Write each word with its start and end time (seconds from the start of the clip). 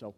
So, 0.00 0.14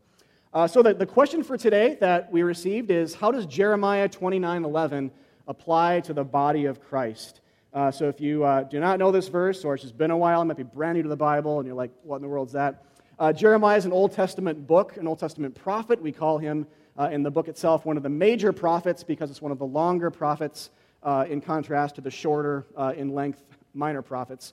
uh, 0.55 0.69
so 0.69 0.81
the, 0.81 0.95
the 0.95 1.07
question 1.07 1.43
for 1.43 1.57
today 1.57 1.97
that 1.99 2.31
we 2.31 2.45
received 2.45 2.93
is 2.93 3.17
how 3.17 3.33
does 3.33 3.47
Jeremiah 3.47 4.09
29 4.09 4.65
11 4.65 5.11
apply 5.49 5.99
to 6.03 6.13
the 6.13 6.23
body 6.23 6.67
of 6.67 6.81
Christ? 6.81 7.41
Uh, 7.75 7.91
so 7.91 8.09
if 8.09 8.21
you 8.21 8.45
uh, 8.45 8.63
do 8.63 8.79
not 8.79 9.01
know 9.01 9.11
this 9.11 9.27
verse, 9.27 9.65
or 9.65 9.75
it's 9.75 9.83
just 9.83 9.99
been 9.99 10.13
a 10.13 10.17
while, 10.17 10.41
it 10.41 10.45
might 10.45 10.57
be 10.57 10.63
brand 10.63 10.99
new 10.99 11.03
to 11.03 11.09
the 11.09 11.17
Bible, 11.17 11.59
and 11.59 11.67
you're 11.67 11.75
like, 11.75 11.91
what 12.05 12.15
in 12.15 12.23
the 12.23 12.29
world 12.29 12.47
is 12.47 12.53
that? 12.53 12.85
Uh, 13.19 13.33
Jeremiah 13.33 13.77
is 13.77 13.85
an 13.85 13.91
Old 13.91 14.13
Testament 14.13 14.69
book, 14.69 14.97
an 14.99 15.09
Old 15.09 15.19
Testament 15.19 15.53
prophet. 15.57 16.01
We 16.01 16.13
call 16.13 16.39
him 16.39 16.69
uh, 16.97 17.09
in 17.11 17.25
the 17.25 17.31
book 17.33 17.49
itself 17.49 17.85
one 17.85 17.97
of 17.97 18.05
the 18.05 18.09
major 18.09 18.53
prophets 18.53 19.03
because 19.03 19.33
it's 19.33 19.43
one 19.43 19.51
of 19.51 19.59
the 19.59 19.67
longer 19.67 20.13
prophets 20.13 20.71
uh, 21.03 21.25
in 21.29 21.41
contrast 21.41 21.97
to 21.97 22.03
the 22.03 22.11
shorter 22.11 22.67
in 22.97 23.13
length 23.13 23.43
minor 23.75 24.01
prophets, 24.03 24.53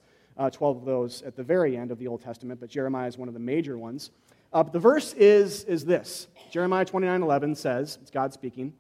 12 0.52 0.78
of 0.78 0.86
those 0.86 1.22
at 1.22 1.36
the 1.36 1.44
very 1.44 1.78
end 1.78 1.92
of 1.92 2.00
the 2.00 2.08
Old 2.08 2.24
Testament, 2.24 2.60
but 2.60 2.68
Jeremiah 2.68 3.08
is 3.08 3.16
one 3.16 3.28
of 3.28 3.36
the 3.36 3.40
major 3.40 3.78
ones. 3.78 4.10
But 4.52 4.74
the 4.74 4.80
verse 4.80 5.14
is, 5.14 5.64
is 5.66 5.86
this 5.86 6.28
Jeremiah 6.52 6.86
29 6.86 7.22
11 7.22 7.56
says, 7.56 7.98
it's 8.02 8.12
God 8.12 8.34
speaking, 8.34 8.74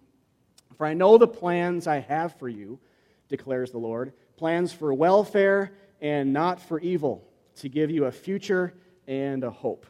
For 0.77 0.85
I 0.85 0.93
know 0.93 1.17
the 1.17 1.27
plans 1.27 1.87
I 1.87 1.99
have 1.99 2.37
for 2.39 2.49
you, 2.49 2.79
declares 3.27 3.71
the 3.71 3.77
Lord 3.77 4.13
plans 4.37 4.71
for 4.71 4.93
welfare 4.93 5.73
and 5.99 6.31
not 6.31 6.61
for 6.61 6.79
evil, 6.79 7.27
to 7.57 7.67
give 7.67 7.91
you 7.91 8.05
a 8.05 8.11
future 8.11 8.73
and 9.05 9.43
a 9.43 9.51
hope. 9.51 9.85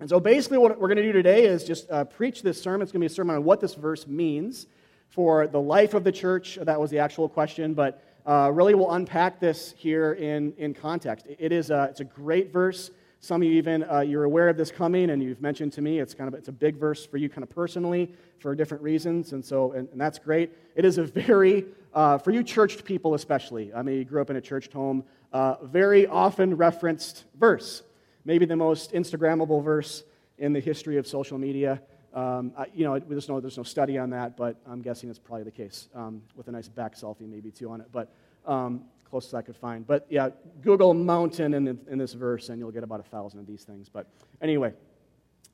And 0.00 0.08
so 0.08 0.18
basically, 0.18 0.58
what 0.58 0.80
we're 0.80 0.88
going 0.88 0.96
to 0.96 1.04
do 1.04 1.12
today 1.12 1.44
is 1.46 1.62
just 1.62 1.88
uh, 1.88 2.04
preach 2.04 2.42
this 2.42 2.60
sermon. 2.60 2.82
It's 2.82 2.90
going 2.90 3.00
to 3.00 3.08
be 3.08 3.12
a 3.12 3.14
sermon 3.14 3.36
on 3.36 3.44
what 3.44 3.60
this 3.60 3.74
verse 3.74 4.08
means 4.08 4.66
for 5.08 5.46
the 5.46 5.60
life 5.60 5.94
of 5.94 6.02
the 6.02 6.10
church. 6.10 6.58
That 6.60 6.80
was 6.80 6.90
the 6.90 6.98
actual 6.98 7.28
question, 7.28 7.74
but 7.74 8.02
uh, 8.26 8.50
really 8.52 8.74
we'll 8.74 8.90
unpack 8.90 9.38
this 9.38 9.72
here 9.76 10.14
in, 10.14 10.52
in 10.58 10.74
context. 10.74 11.26
It 11.38 11.52
is 11.52 11.70
a, 11.70 11.86
it's 11.90 12.00
a 12.00 12.04
great 12.04 12.52
verse. 12.52 12.90
Some 13.24 13.40
of 13.40 13.48
you 13.48 13.54
even, 13.54 13.90
uh, 13.90 14.00
you're 14.00 14.24
aware 14.24 14.50
of 14.50 14.58
this 14.58 14.70
coming, 14.70 15.08
and 15.08 15.22
you've 15.22 15.40
mentioned 15.40 15.72
to 15.72 15.80
me 15.80 15.98
it's 15.98 16.12
kind 16.12 16.28
of 16.28 16.34
it's 16.34 16.48
a 16.48 16.52
big 16.52 16.76
verse 16.76 17.06
for 17.06 17.16
you 17.16 17.30
kind 17.30 17.42
of 17.42 17.48
personally 17.48 18.12
for 18.38 18.54
different 18.54 18.82
reasons, 18.82 19.32
and 19.32 19.42
so, 19.42 19.72
and, 19.72 19.88
and 19.92 19.98
that's 19.98 20.18
great. 20.18 20.52
It 20.76 20.84
is 20.84 20.98
a 20.98 21.04
very, 21.04 21.64
uh, 21.94 22.18
for 22.18 22.32
you 22.32 22.42
churched 22.42 22.84
people 22.84 23.14
especially, 23.14 23.72
I 23.72 23.80
mean, 23.80 23.96
you 23.96 24.04
grew 24.04 24.20
up 24.20 24.28
in 24.28 24.36
a 24.36 24.42
churched 24.42 24.74
home, 24.74 25.04
uh, 25.32 25.54
very 25.62 26.06
often 26.06 26.54
referenced 26.54 27.24
verse. 27.40 27.82
Maybe 28.26 28.44
the 28.44 28.56
most 28.56 28.92
Instagrammable 28.92 29.64
verse 29.64 30.04
in 30.36 30.52
the 30.52 30.60
history 30.60 30.98
of 30.98 31.06
social 31.06 31.38
media. 31.38 31.80
Um, 32.12 32.52
I, 32.58 32.66
you 32.74 32.84
know, 32.84 32.98
there's 32.98 33.30
no, 33.30 33.40
there's 33.40 33.56
no 33.56 33.62
study 33.62 33.96
on 33.96 34.10
that, 34.10 34.36
but 34.36 34.60
I'm 34.66 34.82
guessing 34.82 35.08
it's 35.08 35.18
probably 35.18 35.44
the 35.44 35.50
case 35.50 35.88
um, 35.94 36.20
with 36.36 36.48
a 36.48 36.52
nice 36.52 36.68
back 36.68 36.94
selfie 36.94 37.26
maybe 37.26 37.50
too 37.50 37.70
on 37.70 37.80
it. 37.80 37.86
But 37.90 38.12
um, 38.44 38.82
closest 39.14 39.32
I 39.32 39.42
could 39.42 39.54
find. 39.54 39.86
But 39.86 40.06
yeah, 40.10 40.30
Google 40.60 40.92
mountain 40.92 41.54
in, 41.54 41.78
in 41.88 41.98
this 41.98 42.14
verse, 42.14 42.48
and 42.48 42.58
you'll 42.58 42.72
get 42.72 42.82
about 42.82 42.98
a 42.98 43.04
thousand 43.04 43.38
of 43.38 43.46
these 43.46 43.62
things. 43.62 43.88
But 43.88 44.08
anyway, 44.42 44.72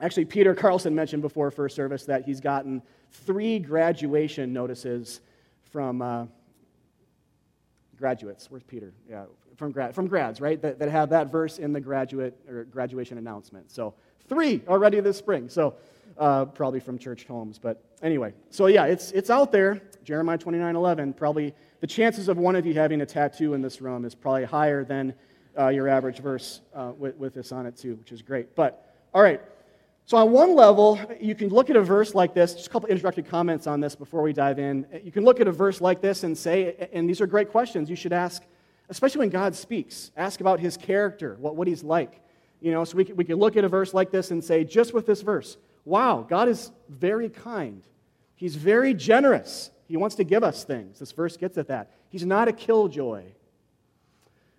actually, 0.00 0.24
Peter 0.24 0.54
Carlson 0.54 0.94
mentioned 0.94 1.20
before 1.20 1.50
first 1.50 1.76
service 1.76 2.06
that 2.06 2.24
he's 2.24 2.40
gotten 2.40 2.80
three 3.10 3.58
graduation 3.58 4.54
notices 4.54 5.20
from 5.72 6.00
uh, 6.00 6.24
graduates. 7.98 8.50
Where's 8.50 8.62
Peter? 8.62 8.94
Yeah, 9.06 9.24
from, 9.56 9.72
grad, 9.72 9.94
from 9.94 10.06
grads, 10.06 10.40
right? 10.40 10.58
That, 10.62 10.78
that 10.78 10.88
have 10.88 11.10
that 11.10 11.30
verse 11.30 11.58
in 11.58 11.74
the 11.74 11.82
graduate 11.82 12.34
or 12.48 12.64
graduation 12.64 13.18
announcement. 13.18 13.70
So 13.70 13.92
three 14.26 14.62
already 14.68 15.00
this 15.00 15.18
spring. 15.18 15.50
So 15.50 15.74
uh, 16.16 16.46
probably 16.46 16.80
from 16.80 16.96
church 16.96 17.24
homes. 17.24 17.58
But 17.58 17.84
anyway, 18.00 18.32
so 18.48 18.68
yeah, 18.68 18.86
it's, 18.86 19.12
it's 19.12 19.28
out 19.28 19.52
there. 19.52 19.82
Jeremiah 20.02 20.38
29 20.38 20.76
11. 20.76 21.12
Probably 21.12 21.54
the 21.80 21.86
chances 21.86 22.28
of 22.28 22.38
one 22.38 22.56
of 22.56 22.66
you 22.66 22.74
having 22.74 23.00
a 23.00 23.06
tattoo 23.06 23.54
in 23.54 23.62
this 23.62 23.80
room 23.80 24.04
is 24.04 24.14
probably 24.14 24.44
higher 24.44 24.84
than 24.84 25.14
uh, 25.58 25.68
your 25.68 25.88
average 25.88 26.18
verse 26.18 26.60
uh, 26.74 26.92
with, 26.96 27.16
with 27.16 27.34
this 27.34 27.52
on 27.52 27.66
it, 27.66 27.76
too, 27.76 27.94
which 27.96 28.12
is 28.12 28.22
great. 28.22 28.54
But 28.54 28.94
all 29.12 29.22
right. 29.22 29.40
So, 30.06 30.16
on 30.16 30.30
one 30.32 30.54
level, 30.54 30.98
you 31.20 31.34
can 31.34 31.48
look 31.48 31.70
at 31.70 31.76
a 31.76 31.82
verse 31.82 32.14
like 32.14 32.34
this, 32.34 32.54
just 32.54 32.66
a 32.66 32.70
couple 32.70 32.88
introductory 32.88 33.22
comments 33.22 33.66
on 33.66 33.80
this 33.80 33.94
before 33.94 34.22
we 34.22 34.32
dive 34.32 34.58
in. 34.58 34.86
You 35.04 35.12
can 35.12 35.24
look 35.24 35.40
at 35.40 35.46
a 35.46 35.52
verse 35.52 35.80
like 35.80 36.00
this 36.00 36.24
and 36.24 36.36
say, 36.36 36.88
and 36.92 37.08
these 37.08 37.20
are 37.20 37.26
great 37.26 37.50
questions 37.50 37.88
you 37.88 37.96
should 37.96 38.12
ask, 38.12 38.42
especially 38.88 39.20
when 39.20 39.28
God 39.30 39.54
speaks. 39.54 40.10
Ask 40.16 40.40
about 40.40 40.58
his 40.58 40.76
character, 40.76 41.36
what, 41.38 41.54
what 41.54 41.68
he's 41.68 41.84
like. 41.84 42.20
You 42.60 42.72
know, 42.72 42.84
so 42.84 42.96
we 42.96 43.04
we 43.04 43.24
can 43.24 43.36
look 43.36 43.56
at 43.56 43.64
a 43.64 43.68
verse 43.68 43.94
like 43.94 44.10
this 44.10 44.32
and 44.32 44.42
say, 44.42 44.64
just 44.64 44.92
with 44.92 45.06
this 45.06 45.22
verse, 45.22 45.56
wow, 45.84 46.26
God 46.28 46.48
is 46.48 46.72
very 46.88 47.28
kind. 47.28 47.82
He's 48.34 48.56
very 48.56 48.94
generous. 48.94 49.70
He 49.90 49.96
wants 49.96 50.14
to 50.16 50.24
give 50.24 50.44
us 50.44 50.62
things. 50.62 51.00
This 51.00 51.10
verse 51.10 51.36
gets 51.36 51.58
at 51.58 51.66
that. 51.66 51.90
He's 52.10 52.24
not 52.24 52.46
a 52.46 52.52
killjoy. 52.52 53.24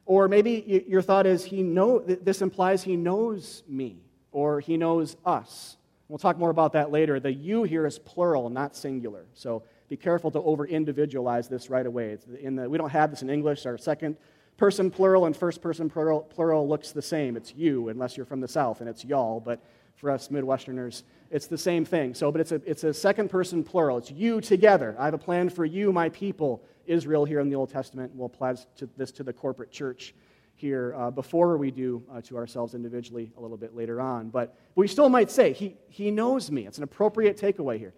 Or 0.05 0.27
maybe 0.27 0.83
your 0.89 1.01
thought 1.01 1.25
is, 1.25 1.45
he 1.45 1.63
know, 1.63 1.99
this 1.99 2.41
implies 2.41 2.83
he 2.83 2.97
knows 2.97 3.63
me, 3.65 4.03
or 4.33 4.59
he 4.59 4.75
knows 4.75 5.15
us. 5.25 5.77
We'll 6.09 6.19
talk 6.19 6.37
more 6.37 6.49
about 6.49 6.73
that 6.73 6.91
later. 6.91 7.21
The 7.21 7.31
you 7.31 7.63
here 7.63 7.85
is 7.85 7.97
plural, 7.97 8.49
not 8.49 8.75
singular. 8.75 9.23
So 9.33 9.63
be 9.87 9.95
careful 9.95 10.31
to 10.31 10.41
over 10.41 10.65
individualize 10.65 11.47
this 11.47 11.69
right 11.69 11.85
away. 11.85 12.17
The, 12.27 12.69
we 12.69 12.77
don't 12.77 12.89
have 12.89 13.09
this 13.09 13.21
in 13.21 13.29
English. 13.29 13.65
Our 13.65 13.77
second 13.77 14.17
person 14.57 14.91
plural 14.91 15.27
and 15.27 15.35
first 15.35 15.61
person 15.61 15.89
plural, 15.89 16.21
plural 16.23 16.67
looks 16.67 16.91
the 16.91 17.01
same. 17.01 17.37
It's 17.37 17.55
you, 17.55 17.87
unless 17.87 18.17
you're 18.17 18.25
from 18.25 18.41
the 18.41 18.49
South, 18.49 18.81
and 18.81 18.89
it's 18.89 19.05
y'all. 19.05 19.39
But 19.39 19.63
for 19.95 20.11
us 20.11 20.27
Midwesterners, 20.27 21.03
it's 21.31 21.47
the 21.47 21.57
same 21.57 21.85
thing. 21.85 22.13
So, 22.13 22.31
but 22.31 22.41
it's 22.41 22.51
a, 22.51 22.61
it's 22.65 22.83
a 22.83 22.93
second 22.93 23.29
person 23.29 23.63
plural. 23.63 23.97
It's 23.97 24.11
you 24.11 24.41
together. 24.41 24.95
I 24.99 25.05
have 25.05 25.13
a 25.13 25.17
plan 25.17 25.49
for 25.49 25.63
you, 25.65 25.93
my 25.93 26.09
people, 26.09 26.61
Israel, 26.85 27.23
here 27.25 27.39
in 27.39 27.49
the 27.49 27.55
Old 27.55 27.69
Testament. 27.69 28.11
We'll 28.13 28.25
apply 28.25 28.55
this 28.97 29.11
to 29.13 29.23
the 29.23 29.33
corporate 29.33 29.71
church 29.71 30.13
here 30.55 30.93
uh, 30.95 31.09
before 31.09 31.57
we 31.57 31.71
do 31.71 32.03
uh, 32.11 32.21
to 32.21 32.37
ourselves 32.37 32.75
individually 32.75 33.31
a 33.37 33.41
little 33.41 33.57
bit 33.57 33.75
later 33.75 34.01
on. 34.01 34.29
But 34.29 34.55
we 34.75 34.87
still 34.87 35.09
might 35.09 35.31
say, 35.31 35.53
he, 35.53 35.77
he 35.87 36.11
knows 36.11 36.51
me. 36.51 36.67
It's 36.67 36.77
an 36.77 36.83
appropriate 36.83 37.37
takeaway 37.37 37.79
here. 37.79 37.93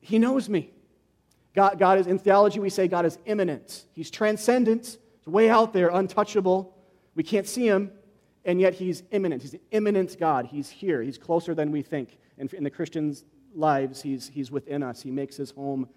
He 0.00 0.18
knows 0.18 0.48
me. 0.48 0.72
God, 1.54 1.78
God 1.78 1.98
is, 1.98 2.06
in 2.06 2.18
theology, 2.18 2.60
we 2.60 2.70
say 2.70 2.88
God 2.88 3.04
is 3.04 3.18
immanent. 3.26 3.84
He's 3.92 4.10
transcendent. 4.10 4.98
He's 5.18 5.26
way 5.26 5.50
out 5.50 5.72
there, 5.72 5.88
untouchable. 5.88 6.74
We 7.14 7.24
can't 7.24 7.46
see 7.46 7.66
him, 7.66 7.92
and 8.44 8.60
yet 8.60 8.74
he's 8.74 9.02
immanent. 9.10 9.42
He's 9.42 9.54
an 9.54 9.60
immanent 9.70 10.18
God. 10.18 10.46
He's 10.46 10.70
here. 10.70 11.02
He's 11.02 11.18
closer 11.18 11.54
than 11.54 11.70
we 11.70 11.82
think 11.82 12.16
and 12.40 12.52
in 12.54 12.64
the 12.64 12.70
Christians' 12.70 13.24
lives, 13.54 14.00
he's, 14.00 14.28
he's 14.28 14.50
within 14.50 14.82
us. 14.82 15.02
He 15.02 15.10
makes 15.10 15.36
his 15.36 15.50
home 15.50 15.88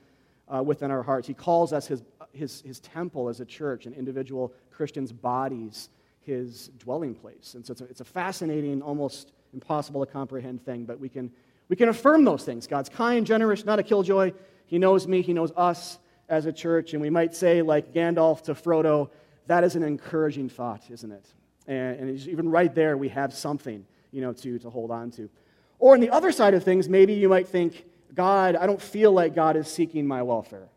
uh, 0.54 0.62
within 0.62 0.92
our 0.92 1.02
hearts. 1.02 1.26
He 1.26 1.34
calls 1.34 1.72
us 1.72 1.88
his, 1.88 2.04
his, 2.34 2.62
his 2.62 2.80
temple 2.82 3.30
as 3.30 3.40
a 3.40 3.46
church 3.46 3.86
and 3.86 3.96
individual 3.96 4.54
Christians' 4.70 5.12
bodies 5.12 5.90
his 6.20 6.70
dwelling 6.80 7.16
place. 7.16 7.54
And 7.56 7.66
so 7.66 7.72
it's 7.72 7.82
a, 7.82 7.86
it's 7.86 8.02
a 8.02 8.06
fascinating, 8.06 8.82
almost 8.82 9.32
impossible 9.54 10.06
to 10.06 10.12
comprehend 10.12 10.64
thing, 10.64 10.86
but 10.86 11.00
we 11.00 11.10
can, 11.10 11.32
we 11.70 11.76
can 11.76 11.90
affirm 11.90 12.24
those 12.24 12.44
things. 12.44 12.68
God's 12.68 12.90
kind, 12.90 13.26
generous, 13.26 13.66
not 13.66 13.80
a 13.80 13.84
killjoy. 13.84 14.34
He 14.66 14.80
knows 14.80 15.08
me, 15.08 15.22
He 15.22 15.34
knows 15.34 15.52
us 15.56 16.00
as 16.30 16.46
a 16.46 16.54
church. 16.54 16.94
And 16.94 17.02
we 17.02 17.10
might 17.10 17.36
say, 17.36 17.62
like 17.62 17.94
Gandalf 17.94 18.44
to 18.44 18.54
Frodo, 18.54 19.10
that 19.48 19.64
is 19.64 19.76
an 19.76 19.84
encouraging 19.84 20.50
thought, 20.50 20.84
isn't 20.90 21.12
it? 21.12 21.26
And, 21.68 22.10
and 22.10 22.20
even 22.28 22.50
right 22.50 22.74
there, 22.74 22.98
we 22.98 23.10
have 23.10 23.34
something 23.34 23.86
you 24.14 24.22
know, 24.22 24.32
to, 24.32 24.60
to 24.60 24.70
hold 24.70 24.92
on 24.92 25.12
to. 25.12 25.30
Or 25.84 25.96
on 25.96 26.00
the 26.00 26.12
other 26.12 26.32
side 26.32 26.54
of 26.54 26.64
things, 26.64 26.88
maybe 26.88 27.12
you 27.12 27.28
might 27.28 27.50
think, 27.50 27.84
God, 28.14 28.56
I 28.56 28.68
don't 28.68 28.82
feel 28.82 29.12
like 29.12 29.36
God 29.36 29.58
is 29.58 29.68
seeking 29.68 30.08
my 30.08 30.22
welfare. 30.22 30.70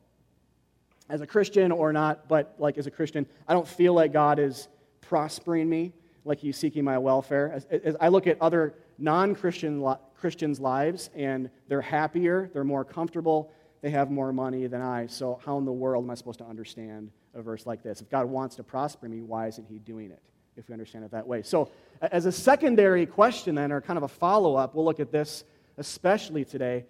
As 1.09 1.21
a 1.21 1.28
Christian 1.28 1.71
or 1.71 1.93
not, 1.93 2.27
but 2.27 2.56
like 2.59 2.77
as 2.77 2.89
a 2.89 2.91
Christian, 2.91 3.25
I 3.47 3.53
don't 3.53 3.69
feel 3.69 3.95
like 3.95 4.12
God 4.12 4.41
is 4.41 4.66
prospering 5.03 5.69
me, 5.69 5.93
like 6.25 6.41
He's 6.41 6.56
seeking 6.56 6.83
my 6.83 6.99
welfare. 6.99 7.53
As, 7.53 7.66
as 7.66 7.95
I 8.00 8.09
look 8.09 8.27
at 8.27 8.37
other 8.43 8.75
non 8.99 9.37
Christian 9.37 9.81
Christians' 10.16 10.59
lives, 10.59 11.09
and 11.15 11.50
they're 11.69 11.81
happier, 11.81 12.50
they're 12.53 12.65
more 12.65 12.84
comfortable, 12.84 13.53
they 13.83 13.91
have 13.91 14.11
more 14.11 14.33
money 14.33 14.66
than 14.66 14.83
I. 14.83 15.06
So, 15.06 15.39
how 15.47 15.56
in 15.59 15.65
the 15.65 15.72
world 15.72 16.03
am 16.03 16.11
I 16.11 16.16
supposed 16.16 16.41
to 16.41 16.47
understand 16.47 17.12
a 17.33 17.43
verse 17.43 17.65
like 17.65 17.84
this? 17.84 18.00
If 18.00 18.11
God 18.11 18.27
wants 18.27 18.56
to 18.56 18.65
prosper 18.65 19.09
me, 19.09 19.22
why 19.22 19.47
isn't 19.47 19.69
He 19.69 19.78
doing 19.78 20.11
it? 20.11 20.21
If 20.56 20.69
we 20.69 20.72
understand 20.72 21.05
it 21.05 21.11
that 21.11 21.27
way. 21.27 21.43
So, 21.43 21.71
as 22.00 22.27
a 22.27 22.33
secondary 22.33 23.06
question, 23.06 23.55
then, 23.55 23.72
or 23.72 23.81
kind 23.81 23.97
of 23.97 24.03
a 24.03 24.09
follow 24.09 24.56
up, 24.56 24.75
we'll 24.75 24.84
look 24.84 25.00
at 25.00 25.12
this 25.12 25.44
especially 25.78 26.45
today. 26.45 26.84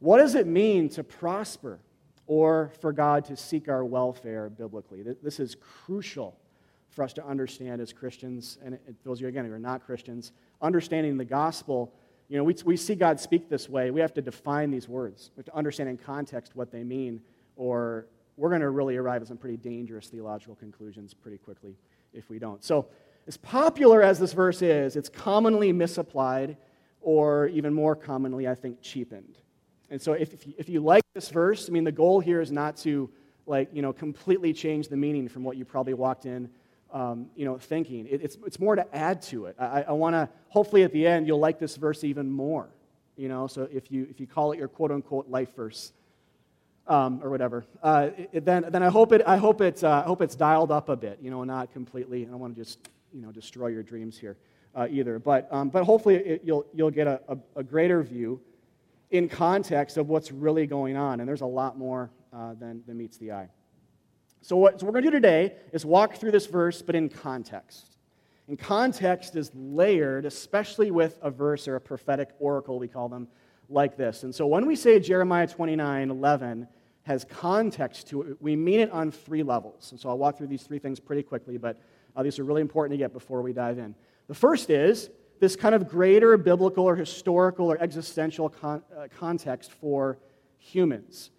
What 0.00 0.18
does 0.18 0.34
it 0.34 0.46
mean 0.46 0.88
to 0.90 1.04
prosper 1.04 1.78
or 2.26 2.72
for 2.80 2.92
God 2.92 3.24
to 3.26 3.36
seek 3.36 3.68
our 3.68 3.84
welfare 3.84 4.48
biblically? 4.48 5.02
This 5.22 5.40
is 5.40 5.56
crucial 5.56 6.36
for 6.90 7.02
us 7.02 7.12
to 7.14 7.26
understand 7.26 7.80
as 7.80 7.92
Christians, 7.92 8.58
and 8.64 8.78
those 9.04 9.18
of 9.18 9.22
you, 9.22 9.28
again, 9.28 9.44
who 9.44 9.52
are 9.52 9.58
not 9.58 9.84
Christians, 9.84 10.32
understanding 10.62 11.16
the 11.16 11.24
gospel. 11.24 11.92
You 12.28 12.38
know, 12.38 12.44
we, 12.44 12.54
we 12.64 12.76
see 12.76 12.94
God 12.94 13.18
speak 13.18 13.48
this 13.48 13.68
way. 13.68 13.90
We 13.90 14.00
have 14.00 14.14
to 14.14 14.22
define 14.22 14.70
these 14.70 14.88
words. 14.88 15.30
We 15.36 15.40
have 15.40 15.46
to 15.46 15.56
understand 15.56 15.88
in 15.88 15.98
context 15.98 16.54
what 16.54 16.70
they 16.70 16.84
mean, 16.84 17.20
or 17.56 18.06
we're 18.36 18.48
going 18.48 18.60
to 18.60 18.70
really 18.70 18.96
arrive 18.96 19.22
at 19.22 19.28
some 19.28 19.36
pretty 19.36 19.56
dangerous 19.56 20.08
theological 20.08 20.54
conclusions 20.54 21.14
pretty 21.14 21.38
quickly 21.38 21.76
if 22.12 22.30
we 22.30 22.38
don't. 22.38 22.64
So, 22.64 22.86
as 23.26 23.36
popular 23.36 24.02
as 24.02 24.18
this 24.18 24.32
verse 24.32 24.62
is, 24.62 24.96
it's 24.96 25.08
commonly 25.08 25.72
misapplied, 25.72 26.56
or 27.00 27.48
even 27.48 27.72
more 27.74 27.94
commonly, 27.94 28.48
I 28.48 28.54
think, 28.54 28.80
cheapened. 28.80 29.38
And 29.90 30.00
so, 30.00 30.12
if, 30.14 30.34
if 30.58 30.68
you, 30.68 30.80
like 30.80 31.04
this 31.14 31.28
verse, 31.28 31.68
I 31.68 31.72
mean, 31.72 31.84
the 31.84 31.92
goal 31.92 32.20
here 32.20 32.40
is 32.40 32.50
not 32.50 32.76
to, 32.78 33.10
like, 33.46 33.68
you 33.72 33.82
know, 33.82 33.92
completely 33.92 34.52
change 34.52 34.88
the 34.88 34.96
meaning 34.96 35.28
from 35.28 35.44
what 35.44 35.56
you 35.56 35.64
probably 35.64 35.94
walked 35.94 36.26
in 36.26 36.48
um, 36.94 37.26
you 37.34 37.44
know, 37.44 37.58
thinking. 37.58 38.06
It, 38.06 38.22
it's, 38.22 38.38
it's 38.46 38.60
more 38.60 38.76
to 38.76 38.86
add 38.96 39.20
to 39.22 39.46
it. 39.46 39.56
I, 39.58 39.82
I 39.82 39.92
want 39.92 40.14
to, 40.14 40.28
hopefully 40.48 40.84
at 40.84 40.92
the 40.92 41.06
end, 41.06 41.26
you'll 41.26 41.40
like 41.40 41.58
this 41.58 41.76
verse 41.76 42.04
even 42.04 42.30
more. 42.30 42.68
You 43.16 43.28
know, 43.28 43.46
so 43.48 43.68
if 43.70 43.90
you, 43.90 44.06
if 44.08 44.20
you 44.20 44.26
call 44.26 44.52
it 44.52 44.58
your 44.58 44.68
quote 44.68 44.92
unquote 44.92 45.28
life 45.28 45.54
verse, 45.54 45.92
um, 46.86 47.20
or 47.22 47.30
whatever, 47.30 47.64
uh, 47.82 48.10
it, 48.32 48.44
then, 48.44 48.66
then 48.70 48.82
I 48.82 48.90
hope, 48.90 49.12
it, 49.12 49.22
I, 49.26 49.36
hope 49.36 49.60
it's, 49.60 49.82
uh, 49.82 50.02
I 50.04 50.06
hope 50.06 50.22
it's 50.22 50.36
dialed 50.36 50.70
up 50.70 50.88
a 50.88 50.96
bit, 50.96 51.18
you 51.20 51.30
know, 51.30 51.42
not 51.42 51.72
completely. 51.72 52.22
I 52.22 52.30
don't 52.30 52.38
want 52.38 52.54
to 52.54 52.60
just, 52.60 52.78
you 53.14 53.22
know, 53.22 53.30
destroy 53.30 53.68
your 53.68 53.82
dreams 53.82 54.18
here 54.18 54.36
uh, 54.74 54.86
either. 54.90 55.18
But, 55.18 55.48
um, 55.50 55.68
but 55.68 55.84
hopefully 55.84 56.16
it, 56.16 56.42
you'll, 56.44 56.66
you'll 56.74 56.90
get 56.90 57.06
a, 57.06 57.20
a, 57.28 57.38
a, 57.56 57.62
greater 57.62 58.02
view 58.02 58.40
in 59.10 59.28
context 59.28 59.96
of 59.96 60.08
what's 60.08 60.32
really 60.32 60.66
going 60.66 60.96
on. 60.96 61.20
And 61.20 61.28
there's 61.28 61.42
a 61.42 61.46
lot 61.46 61.78
more 61.78 62.10
uh, 62.32 62.54
than, 62.54 62.82
than 62.86 62.96
meets 62.96 63.16
the 63.16 63.32
eye. 63.32 63.48
So, 64.42 64.56
what, 64.56 64.80
so 64.80 64.86
we're 64.86 64.92
going 64.92 65.04
to 65.04 65.10
do 65.10 65.16
today 65.16 65.54
is 65.72 65.86
walk 65.86 66.16
through 66.16 66.32
this 66.32 66.46
verse, 66.46 66.82
but 66.82 66.94
in 66.94 67.08
context. 67.08 67.96
And 68.48 68.58
context 68.58 69.36
is 69.36 69.50
layered, 69.54 70.26
especially 70.26 70.90
with 70.90 71.18
a 71.22 71.30
verse 71.30 71.66
or 71.66 71.76
a 71.76 71.80
prophetic 71.80 72.30
oracle, 72.38 72.78
we 72.78 72.88
call 72.88 73.08
them, 73.08 73.28
like 73.70 73.96
this. 73.96 74.22
And 74.22 74.34
so 74.34 74.46
when 74.46 74.66
we 74.66 74.76
say 74.76 75.00
Jeremiah 75.00 75.46
29 75.46 76.10
11 76.10 76.68
has 77.04 77.24
context 77.24 78.08
to 78.08 78.22
it, 78.22 78.42
we 78.42 78.56
mean 78.56 78.80
it 78.80 78.90
on 78.90 79.10
three 79.10 79.42
levels. 79.42 79.92
And 79.92 80.00
so 80.00 80.10
I'll 80.10 80.18
walk 80.18 80.36
through 80.36 80.48
these 80.48 80.62
three 80.62 80.78
things 80.78 81.00
pretty 81.00 81.22
quickly, 81.22 81.56
but 81.56 81.80
uh, 82.16 82.22
these 82.22 82.38
are 82.38 82.44
really 82.44 82.62
important 82.62 82.92
to 82.92 82.98
get 82.98 83.12
before 83.12 83.42
we 83.42 83.52
dive 83.52 83.78
in. 83.78 83.94
The 84.28 84.34
first 84.34 84.70
is 84.70 85.10
this 85.40 85.56
kind 85.56 85.74
of 85.74 85.88
greater 85.88 86.36
biblical 86.36 86.84
or 86.84 86.96
historical 86.96 87.70
or 87.70 87.80
existential 87.80 88.48
con- 88.48 88.82
uh, 88.96 89.08
context 89.18 89.72
for 89.72 90.18
humans. 90.58 91.30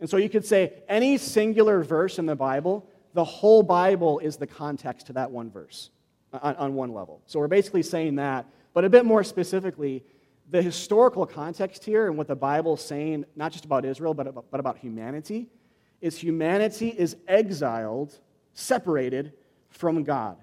And 0.00 0.10
so 0.10 0.16
you 0.16 0.28
could 0.28 0.44
say 0.44 0.72
any 0.88 1.16
singular 1.18 1.82
verse 1.84 2.18
in 2.18 2.26
the 2.26 2.34
Bible, 2.34 2.86
the 3.14 3.24
whole 3.24 3.62
Bible 3.62 4.18
is 4.18 4.36
the 4.36 4.46
context 4.46 5.06
to 5.08 5.12
that 5.12 5.30
one 5.30 5.50
verse 5.50 5.90
on, 6.32 6.56
on 6.56 6.74
one 6.74 6.92
level. 6.92 7.22
So 7.26 7.38
we're 7.38 7.48
basically 7.48 7.82
saying 7.82 8.16
that, 8.16 8.46
but 8.74 8.84
a 8.84 8.90
bit 8.90 9.04
more 9.04 9.22
specifically, 9.22 10.02
the 10.50 10.60
historical 10.60 11.24
context 11.24 11.84
here 11.84 12.08
and 12.08 12.16
what 12.18 12.26
the 12.26 12.36
Bible 12.36 12.74
is 12.74 12.80
saying, 12.80 13.24
not 13.36 13.52
just 13.52 13.64
about 13.64 13.84
Israel, 13.84 14.12
but 14.12 14.26
about, 14.26 14.46
but 14.50 14.60
about 14.60 14.78
humanity, 14.78 15.48
is 16.00 16.18
humanity 16.18 16.88
is 16.88 17.16
exiled, 17.28 18.18
separated 18.54 19.32
from 19.72 20.04
God 20.04 20.36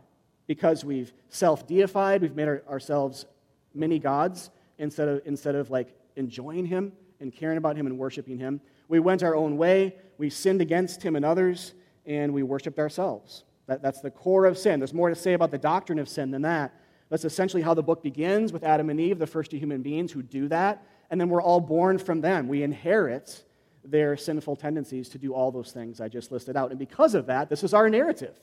because 0.47 0.83
we've 0.83 1.13
self 1.29 1.67
deified, 1.67 2.21
we've 2.21 2.35
made 2.35 2.47
our, 2.47 2.63
ourselves 2.69 3.25
many 3.73 3.99
gods 3.99 4.49
instead 4.77 5.07
of, 5.07 5.21
instead 5.25 5.55
of 5.55 5.69
like 5.69 5.95
enjoying 6.15 6.65
Him 6.65 6.91
and 7.19 7.33
caring 7.33 7.57
about 7.57 7.75
Him 7.75 7.85
and 7.85 7.97
worshiping 7.97 8.37
Him. 8.37 8.59
We 8.87 8.99
went 8.99 9.23
our 9.23 9.35
own 9.35 9.57
way, 9.57 9.95
we 10.17 10.29
sinned 10.29 10.61
against 10.61 11.03
Him 11.03 11.15
and 11.15 11.23
others, 11.23 11.73
and 12.05 12.33
we 12.33 12.43
worshiped 12.43 12.79
ourselves. 12.79 13.43
That, 13.67 13.81
that's 13.83 14.01
the 14.01 14.09
core 14.09 14.45
of 14.45 14.57
sin. 14.57 14.79
There's 14.79 14.93
more 14.93 15.09
to 15.09 15.15
say 15.15 15.33
about 15.33 15.51
the 15.51 15.57
doctrine 15.59 15.99
of 15.99 16.09
sin 16.09 16.31
than 16.31 16.41
that. 16.41 16.73
That's 17.09 17.25
essentially 17.25 17.61
how 17.61 17.75
the 17.75 17.83
book 17.83 18.01
begins 18.01 18.51
with 18.51 18.63
Adam 18.63 18.89
and 18.89 18.99
Eve, 18.99 19.19
the 19.19 19.27
first 19.27 19.51
two 19.51 19.57
human 19.57 19.81
beings 19.81 20.11
who 20.11 20.23
do 20.23 20.47
that, 20.47 20.83
and 21.09 21.19
then 21.19 21.29
we're 21.29 21.41
all 21.41 21.59
born 21.59 21.97
from 21.97 22.21
them. 22.21 22.47
We 22.47 22.63
inherit 22.63 23.43
their 23.83 24.17
sinful 24.17 24.55
tendencies 24.55 25.09
to 25.09 25.17
do 25.17 25.33
all 25.33 25.51
those 25.51 25.71
things 25.71 26.01
I 26.01 26.07
just 26.07 26.31
listed 26.31 26.55
out. 26.55 26.69
And 26.69 26.79
because 26.79 27.15
of 27.15 27.27
that, 27.27 27.49
this 27.49 27.63
is 27.63 27.73
our 27.73 27.89
narrative. 27.89 28.39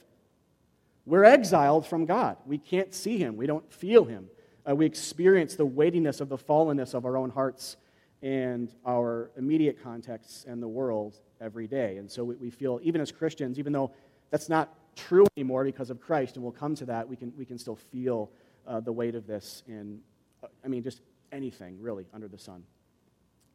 We're 1.07 1.25
exiled 1.25 1.87
from 1.87 2.05
God. 2.05 2.37
We 2.45 2.59
can't 2.59 2.93
see 2.93 3.17
Him, 3.17 3.37
we 3.37 3.47
don't 3.47 3.73
feel 3.73 4.05
Him. 4.05 4.29
Uh, 4.69 4.75
we 4.75 4.85
experience 4.85 5.55
the 5.55 5.65
weightiness 5.65 6.21
of 6.21 6.29
the 6.29 6.37
fallenness 6.37 6.93
of 6.93 7.05
our 7.05 7.17
own 7.17 7.31
hearts 7.31 7.77
and 8.23 8.73
our 8.85 9.31
immediate 9.37 9.81
contexts 9.81 10.45
and 10.49 10.61
the 10.61 10.69
world 10.69 11.21
every 11.41 11.69
day. 11.69 11.99
And 11.99 12.11
so 12.11 12.25
we, 12.25 12.35
we 12.37 12.51
feel, 12.51 12.81
even 12.83 13.01
as 13.01 13.13
Christians, 13.13 13.61
even 13.61 13.73
though 13.73 13.93
that's 14.31 14.49
not 14.49 14.75
true 14.97 15.27
anymore 15.37 15.65
because 15.65 15.91
of 15.91 16.01
Christ, 16.01 16.35
and 16.35 16.43
we'll 16.43 16.53
come 16.53 16.75
to 16.75 16.87
that, 16.87 17.09
we 17.09 17.15
can, 17.15 17.33
we 17.39 17.45
can 17.45 17.59
still 17.59 17.77
feel 17.77 18.31
uh, 18.67 18.81
the 18.81 18.91
weight 18.91 19.15
of 19.15 19.29
this 19.29 19.63
in, 19.69 20.01
uh, 20.43 20.49
I 20.65 20.69
mean, 20.69 20.83
just 20.83 21.03
anything 21.31 21.81
really 21.81 22.07
under 22.13 22.27
the 22.27 22.39
sun. 22.39 22.65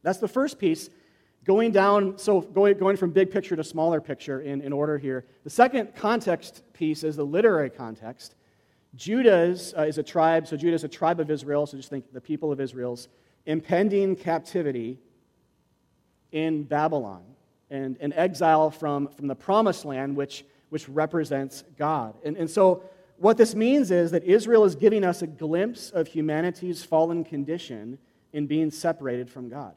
That's 0.03 0.19
the 0.19 0.27
first 0.27 0.57
piece. 0.57 0.89
Going 1.43 1.71
down, 1.71 2.17
so 2.17 2.41
going, 2.41 2.77
going 2.77 2.97
from 2.97 3.11
big 3.11 3.31
picture 3.31 3.55
to 3.55 3.63
smaller 3.63 3.99
picture 3.99 4.41
in, 4.41 4.61
in 4.61 4.71
order 4.71 4.97
here. 4.97 5.25
The 5.43 5.49
second 5.49 5.95
context 5.95 6.61
piece 6.73 7.03
is 7.03 7.15
the 7.15 7.25
literary 7.25 7.69
context. 7.69 8.35
Judah 8.95 9.43
is, 9.43 9.73
uh, 9.77 9.83
is 9.83 9.97
a 9.97 10.03
tribe, 10.03 10.47
so 10.47 10.57
Judah 10.57 10.75
is 10.75 10.83
a 10.83 10.87
tribe 10.89 11.19
of 11.19 11.31
Israel, 11.31 11.65
so 11.65 11.77
just 11.77 11.89
think 11.89 12.11
the 12.13 12.21
people 12.21 12.51
of 12.51 12.59
Israel's 12.59 13.07
impending 13.45 14.15
captivity 14.15 14.99
in 16.31 16.63
Babylon 16.63 17.23
and 17.69 17.97
an 18.01 18.13
exile 18.13 18.69
from, 18.69 19.07
from 19.07 19.27
the 19.27 19.35
promised 19.35 19.85
land, 19.85 20.15
which, 20.15 20.45
which 20.69 20.87
represents 20.89 21.63
God. 21.77 22.15
And, 22.23 22.37
and 22.37 22.49
so, 22.49 22.83
what 23.17 23.37
this 23.37 23.53
means 23.53 23.91
is 23.91 24.09
that 24.11 24.23
Israel 24.23 24.65
is 24.65 24.75
giving 24.75 25.03
us 25.03 25.21
a 25.21 25.27
glimpse 25.27 25.91
of 25.91 26.07
humanity's 26.07 26.83
fallen 26.83 27.23
condition 27.23 27.99
in 28.33 28.47
being 28.47 28.71
separated 28.71 29.29
from 29.29 29.47
God. 29.47 29.75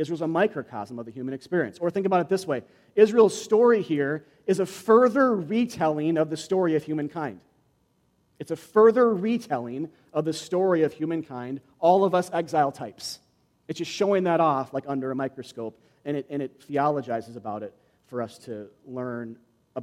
Israel's 0.00 0.22
a 0.22 0.26
microcosm 0.26 0.98
of 0.98 1.06
the 1.06 1.12
human 1.12 1.34
experience. 1.34 1.78
Or 1.78 1.90
think 1.90 2.06
about 2.06 2.20
it 2.20 2.28
this 2.28 2.46
way 2.46 2.62
Israel's 2.96 3.40
story 3.40 3.82
here 3.82 4.24
is 4.46 4.58
a 4.58 4.66
further 4.66 5.34
retelling 5.34 6.16
of 6.16 6.30
the 6.30 6.36
story 6.36 6.74
of 6.74 6.82
humankind. 6.82 7.40
It's 8.38 8.50
a 8.50 8.56
further 8.56 9.12
retelling 9.14 9.90
of 10.14 10.24
the 10.24 10.32
story 10.32 10.82
of 10.82 10.94
humankind, 10.94 11.60
all 11.78 12.04
of 12.04 12.14
us 12.14 12.30
exile 12.32 12.72
types. 12.72 13.20
It's 13.68 13.78
just 13.78 13.90
showing 13.90 14.24
that 14.24 14.40
off 14.40 14.72
like 14.72 14.84
under 14.88 15.10
a 15.10 15.14
microscope, 15.14 15.78
and 16.04 16.16
it, 16.16 16.26
and 16.30 16.40
it 16.40 16.66
theologizes 16.66 17.36
about 17.36 17.62
it 17.62 17.74
for 18.06 18.22
us 18.22 18.38
to 18.38 18.68
learn 18.86 19.36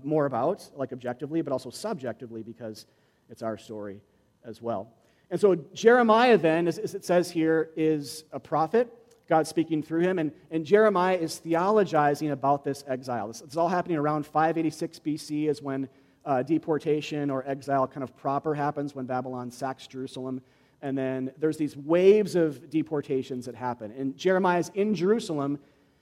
more 0.03 0.25
about, 0.25 0.69
like 0.75 0.91
objectively, 0.91 1.41
but 1.41 1.53
also 1.53 1.69
subjectively, 1.69 2.43
because 2.43 2.85
it's 3.29 3.41
our 3.41 3.57
story 3.57 4.01
as 4.43 4.61
well. 4.61 4.91
And 5.29 5.39
so 5.39 5.55
Jeremiah, 5.73 6.37
then, 6.37 6.67
as, 6.67 6.77
it 6.77 7.05
says 7.05 7.29
here, 7.29 7.69
is 7.75 8.23
a 8.31 8.39
prophet. 8.39 8.91
God 9.27 9.45
speaking 9.47 9.83
through 9.83 10.01
him. 10.01 10.19
And, 10.19 10.31
and 10.51 10.65
Jeremiah 10.65 11.17
is 11.17 11.41
theologizing 11.43 12.31
about 12.31 12.63
this 12.63 12.83
exile. 12.87 13.27
This, 13.27 13.41
it's 13.41 13.57
all 13.57 13.69
happening 13.69 13.97
around 13.97 14.25
586 14.25 14.99
BC, 14.99 15.49
is 15.49 15.61
when 15.61 15.89
uh, 16.25 16.43
deportation 16.43 17.29
or 17.29 17.47
exile 17.47 17.87
kind 17.87 18.03
of 18.03 18.15
proper 18.17 18.53
happens, 18.53 18.95
when 18.95 19.05
Babylon 19.05 19.51
sacks 19.51 19.87
Jerusalem. 19.87 20.41
And 20.81 20.97
then 20.97 21.31
there's 21.37 21.57
these 21.57 21.75
waves 21.75 22.35
of 22.35 22.69
deportations 22.69 23.45
that 23.45 23.55
happen. 23.55 23.91
And 23.91 24.15
Jeremiah's 24.15 24.71
in 24.75 24.93
Jerusalem 24.93 25.59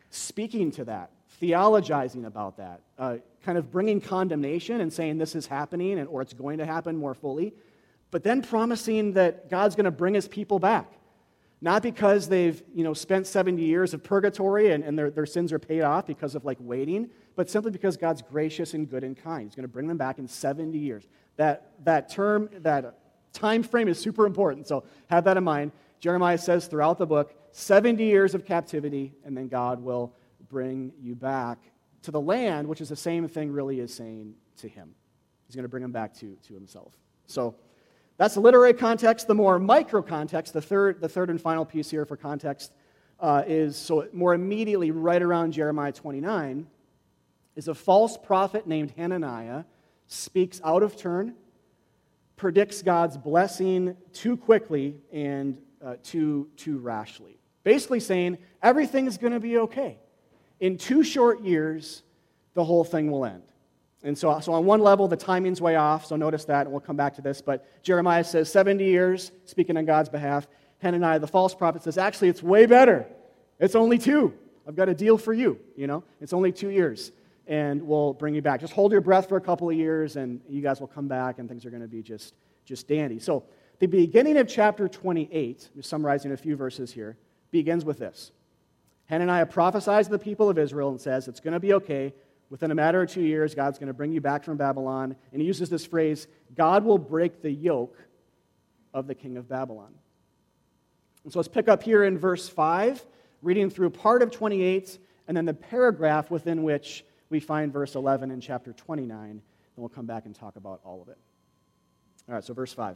speaking 0.10 0.71
to 0.71 0.86
that, 0.86 1.12
theologizing 1.42 2.25
about 2.25 2.57
that, 2.57 2.81
uh, 2.98 3.18
kind 3.44 3.57
of 3.57 3.71
bringing 3.71 4.01
condemnation 4.01 4.81
and 4.81 4.92
saying 4.92 5.18
this 5.18 5.36
is 5.36 5.48
happening 5.48 6.00
and, 6.00 6.07
or 6.10 6.21
it's 6.21 6.33
going 6.33 6.57
to 6.57 6.66
happen 6.66 6.95
more 6.95 7.13
fully, 7.13 7.54
but 8.12 8.24
then 8.24 8.42
promising 8.42 9.13
that 9.13 9.50
God's 9.50 9.75
going 9.75 9.86
to 9.86 9.92
bring 9.92 10.13
his 10.13 10.28
people 10.28 10.60
back 10.60 10.92
not 11.65 11.81
because 11.81 12.29
they've 12.29 12.62
you 12.75 12.83
know, 12.83 12.94
spent 12.94 13.25
70 13.25 13.59
years 13.59 13.95
of 13.95 14.04
purgatory 14.04 14.71
and, 14.71 14.83
and 14.83 14.97
their, 14.97 15.09
their 15.09 15.25
sins 15.25 15.51
are 15.51 15.57
paid 15.57 15.81
off 15.81 16.06
because 16.06 16.35
of 16.35 16.45
like 16.45 16.57
waiting, 16.61 17.09
but 17.35 17.49
simply 17.49 17.71
because 17.71 17.97
God's 17.97 18.21
gracious 18.21 18.75
and 18.75 18.87
good 18.87 19.04
and 19.04 19.18
kind. 19.18 19.47
He's 19.47 19.56
going 19.56 19.63
to 19.63 19.68
bring 19.68 19.87
them 19.87 19.97
back 19.97 20.19
in 20.19 20.28
70 20.28 20.78
years. 20.78 21.07
That, 21.37 21.71
that 21.83 22.07
term, 22.07 22.51
that 22.59 22.99
time 23.33 23.63
frame 23.63 23.87
is 23.87 23.97
super 23.97 24.28
important, 24.28 24.68
so 24.68 24.83
have 25.07 25.23
that 25.23 25.37
in 25.37 25.44
mind. 25.44 25.71
Jeremiah 25.99 26.37
says 26.37 26.68
throughout 26.68 26.99
the 26.99 27.07
book 27.07 27.33
70 27.51 28.04
years 28.04 28.35
of 28.35 28.45
captivity, 28.45 29.16
and 29.25 29.35
then 29.35 29.47
God 29.47 29.81
will 29.81 30.13
bring 30.47 30.94
you 31.01 31.16
back 31.16 31.57
to 32.04 32.11
the 32.11 32.21
land, 32.21 32.68
which 32.68 32.80
is 32.80 32.90
the 32.90 32.95
same 32.95 33.28
thing 33.28 33.51
really 33.51 33.80
is 33.80 33.92
saying 33.92 34.35
to 34.57 34.69
him. 34.69 34.94
He's 35.47 35.56
going 35.56 35.63
to 35.63 35.69
bring 35.69 35.83
him 35.83 35.92
back 35.92 36.13
to, 36.19 36.37
to 36.47 36.54
himself. 36.54 36.94
So, 37.25 37.56
that's 38.18 38.36
the 38.36 38.40
literary 38.40 38.74
context. 38.74 39.28
The 39.28 39.36
more 39.36 39.60
micro 39.60 40.02
context, 40.02 40.54
the 40.54 40.62
third, 40.62 41.02
the 41.02 41.10
third 41.10 41.30
and 41.30 41.42
final 41.42 41.66
piece 41.66 41.90
here 41.90 42.06
for 42.06 42.16
context, 42.16 42.74
uh, 43.19 43.44
is 43.45 43.76
so 43.76 44.07
more 44.14 44.34
immediately 44.34 44.92
right 44.92 45.22
around 45.22 45.52
Jeremiah 45.52 45.92
29, 45.92 46.68
is 47.56 47.68
a 47.68 47.76
false 47.76 48.18
prophet 48.18 48.68
named 48.68 48.92
Hananiah 48.98 49.64
speaks 50.07 50.62
out 50.64 50.84
of 50.84 50.98
turn, 50.98 51.36
predicts 52.36 52.81
God's 52.81 53.18
blessing 53.18 53.95
too 54.14 54.38
quickly 54.38 54.95
and 55.12 55.57
uh, 55.84 55.95
too, 56.04 56.50
too 56.57 56.78
rashly. 56.78 57.38
Basically 57.64 58.00
saying 58.00 58.38
everything's 58.62 59.18
going 59.18 59.34
to 59.34 59.40
be 59.40 59.57
okay. 59.57 59.98
In 60.60 60.78
two 60.78 61.04
short 61.04 61.42
years, 61.42 62.04
the 62.54 62.64
whole 62.64 62.84
thing 62.84 63.12
will 63.12 63.26
end. 63.26 63.44
And 64.04 64.18
so, 64.18 64.40
so 64.40 64.54
on 64.54 64.66
one 64.66 64.81
level, 64.81 65.07
the 65.07 65.18
timing's 65.18 65.61
way 65.61 65.75
off, 65.75 66.06
so 66.06 66.16
notice 66.16 66.45
that, 66.45 66.61
and 66.61 66.71
we'll 66.71 66.81
come 66.81 66.95
back 66.95 67.16
to 67.16 67.21
this. 67.21 67.42
But 67.42 67.83
Jeremiah 67.83 68.23
says 68.23 68.52
70 68.52 68.83
years, 68.83 69.31
speaking 69.45 69.78
on 69.78 69.85
God's 69.85 70.09
behalf. 70.09 70.47
Hananiah, 70.80 71.19
the 71.19 71.28
false 71.28 71.56
prophet, 71.56 71.83
says, 71.83 71.97
actually, 71.97 72.30
it's 72.30 72.44
way 72.44 72.66
better. 72.66 73.07
It's 73.59 73.75
only 73.75 73.97
two. 73.97 74.33
I've 74.68 74.75
got 74.75 74.90
a 74.90 74.94
deal 74.94 75.18
for 75.18 75.33
you, 75.33 75.59
you 75.75 75.87
know? 75.87 76.04
It's 76.21 76.33
only 76.33 76.52
two 76.52 76.69
years, 76.69 77.11
and 77.47 77.81
we'll 77.81 78.14
bring 78.14 78.35
you 78.35 78.42
back. 78.42 78.59
Just 78.59 78.73
hold 78.73 78.92
your 78.92 79.02
breath 79.02 79.28
for 79.28 79.37
a 79.37 79.42
couple 79.42 79.69
of 79.69 79.75
years, 79.75 80.18
and 80.18 80.42
you 80.49 80.61
guys 80.61 80.80
will 80.80 80.87
come 80.87 81.07
back, 81.07 81.40
and 81.40 81.49
things 81.49 81.66
are 81.66 81.69
going 81.69 81.81
to 81.81 81.87
be 81.87 82.04
just, 82.04 82.35
just 82.66 82.87
dandy. 82.87 83.19
So 83.19 83.44
the 83.80 83.87
beginning 83.87 84.37
of 84.37 84.47
chapter 84.47 84.87
28, 84.87 85.69
just 85.75 85.90
summarizing 85.90 86.31
a 86.31 86.37
few 86.37 86.56
verses 86.56 86.92
here, 86.92 87.18
begins 87.52 87.85
with 87.85 87.99
this. 87.99 88.31
Hananiah 89.06 89.45
prophesies 89.45 90.07
to 90.07 90.11
the 90.11 90.19
people 90.19 90.49
of 90.49 90.57
Israel 90.57 90.90
and 90.90 90.99
says, 90.99 91.28
it's 91.28 91.40
going 91.40 91.54
to 91.54 91.59
be 91.59 91.73
okay 91.73 92.14
Within 92.49 92.71
a 92.71 92.75
matter 92.75 93.02
of 93.02 93.09
two 93.09 93.21
years, 93.21 93.56
God's 93.56 93.80
going 93.80 93.87
to 93.87 93.94
bring 93.94 94.11
you 94.11 94.21
back 94.21 94.44
from 94.44 94.57
Babylon. 94.57 95.16
And 95.31 95.42
he 95.42 95.47
uses 95.47 95.69
this 95.69 95.85
phrase 95.85 96.28
God 96.56 96.83
will 96.83 96.97
break 96.97 97.42
the 97.42 97.52
yoke 97.52 97.97
of 98.94 99.07
the 99.07 99.16
king 99.16 99.37
of 99.37 99.49
Babylon. 99.49 99.94
And 101.23 101.33
so 101.33 101.40
let's 101.40 101.49
pick 101.49 101.68
up 101.68 101.81
here 101.81 102.04
in 102.04 102.18
verse 102.18 102.47
5, 102.47 103.04
reading 103.42 103.69
through 103.69 103.90
part 103.90 104.21
of 104.21 104.31
28, 104.31 104.97
and 105.28 105.35
then 105.35 105.45
the 105.45 105.54
paragraph 105.56 106.30
within 106.30 106.64
which 106.64 107.04
we 107.30 107.40
find 107.40 107.73
verse 107.73 107.95
11 107.95 108.30
in 108.30 108.40
chapter 108.40 108.73
29. 108.73 109.30
And 109.30 109.42
we'll 109.75 109.90
come 109.90 110.06
back 110.06 110.25
and 110.25 110.35
talk 110.35 110.56
about 110.56 110.81
all 110.85 111.02
of 111.02 111.09
it. 111.09 111.18
All 112.30 112.35
right, 112.35 112.44
so 112.44 112.54
verse 112.54 112.73
5. 112.73 112.95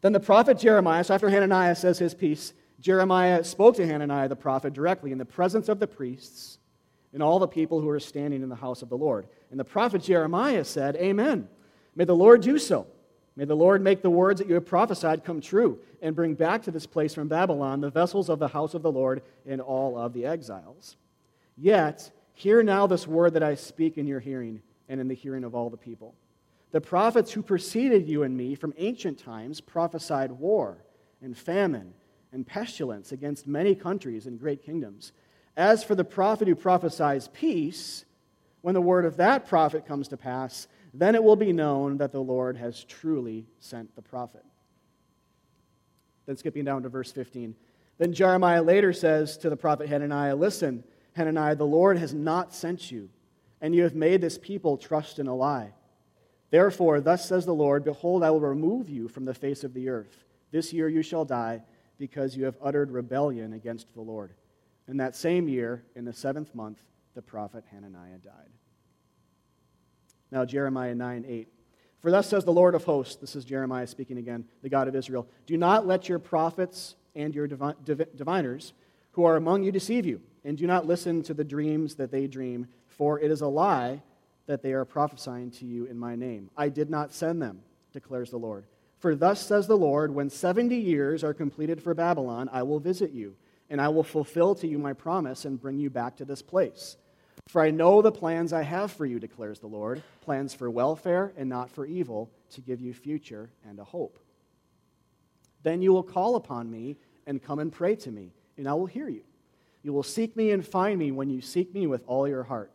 Then 0.00 0.12
the 0.12 0.20
prophet 0.20 0.58
Jeremiah, 0.58 1.04
so 1.04 1.14
after 1.14 1.30
Hananiah 1.30 1.76
says 1.76 1.98
his 1.98 2.12
piece, 2.12 2.52
Jeremiah 2.80 3.44
spoke 3.44 3.76
to 3.76 3.86
Hananiah 3.86 4.28
the 4.28 4.36
prophet 4.36 4.74
directly 4.74 5.12
in 5.12 5.18
the 5.18 5.24
presence 5.24 5.68
of 5.68 5.78
the 5.78 5.86
priests 5.86 6.58
and 7.14 7.22
all 7.22 7.38
the 7.38 7.48
people 7.48 7.80
who 7.80 7.88
are 7.88 8.00
standing 8.00 8.42
in 8.42 8.48
the 8.50 8.54
house 8.56 8.82
of 8.82 8.90
the 8.90 8.98
Lord. 8.98 9.26
And 9.50 9.58
the 9.58 9.64
prophet 9.64 10.02
Jeremiah 10.02 10.64
said, 10.64 10.96
Amen. 10.96 11.48
May 11.94 12.04
the 12.04 12.14
Lord 12.14 12.42
do 12.42 12.58
so. 12.58 12.86
May 13.36 13.44
the 13.44 13.56
Lord 13.56 13.82
make 13.82 14.02
the 14.02 14.10
words 14.10 14.40
that 14.40 14.48
you 14.48 14.54
have 14.54 14.66
prophesied 14.66 15.24
come 15.24 15.40
true 15.40 15.78
and 16.02 16.14
bring 16.14 16.34
back 16.34 16.62
to 16.64 16.70
this 16.70 16.86
place 16.86 17.14
from 17.14 17.28
Babylon 17.28 17.80
the 17.80 17.90
vessels 17.90 18.28
of 18.28 18.38
the 18.38 18.48
house 18.48 18.74
of 18.74 18.82
the 18.82 18.92
Lord 18.92 19.22
and 19.46 19.60
all 19.60 19.96
of 19.96 20.12
the 20.12 20.26
exiles. 20.26 20.96
Yet, 21.56 22.10
hear 22.34 22.62
now 22.62 22.86
this 22.86 23.06
word 23.06 23.34
that 23.34 23.42
I 23.42 23.54
speak 23.54 23.96
in 23.96 24.06
your 24.06 24.20
hearing 24.20 24.60
and 24.88 25.00
in 25.00 25.08
the 25.08 25.14
hearing 25.14 25.44
of 25.44 25.54
all 25.54 25.70
the 25.70 25.76
people. 25.76 26.14
The 26.72 26.80
prophets 26.80 27.32
who 27.32 27.42
preceded 27.42 28.08
you 28.08 28.24
and 28.24 28.36
me 28.36 28.56
from 28.56 28.74
ancient 28.76 29.18
times 29.18 29.60
prophesied 29.60 30.32
war 30.32 30.84
and 31.22 31.38
famine 31.38 31.94
and 32.32 32.44
pestilence 32.44 33.12
against 33.12 33.46
many 33.46 33.76
countries 33.76 34.26
and 34.26 34.38
great 34.38 34.62
kingdoms. 34.62 35.12
As 35.56 35.84
for 35.84 35.94
the 35.94 36.04
prophet 36.04 36.48
who 36.48 36.54
prophesies 36.54 37.28
peace, 37.28 38.04
when 38.62 38.74
the 38.74 38.80
word 38.80 39.04
of 39.04 39.18
that 39.18 39.46
prophet 39.46 39.86
comes 39.86 40.08
to 40.08 40.16
pass, 40.16 40.66
then 40.92 41.14
it 41.14 41.22
will 41.22 41.36
be 41.36 41.52
known 41.52 41.98
that 41.98 42.12
the 42.12 42.22
Lord 42.22 42.56
has 42.56 42.84
truly 42.84 43.46
sent 43.60 43.94
the 43.94 44.02
prophet. 44.02 44.44
Then 46.26 46.36
skipping 46.36 46.64
down 46.64 46.82
to 46.84 46.88
verse 46.88 47.12
15. 47.12 47.54
Then 47.98 48.12
Jeremiah 48.12 48.62
later 48.62 48.92
says 48.92 49.36
to 49.38 49.50
the 49.50 49.56
prophet 49.56 49.88
Hananiah, 49.88 50.34
Listen, 50.34 50.82
Hananiah, 51.12 51.56
the 51.56 51.66
Lord 51.66 51.98
has 51.98 52.14
not 52.14 52.54
sent 52.54 52.90
you, 52.90 53.10
and 53.60 53.74
you 53.74 53.82
have 53.82 53.94
made 53.94 54.20
this 54.20 54.38
people 54.38 54.76
trust 54.76 55.18
in 55.18 55.26
a 55.26 55.34
lie. 55.34 55.72
Therefore, 56.50 57.00
thus 57.00 57.28
says 57.28 57.44
the 57.44 57.54
Lord 57.54 57.84
Behold, 57.84 58.22
I 58.22 58.30
will 58.30 58.40
remove 58.40 58.88
you 58.88 59.08
from 59.08 59.24
the 59.24 59.34
face 59.34 59.64
of 59.64 59.74
the 59.74 59.88
earth. 59.88 60.24
This 60.50 60.72
year 60.72 60.88
you 60.88 61.02
shall 61.02 61.24
die, 61.24 61.62
because 61.98 62.36
you 62.36 62.44
have 62.44 62.56
uttered 62.62 62.90
rebellion 62.90 63.52
against 63.52 63.92
the 63.94 64.00
Lord. 64.00 64.32
In 64.88 64.98
that 64.98 65.16
same 65.16 65.48
year, 65.48 65.84
in 65.94 66.04
the 66.04 66.12
seventh 66.12 66.54
month, 66.54 66.78
the 67.14 67.22
prophet 67.22 67.64
Hananiah 67.70 68.18
died. 68.18 68.50
Now, 70.30 70.44
Jeremiah 70.44 70.94
9 70.94 71.24
8. 71.26 71.48
For 72.00 72.10
thus 72.10 72.28
says 72.28 72.44
the 72.44 72.52
Lord 72.52 72.74
of 72.74 72.84
hosts, 72.84 73.16
this 73.16 73.34
is 73.34 73.46
Jeremiah 73.46 73.86
speaking 73.86 74.18
again, 74.18 74.44
the 74.62 74.68
God 74.68 74.88
of 74.88 74.96
Israel, 74.96 75.26
do 75.46 75.56
not 75.56 75.86
let 75.86 76.08
your 76.08 76.18
prophets 76.18 76.96
and 77.14 77.34
your 77.34 77.46
diviners 77.46 78.74
who 79.12 79.24
are 79.24 79.36
among 79.36 79.62
you 79.62 79.72
deceive 79.72 80.04
you, 80.04 80.20
and 80.44 80.58
do 80.58 80.66
not 80.66 80.86
listen 80.86 81.22
to 81.22 81.32
the 81.32 81.44
dreams 81.44 81.94
that 81.94 82.10
they 82.10 82.26
dream, 82.26 82.66
for 82.88 83.20
it 83.20 83.30
is 83.30 83.40
a 83.40 83.46
lie 83.46 84.02
that 84.46 84.62
they 84.62 84.72
are 84.72 84.84
prophesying 84.84 85.50
to 85.52 85.64
you 85.64 85.86
in 85.86 85.98
my 85.98 86.14
name. 86.14 86.50
I 86.56 86.68
did 86.68 86.90
not 86.90 87.14
send 87.14 87.40
them, 87.40 87.62
declares 87.92 88.30
the 88.30 88.36
Lord. 88.36 88.66
For 88.98 89.14
thus 89.14 89.40
says 89.40 89.66
the 89.66 89.76
Lord, 89.76 90.12
when 90.14 90.28
70 90.28 90.76
years 90.76 91.24
are 91.24 91.32
completed 91.32 91.82
for 91.82 91.94
Babylon, 91.94 92.50
I 92.52 92.64
will 92.64 92.80
visit 92.80 93.12
you 93.12 93.36
and 93.70 93.80
I 93.80 93.88
will 93.88 94.02
fulfill 94.02 94.54
to 94.56 94.66
you 94.66 94.78
my 94.78 94.92
promise 94.92 95.44
and 95.44 95.60
bring 95.60 95.78
you 95.78 95.90
back 95.90 96.16
to 96.16 96.24
this 96.24 96.42
place. 96.42 96.96
For 97.48 97.60
I 97.60 97.70
know 97.70 98.02
the 98.02 98.12
plans 98.12 98.52
I 98.52 98.62
have 98.62 98.92
for 98.92 99.04
you, 99.04 99.18
declares 99.18 99.58
the 99.58 99.66
Lord 99.66 100.02
plans 100.20 100.54
for 100.54 100.70
welfare 100.70 101.32
and 101.36 101.48
not 101.48 101.70
for 101.70 101.84
evil, 101.84 102.30
to 102.50 102.60
give 102.60 102.80
you 102.80 102.94
future 102.94 103.50
and 103.68 103.78
a 103.78 103.84
hope. 103.84 104.18
Then 105.62 105.82
you 105.82 105.92
will 105.92 106.02
call 106.02 106.36
upon 106.36 106.70
me 106.70 106.96
and 107.26 107.42
come 107.42 107.58
and 107.58 107.72
pray 107.72 107.96
to 107.96 108.10
me, 108.10 108.32
and 108.56 108.68
I 108.68 108.74
will 108.74 108.86
hear 108.86 109.08
you. 109.08 109.22
You 109.82 109.92
will 109.92 110.02
seek 110.02 110.36
me 110.36 110.50
and 110.52 110.66
find 110.66 110.98
me 110.98 111.12
when 111.12 111.28
you 111.28 111.40
seek 111.40 111.74
me 111.74 111.86
with 111.86 112.02
all 112.06 112.26
your 112.26 112.42
heart. 112.42 112.70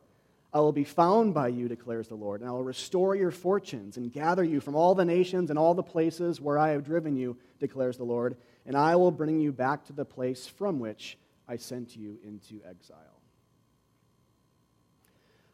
I 0.51 0.59
will 0.59 0.71
be 0.71 0.83
found 0.83 1.33
by 1.33 1.49
you, 1.49 1.67
declares 1.67 2.07
the 2.07 2.15
Lord, 2.15 2.41
and 2.41 2.49
I 2.49 2.53
will 2.53 2.63
restore 2.63 3.15
your 3.15 3.29
fortunes 3.29 3.97
and 3.97 4.11
gather 4.11 4.43
you 4.43 4.59
from 4.59 4.75
all 4.75 4.95
the 4.95 5.05
nations 5.05 5.51
and 5.51 5.59
all 5.59 5.75
the 5.75 5.83
places 5.83 6.41
where 6.41 6.57
I 6.57 6.69
have 6.69 6.83
driven 6.83 7.15
you, 7.15 7.37
declares 7.59 7.97
the 7.97 8.03
Lord, 8.03 8.35
and 8.69 8.77
I 8.77 8.95
will 8.95 9.09
bring 9.09 9.39
you 9.39 9.51
back 9.51 9.83
to 9.85 9.93
the 9.93 10.05
place 10.05 10.45
from 10.45 10.77
which 10.77 11.17
I 11.47 11.55
sent 11.55 11.97
you 11.97 12.19
into 12.23 12.61
exile. 12.69 13.19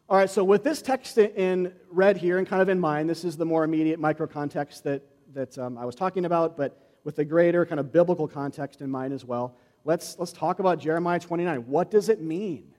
All 0.10 0.18
right, 0.18 0.30
so 0.30 0.44
with 0.44 0.66
this 0.66 0.82
text 0.82 1.18
in 1.18 1.72
red 1.90 2.18
here 2.18 2.40
and 2.40 2.46
kind 2.46 2.62
of 2.62 2.68
in 2.68 2.78
mind, 2.78 3.10
this 3.10 3.24
is 3.24 3.38
the 3.38 3.46
more 3.46 3.64
immediate 3.64 4.02
micro 4.02 4.28
context 4.28 4.84
that, 4.84 5.02
that 5.34 5.58
um, 5.58 5.78
I 5.78 5.86
was 5.86 5.96
talking 5.96 6.26
about, 6.26 6.58
but 6.58 6.98
with 7.06 7.16
the 7.16 7.24
greater 7.24 7.66
kind 7.66 7.80
of 7.80 7.94
biblical 7.94 8.28
context 8.28 8.82
in 8.82 8.92
mind 8.92 9.14
as 9.14 9.24
well, 9.24 9.56
let's, 9.86 10.20
let's 10.20 10.34
talk 10.34 10.60
about 10.60 10.80
Jeremiah 10.80 11.18
29. 11.18 11.60
What 11.68 11.90
does 11.90 12.10
it 12.10 12.20
mean? 12.20 12.76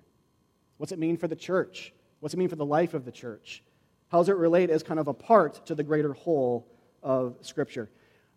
What's 0.76 0.92
it 0.92 0.98
mean 0.98 1.16
for 1.16 1.28
the 1.28 1.36
church? 1.36 1.94
What's 2.20 2.34
it 2.34 2.36
mean 2.36 2.50
for 2.50 2.56
the 2.56 2.66
life 2.66 2.92
of 2.92 3.06
the 3.06 3.12
church? 3.12 3.62
How 4.08 4.18
does 4.18 4.28
it 4.28 4.36
relate 4.36 4.68
as 4.68 4.82
kind 4.82 5.00
of 5.00 5.08
a 5.08 5.14
part 5.14 5.64
to 5.64 5.74
the 5.74 5.82
greater 5.82 6.12
whole 6.12 6.68
of 7.02 7.38
Scripture? 7.40 7.88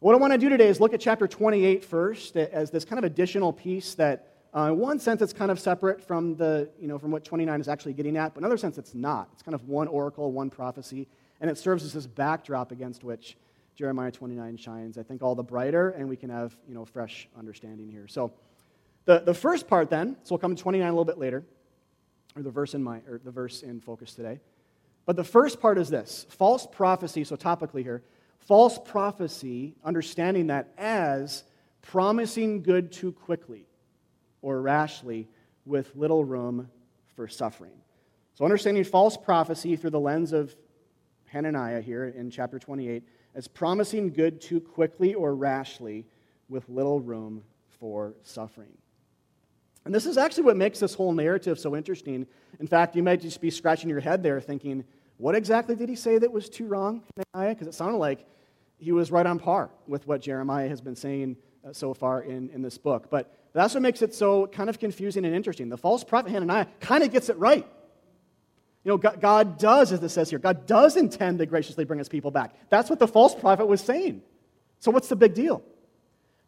What 0.01 0.15
I 0.15 0.17
want 0.17 0.31
to 0.31 0.39
do 0.39 0.47
today 0.47 0.69
is 0.69 0.79
look 0.79 0.93
at 0.93 1.01
chapter 1.01 1.27
28 1.27 1.83
first 1.83 2.37
as 2.37 2.71
this 2.71 2.85
kind 2.85 2.99
of 2.99 3.03
additional 3.03 3.51
piece 3.51 3.95
that, 3.95 4.27
uh, 4.55 4.71
in 4.71 4.77
one 4.79 4.97
sense, 4.97 5.21
it's 5.21 5.33
kind 5.33 5.51
of 5.51 5.59
separate 5.59 6.01
from, 6.01 6.37
the, 6.37 6.69
you 6.79 6.87
know, 6.87 6.97
from 6.97 7.11
what 7.11 7.25
29 7.25 7.59
is 7.59 7.67
actually 7.67 7.91
getting 7.91 8.15
at, 8.15 8.33
but 8.33 8.37
in 8.37 8.45
another 8.45 8.57
sense, 8.57 8.77
it's 8.77 8.95
not. 8.95 9.27
It's 9.33 9.43
kind 9.43 9.53
of 9.53 9.67
one 9.67 9.89
oracle, 9.89 10.31
one 10.31 10.49
prophecy, 10.49 11.05
and 11.41 11.51
it 11.51 11.57
serves 11.57 11.83
as 11.83 11.91
this 11.91 12.07
backdrop 12.07 12.71
against 12.71 13.03
which 13.03 13.35
Jeremiah 13.75 14.09
29 14.09 14.55
shines, 14.55 14.97
I 14.97 15.03
think, 15.03 15.21
all 15.21 15.35
the 15.35 15.43
brighter, 15.43 15.89
and 15.89 16.07
we 16.07 16.15
can 16.15 16.29
have 16.29 16.55
you 16.65 16.75
know, 16.75 16.85
fresh 16.85 17.27
understanding 17.37 17.91
here. 17.91 18.07
So, 18.07 18.31
the, 19.03 19.19
the 19.19 19.33
first 19.33 19.67
part 19.67 19.89
then, 19.89 20.15
so 20.23 20.35
we'll 20.35 20.39
come 20.39 20.55
to 20.55 20.61
29 20.61 20.87
a 20.87 20.91
little 20.91 21.03
bit 21.03 21.17
later, 21.17 21.43
or 22.37 22.41
the 22.41 22.51
verse 22.51 22.73
in 22.73 22.81
my, 22.81 22.99
or 22.99 23.19
the 23.21 23.31
verse 23.31 23.63
in 23.63 23.81
focus 23.81 24.13
today. 24.13 24.39
But 25.05 25.17
the 25.17 25.25
first 25.25 25.59
part 25.59 25.77
is 25.77 25.89
this 25.89 26.25
false 26.29 26.65
prophecy, 26.65 27.25
so 27.25 27.35
topically 27.35 27.83
here, 27.83 28.01
false 28.39 28.79
prophecy, 28.83 29.75
understanding 29.83 30.47
that 30.47 30.73
as 30.77 31.43
promising 31.81 32.61
good 32.61 32.91
too 32.91 33.11
quickly 33.11 33.67
or 34.41 34.61
rashly 34.61 35.27
with 35.65 35.95
little 35.95 36.23
room 36.23 36.69
for 37.15 37.27
suffering. 37.27 37.73
So, 38.33 38.45
understanding 38.45 38.83
false 38.83 39.17
prophecy 39.17 39.75
through 39.75 39.89
the 39.89 39.99
lens 39.99 40.31
of 40.31 40.55
Hananiah 41.27 41.81
here 41.81 42.05
in 42.05 42.31
chapter 42.31 42.57
28 42.57 43.03
as 43.35 43.47
promising 43.47 44.11
good 44.11 44.41
too 44.41 44.59
quickly 44.59 45.13
or 45.13 45.35
rashly 45.35 46.05
with 46.47 46.67
little 46.69 46.99
room 46.99 47.43
for 47.79 48.15
suffering. 48.23 48.75
And 49.85 49.93
this 49.93 50.05
is 50.05 50.17
actually 50.17 50.43
what 50.43 50.57
makes 50.57 50.79
this 50.79 50.93
whole 50.93 51.13
narrative 51.13 51.59
so 51.59 51.75
interesting. 51.75 52.27
In 52.59 52.67
fact, 52.67 52.95
you 52.95 53.03
might 53.03 53.21
just 53.21 53.39
be 53.39 53.49
scratching 53.49 53.89
your 53.89 53.99
head 53.99 54.23
there 54.23 54.41
thinking, 54.41 54.83
what 55.19 55.35
exactly 55.35 55.75
did 55.75 55.89
he 55.89 55.95
say 55.95 56.17
that 56.17 56.31
was 56.31 56.49
too 56.49 56.65
wrong, 56.65 57.03
Hananiah? 57.33 57.53
Because 57.53 57.67
it 57.67 57.73
sounded 57.73 57.97
like 57.97 58.25
he 58.77 58.93
was 58.93 59.11
right 59.11 59.25
on 59.25 59.37
par 59.37 59.69
with 59.85 60.07
what 60.07 60.21
Jeremiah 60.21 60.69
has 60.69 60.79
been 60.79 60.95
saying 60.95 61.35
uh, 61.67 61.73
so 61.73 61.93
far 61.93 62.21
in, 62.21 62.49
in 62.51 62.61
this 62.61 62.77
book. 62.77 63.09
But 63.09 63.35
that's 63.51 63.73
what 63.73 63.83
makes 63.83 64.01
it 64.01 64.15
so 64.15 64.47
kind 64.47 64.69
of 64.69 64.79
confusing 64.79 65.25
and 65.25 65.35
interesting. 65.35 65.67
The 65.67 65.77
false 65.77 66.05
prophet 66.05 66.31
Hananiah 66.31 66.67
kind 66.79 67.03
of 67.03 67.11
gets 67.11 67.27
it 67.27 67.37
right. 67.37 67.67
You 68.85 68.91
know, 68.91 68.97
God, 68.97 69.19
God 69.19 69.57
does, 69.57 69.91
as 69.91 70.01
it 70.01 70.07
says 70.07 70.29
here, 70.29 70.39
God 70.39 70.65
does 70.65 70.95
intend 70.95 71.39
to 71.39 71.45
graciously 71.45 71.83
bring 71.83 71.99
his 71.99 72.07
people 72.07 72.31
back. 72.31 72.55
That's 72.69 72.89
what 72.89 72.99
the 72.99 73.07
false 73.07 73.35
prophet 73.35 73.65
was 73.65 73.81
saying. 73.81 74.21
So, 74.79 74.89
what's 74.89 75.09
the 75.09 75.17
big 75.17 75.33
deal? 75.33 75.61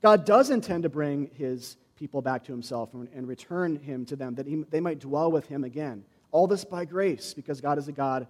God 0.02 0.24
does 0.24 0.50
intend 0.50 0.84
to 0.84 0.90
bring 0.90 1.30
his 1.34 1.76
people 1.98 2.22
back 2.22 2.46
to 2.46 2.54
himself 2.54 2.94
and, 2.94 3.10
and 3.14 3.28
return 3.28 3.76
him 3.76 4.06
to 4.06 4.16
them, 4.16 4.36
that 4.36 4.48
he, 4.48 4.64
they 4.70 4.80
might 4.80 5.00
dwell 5.00 5.30
with 5.30 5.48
him 5.48 5.66
again. 5.66 6.06
All 6.32 6.48
this 6.48 6.64
by 6.64 6.86
grace, 6.86 7.34
because 7.34 7.60
God 7.60 7.78
is 7.78 7.90
a 7.90 7.92
God 7.92 8.28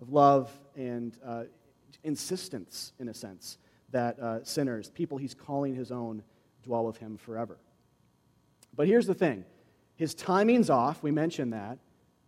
of 0.00 0.10
love 0.10 0.50
and 0.76 1.16
uh, 1.24 1.44
insistence, 2.04 2.92
in 2.98 3.08
a 3.08 3.14
sense, 3.14 3.58
that 3.90 4.18
uh, 4.20 4.44
sinners, 4.44 4.90
people 4.90 5.18
he's 5.18 5.34
calling 5.34 5.74
his 5.74 5.90
own, 5.90 6.22
dwell 6.62 6.84
with 6.84 6.98
him 6.98 7.16
forever. 7.16 7.58
But 8.76 8.86
here's 8.86 9.06
the 9.06 9.14
thing 9.14 9.44
his 9.96 10.14
timing's 10.14 10.70
off, 10.70 11.02
we 11.02 11.10
mentioned 11.10 11.52
that, 11.52 11.78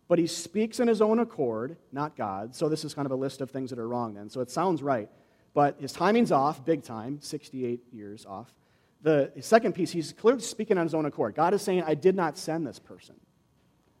but 0.07 0.19
he 0.19 0.27
speaks 0.27 0.79
in 0.79 0.87
his 0.87 1.01
own 1.01 1.19
accord, 1.19 1.77
not 1.91 2.17
God. 2.17 2.55
So 2.55 2.67
this 2.67 2.83
is 2.83 2.93
kind 2.93 3.05
of 3.05 3.11
a 3.11 3.15
list 3.15 3.39
of 3.39 3.49
things 3.49 3.69
that 3.69 3.79
are 3.79 3.87
wrong 3.87 4.13
then. 4.13 4.29
So 4.29 4.41
it 4.41 4.51
sounds 4.51 4.83
right. 4.83 5.09
But 5.53 5.77
his 5.79 5.91
timing's 5.91 6.31
off, 6.31 6.63
big 6.63 6.83
time, 6.83 7.19
68 7.21 7.81
years 7.91 8.25
off. 8.25 8.53
The 9.03 9.31
second 9.39 9.73
piece, 9.73 9.91
he's 9.91 10.13
clearly 10.13 10.41
speaking 10.41 10.77
on 10.77 10.85
his 10.85 10.93
own 10.93 11.05
accord. 11.05 11.33
God 11.33 11.53
is 11.53 11.61
saying, 11.61 11.83
I 11.83 11.95
did 11.95 12.15
not 12.15 12.37
send 12.37 12.67
this 12.67 12.77
person. 12.77 13.15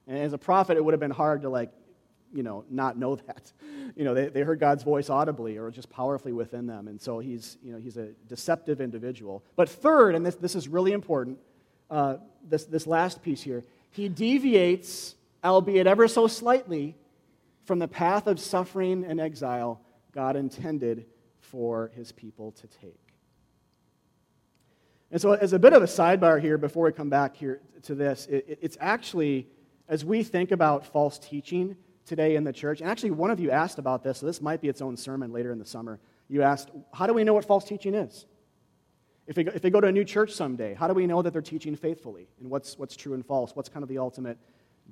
And 0.07 0.17
as 0.17 0.33
a 0.33 0.37
prophet, 0.37 0.77
it 0.77 0.83
would 0.85 0.93
have 0.93 0.99
been 0.99 1.11
hard 1.11 1.41
to 1.41 1.49
like 1.49 1.71
you 2.33 2.43
know, 2.43 2.65
not 2.69 2.97
know 2.97 3.15
that. 3.15 3.51
You 3.93 4.05
know, 4.05 4.13
they, 4.13 4.29
they 4.29 4.39
heard 4.41 4.57
God's 4.57 4.83
voice 4.83 5.09
audibly 5.09 5.57
or 5.57 5.69
just 5.69 5.89
powerfully 5.89 6.31
within 6.31 6.65
them. 6.65 6.87
And 6.87 7.01
so 7.01 7.19
he's, 7.19 7.57
you 7.61 7.73
know, 7.73 7.77
he's 7.77 7.97
a 7.97 8.07
deceptive 8.29 8.79
individual. 8.79 9.43
But 9.57 9.67
third, 9.67 10.15
and 10.15 10.25
this, 10.25 10.35
this 10.35 10.55
is 10.55 10.69
really 10.69 10.93
important, 10.93 11.39
uh, 11.89 12.15
this, 12.47 12.63
this 12.63 12.87
last 12.87 13.21
piece 13.21 13.41
here, 13.41 13.65
he 13.89 14.07
deviates, 14.07 15.15
albeit 15.43 15.87
ever 15.87 16.07
so 16.07 16.27
slightly, 16.27 16.95
from 17.65 17.79
the 17.79 17.87
path 17.87 18.27
of 18.27 18.39
suffering 18.39 19.03
and 19.03 19.19
exile 19.19 19.81
God 20.13 20.37
intended 20.37 21.05
for 21.39 21.91
his 21.95 22.11
people 22.11 22.51
to 22.53 22.67
take. 22.67 22.99
And 25.11 25.21
so, 25.21 25.33
as 25.33 25.51
a 25.51 25.59
bit 25.59 25.73
of 25.73 25.83
a 25.83 25.87
sidebar 25.87 26.39
here, 26.41 26.57
before 26.57 26.85
we 26.85 26.93
come 26.93 27.09
back 27.09 27.35
here 27.35 27.59
to 27.83 27.95
this, 27.95 28.27
it, 28.27 28.59
it's 28.61 28.77
actually, 28.79 29.47
as 29.89 30.05
we 30.05 30.23
think 30.23 30.51
about 30.51 30.85
false 30.85 31.19
teaching 31.19 31.75
today 32.05 32.35
in 32.35 32.43
the 32.43 32.53
church, 32.53 32.81
and 32.81 32.89
actually, 32.89 33.11
one 33.11 33.31
of 33.31 33.39
you 33.39 33.51
asked 33.51 33.79
about 33.79 34.03
this, 34.03 34.19
so 34.19 34.25
this 34.25 34.41
might 34.41 34.61
be 34.61 34.67
its 34.67 34.81
own 34.81 34.97
sermon 34.97 35.31
later 35.31 35.51
in 35.51 35.59
the 35.59 35.65
summer. 35.65 35.99
You 36.27 36.43
asked, 36.43 36.69
How 36.93 37.07
do 37.07 37.13
we 37.13 37.23
know 37.23 37.33
what 37.33 37.45
false 37.45 37.65
teaching 37.65 37.93
is? 37.93 38.25
If 39.27 39.35
they, 39.35 39.43
go, 39.43 39.51
if 39.53 39.61
they 39.61 39.69
go 39.69 39.79
to 39.79 39.87
a 39.87 39.91
new 39.91 40.03
church 40.03 40.33
someday, 40.33 40.73
how 40.73 40.87
do 40.87 40.93
we 40.93 41.07
know 41.07 41.21
that 41.21 41.31
they're 41.31 41.41
teaching 41.41 41.75
faithfully? 41.75 42.27
And 42.39 42.49
what's, 42.49 42.77
what's 42.77 42.95
true 42.95 43.13
and 43.13 43.25
false? 43.25 43.55
What's 43.55 43.69
kind 43.69 43.83
of 43.83 43.89
the 43.89 43.99
ultimate 43.99 44.37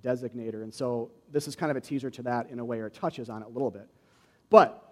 designator? 0.01 0.63
And 0.63 0.73
so, 0.73 1.11
this 1.31 1.47
is 1.47 1.55
kind 1.55 1.71
of 1.71 1.77
a 1.77 1.81
teaser 1.81 2.09
to 2.11 2.21
that 2.23 2.49
in 2.49 2.59
a 2.59 2.65
way, 2.65 2.79
or 2.79 2.89
touches 2.89 3.29
on 3.29 3.41
it 3.41 3.47
a 3.47 3.49
little 3.49 3.71
bit. 3.71 3.87
But 4.49 4.85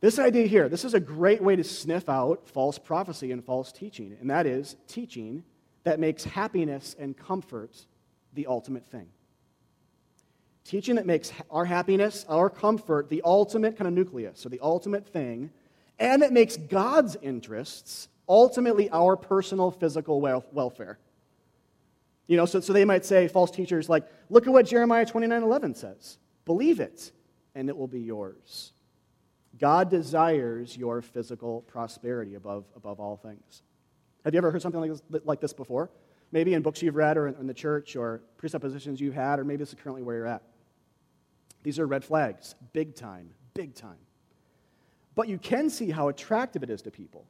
this 0.00 0.18
idea 0.18 0.46
here, 0.46 0.68
this 0.68 0.84
is 0.84 0.94
a 0.94 1.00
great 1.00 1.42
way 1.42 1.56
to 1.56 1.64
sniff 1.64 2.08
out 2.08 2.48
false 2.48 2.78
prophecy 2.78 3.32
and 3.32 3.44
false 3.44 3.72
teaching, 3.72 4.16
and 4.20 4.30
that 4.30 4.46
is 4.46 4.76
teaching 4.86 5.42
that 5.84 6.00
makes 6.00 6.24
happiness 6.24 6.96
and 6.98 7.16
comfort 7.16 7.86
the 8.34 8.46
ultimate 8.46 8.86
thing. 8.88 9.06
Teaching 10.66 10.96
that 10.96 11.06
makes 11.06 11.32
our 11.48 11.64
happiness, 11.64 12.26
our 12.28 12.50
comfort, 12.50 13.08
the 13.08 13.22
ultimate 13.24 13.76
kind 13.78 13.86
of 13.86 13.94
nucleus, 13.94 14.44
or 14.44 14.48
the 14.48 14.58
ultimate 14.60 15.06
thing, 15.06 15.50
and 15.98 16.22
that 16.22 16.32
makes 16.32 16.56
God's 16.56 17.16
interests 17.22 18.08
ultimately 18.28 18.90
our 18.90 19.16
personal 19.16 19.70
physical 19.70 20.20
welfare. 20.20 20.98
You 22.26 22.36
know, 22.36 22.46
so, 22.46 22.58
so 22.58 22.72
they 22.72 22.84
might 22.84 23.04
say, 23.04 23.28
false 23.28 23.52
teachers, 23.52 23.88
like, 23.88 24.04
look 24.28 24.48
at 24.48 24.52
what 24.52 24.66
Jeremiah 24.66 25.06
29 25.06 25.40
11 25.40 25.76
says. 25.76 26.18
Believe 26.44 26.80
it, 26.80 27.12
and 27.54 27.68
it 27.68 27.76
will 27.76 27.86
be 27.86 28.00
yours. 28.00 28.72
God 29.60 29.88
desires 29.88 30.76
your 30.76 31.00
physical 31.00 31.60
prosperity 31.62 32.34
above, 32.34 32.64
above 32.74 32.98
all 32.98 33.16
things. 33.16 33.62
Have 34.24 34.34
you 34.34 34.38
ever 34.38 34.50
heard 34.50 34.62
something 34.62 34.80
like 34.80 34.90
this, 34.90 35.02
like 35.24 35.40
this 35.40 35.52
before? 35.52 35.90
Maybe 36.32 36.54
in 36.54 36.62
books 36.62 36.82
you've 36.82 36.96
read 36.96 37.16
or 37.16 37.28
in, 37.28 37.36
in 37.36 37.46
the 37.46 37.54
church 37.54 37.94
or 37.94 38.20
presuppositions 38.36 39.00
you've 39.00 39.14
had, 39.14 39.38
or 39.38 39.44
maybe 39.44 39.58
this 39.58 39.68
is 39.68 39.76
currently 39.80 40.02
where 40.02 40.16
you're 40.16 40.26
at. 40.26 40.42
These 41.66 41.80
are 41.80 41.86
red 41.88 42.04
flags, 42.04 42.54
big 42.72 42.94
time, 42.94 43.30
big 43.52 43.74
time. 43.74 43.98
But 45.16 45.26
you 45.26 45.36
can 45.36 45.68
see 45.68 45.90
how 45.90 46.06
attractive 46.06 46.62
it 46.62 46.70
is 46.70 46.80
to 46.82 46.92
people, 46.92 47.26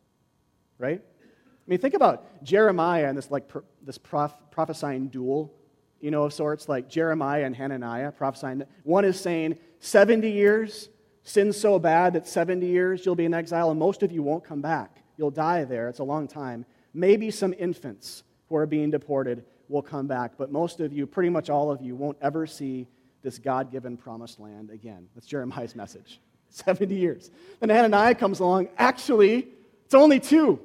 right? 0.77 1.01
I 1.01 1.65
mean, 1.67 1.79
think 1.79 1.95
about 1.95 2.45
Jeremiah 2.45 3.09
and 3.09 3.17
this 3.17 3.31
like 3.31 3.51
this 3.83 3.97
prof, 3.97 4.35
prophesying 4.51 5.09
duel, 5.09 5.55
you 6.03 6.11
know, 6.11 6.25
of 6.25 6.35
sorts, 6.35 6.69
like 6.69 6.87
Jeremiah 6.87 7.45
and 7.45 7.57
Hananiah 7.57 8.13
prophesying. 8.13 8.65
One 8.83 9.07
is 9.07 9.19
saying 9.19 9.57
70 9.79 10.31
years, 10.31 10.91
sin's 11.23 11.57
so 11.59 11.79
bad 11.79 12.13
that 12.13 12.29
70 12.29 12.67
years 12.67 13.07
you'll 13.07 13.15
be 13.15 13.25
in 13.25 13.33
exile, 13.33 13.71
and 13.71 13.81
most 13.81 14.03
of 14.03 14.13
you 14.13 14.23
won't 14.23 14.45
come 14.45 14.61
back. 14.61 15.03
You'll 15.17 15.31
die 15.31 15.65
there. 15.65 15.89
It's 15.89 16.01
a 16.01 16.05
long 16.05 16.29
time. 16.29 16.67
Maybe 16.93 17.31
some 17.31 17.55
infants 17.59 18.23
who 18.51 18.57
are 18.57 18.67
being 18.67 18.91
deported 18.91 19.47
will 19.71 19.81
come 19.81 20.07
back, 20.07 20.33
but 20.37 20.53
most 20.53 20.81
of 20.81 20.93
you, 20.93 21.07
pretty 21.07 21.31
much 21.31 21.49
all 21.49 21.71
of 21.71 21.81
you, 21.81 21.97
won't 21.97 22.19
ever 22.21 22.47
see 22.47 22.87
this 23.27 23.41
God 23.41 23.73
given 23.73 23.97
promised 23.97 24.39
land 24.39 24.71
again. 24.71 25.09
That's 25.17 25.27
Jeremiah's 25.27 25.75
message. 25.75 26.21
70 26.51 26.95
years. 26.95 27.33
Then 27.59 27.71
Hananiah 27.71 28.15
comes 28.15 28.39
along. 28.39 28.69
Actually, 28.79 29.49
it's 29.85 29.95
only 29.95 30.21
two. 30.21 30.61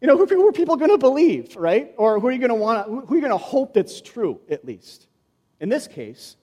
You 0.00 0.08
know, 0.08 0.16
who, 0.16 0.48
are 0.48 0.52
people 0.52 0.76
going 0.76 0.90
to 0.90 0.96
believe, 0.96 1.54
right? 1.56 1.92
Or 1.98 2.18
who 2.18 2.28
are 2.28 2.30
you 2.30 2.38
going 2.38 2.48
to 2.48 2.54
want? 2.54 2.88
Who 2.88 3.12
are 3.12 3.14
you 3.14 3.20
going 3.20 3.30
to 3.30 3.36
hope 3.36 3.74
that's 3.74 4.00
true, 4.00 4.40
at 4.48 4.64
least? 4.64 5.06
In 5.60 5.68
this 5.68 5.86
case, 5.86 6.36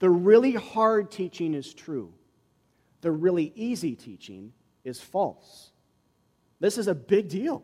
the 0.00 0.10
really 0.10 0.54
hard 0.54 1.12
teaching 1.12 1.54
is 1.54 1.72
true 1.72 2.12
the 3.04 3.12
really 3.12 3.52
easy 3.54 3.94
teaching 3.94 4.52
is 4.82 4.98
false. 4.98 5.70
This 6.58 6.78
is 6.78 6.88
a 6.88 6.94
big 6.94 7.28
deal. 7.28 7.62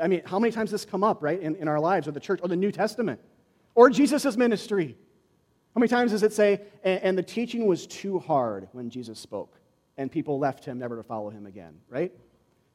I 0.00 0.06
mean, 0.06 0.20
how 0.26 0.38
many 0.38 0.52
times 0.52 0.70
this 0.70 0.84
come 0.84 1.02
up, 1.02 1.22
right, 1.22 1.40
in, 1.40 1.56
in 1.56 1.66
our 1.66 1.80
lives, 1.80 2.06
or 2.06 2.12
the 2.12 2.20
church, 2.20 2.40
or 2.42 2.48
the 2.48 2.56
New 2.56 2.70
Testament, 2.70 3.18
or 3.74 3.88
Jesus' 3.88 4.36
ministry? 4.36 4.96
How 5.74 5.78
many 5.78 5.88
times 5.88 6.10
does 6.10 6.22
it 6.22 6.32
say, 6.32 6.60
and, 6.84 7.16
the 7.16 7.22
teaching 7.22 7.66
was 7.66 7.86
too 7.86 8.18
hard 8.18 8.68
when 8.72 8.90
Jesus 8.90 9.18
spoke, 9.18 9.58
and 9.96 10.12
people 10.12 10.38
left 10.38 10.64
him 10.64 10.78
never 10.78 10.96
to 10.96 11.02
follow 11.02 11.30
him 11.30 11.46
again, 11.46 11.78
right? 11.88 12.12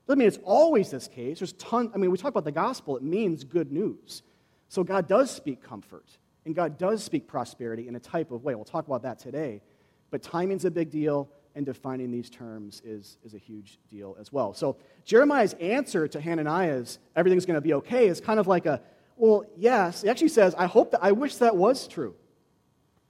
I 0.10 0.16
mean, 0.16 0.28
it's 0.28 0.40
always 0.44 0.90
this 0.90 1.08
case. 1.08 1.40
There's 1.40 1.54
tons, 1.54 1.92
I 1.94 1.98
mean, 1.98 2.10
we 2.10 2.18
talk 2.18 2.30
about 2.32 2.46
the 2.46 2.52
gospel, 2.52 2.98
it 2.98 3.04
means 3.04 3.44
good 3.44 3.72
news. 3.72 4.24
So 4.70 4.84
God 4.84 5.08
does 5.08 5.30
speak 5.30 5.62
comfort, 5.62 6.06
and 6.46 6.56
God 6.56 6.78
does 6.80 7.04
speak 7.04 7.28
prosperity 7.28 7.88
in 7.88 7.96
a 7.96 8.00
type 8.00 8.32
of 8.32 8.44
way. 8.44 8.56
We'll 8.56 8.66
talk 8.66 8.88
about 8.88 9.04
that 9.04 9.20
today. 9.20 9.62
But 10.10 10.24
timing's 10.24 10.66
a 10.66 10.72
big 10.72 10.90
deal, 10.90 11.30
and 11.54 11.66
defining 11.66 12.10
these 12.12 12.30
terms 12.30 12.82
is, 12.84 13.18
is 13.24 13.34
a 13.34 13.38
huge 13.38 13.80
deal 13.90 14.16
as 14.20 14.32
well. 14.32 14.54
So 14.54 14.78
Jeremiah's 15.06 15.54
answer 15.54 16.08
to 16.08 16.22
Hananiah's 16.22 17.00
everything's 17.16 17.46
going 17.46 17.56
to 17.56 17.62
be 17.62 17.74
okay 17.74 18.08
is 18.08 18.22
kind 18.22 18.40
of 18.40 18.48
like 18.48 18.66
a, 18.66 18.82
well, 19.18 19.44
yes. 19.56 20.04
He 20.04 20.10
actually 20.10 20.30
says, 20.30 20.56
I 20.56 20.68
hope 20.68 20.92
that, 20.92 21.04
I 21.04 21.12
wish 21.12 21.36
that 21.38 21.56
was 21.56 21.88
true. 21.88 22.16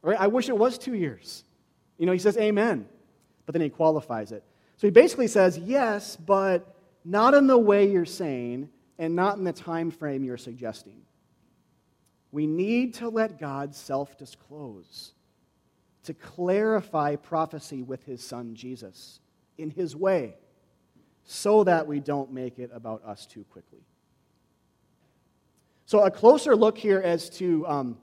Right? 0.08 0.20
I 0.20 0.28
wish 0.28 0.48
it 0.50 0.58
was 0.58 0.78
two 0.78 0.94
years. 0.94 1.44
You 1.98 2.06
know, 2.06 2.14
he 2.14 2.20
says, 2.20 2.38
Amen. 2.38 2.88
But 3.46 3.54
then 3.54 3.62
he 3.62 3.70
qualifies 3.70 4.32
it. 4.32 4.44
So 4.78 4.86
he 4.86 4.92
basically 4.92 5.28
says, 5.28 5.58
yes, 5.58 6.16
but 6.16 6.76
not 7.04 7.34
in 7.34 7.48
the 7.48 7.58
way 7.58 7.90
you're 7.90 8.06
saying 8.06 8.70
and 9.00 9.16
not 9.16 9.38
in 9.38 9.44
the 9.44 9.54
time 9.54 9.90
frame 9.90 10.24
you're 10.24 10.38
suggesting. 10.38 11.02
We 12.32 12.46
need 12.46 12.94
to 12.96 13.10
let 13.10 13.40
God 13.40 13.74
self 13.74 14.18
disclose 14.18 15.14
to 16.04 16.14
clarify 16.14 17.16
prophecy 17.16 17.82
with 17.82 18.04
his 18.04 18.24
son 18.24 18.54
Jesus 18.54 19.20
in 19.58 19.72
his 19.72 19.96
way 19.96 20.36
so 21.24 21.64
that 21.64 21.88
we 21.88 22.00
don't 22.00 22.32
make 22.32 22.60
it 22.60 22.70
about 22.74 23.04
us 23.04 23.26
too 23.26 23.46
quickly. 23.52 23.80
So, 25.86 26.04
a 26.04 26.12
closer 26.12 26.56
look 26.56 26.78
here 26.78 27.00
as 27.00 27.30
to 27.32 27.66
um, 27.68 27.98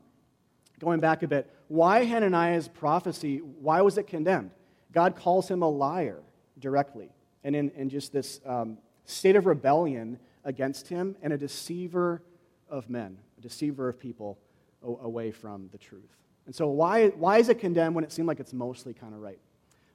going 0.80 1.00
back 1.00 1.22
a 1.22 1.28
bit 1.28 1.50
why 1.68 2.04
Hananiah's 2.04 2.68
prophecy, 2.68 3.38
why 3.38 3.80
was 3.82 3.98
it 3.98 4.06
condemned? 4.06 4.50
God 4.92 5.16
calls 5.16 5.50
him 5.50 5.62
a 5.62 5.68
liar 5.68 6.22
directly, 6.58 7.10
and 7.42 7.56
in, 7.56 7.70
in 7.70 7.88
just 7.88 8.12
this 8.12 8.40
um, 8.46 8.78
state 9.04 9.36
of 9.36 9.46
rebellion 9.46 10.18
against 10.44 10.88
him, 10.88 11.16
and 11.22 11.32
a 11.32 11.38
deceiver 11.38 12.22
of 12.68 12.88
men, 12.90 13.18
a 13.38 13.40
deceiver 13.40 13.88
of 13.88 13.98
people 13.98 14.38
away 14.82 15.30
from 15.30 15.68
the 15.72 15.78
truth. 15.78 16.16
And 16.46 16.54
so, 16.54 16.68
why, 16.68 17.08
why 17.08 17.38
is 17.38 17.48
it 17.48 17.58
condemned 17.58 17.94
when 17.94 18.04
it 18.04 18.12
seemed 18.12 18.28
like 18.28 18.40
it's 18.40 18.52
mostly 18.52 18.92
kind 18.92 19.14
of 19.14 19.20
right? 19.20 19.38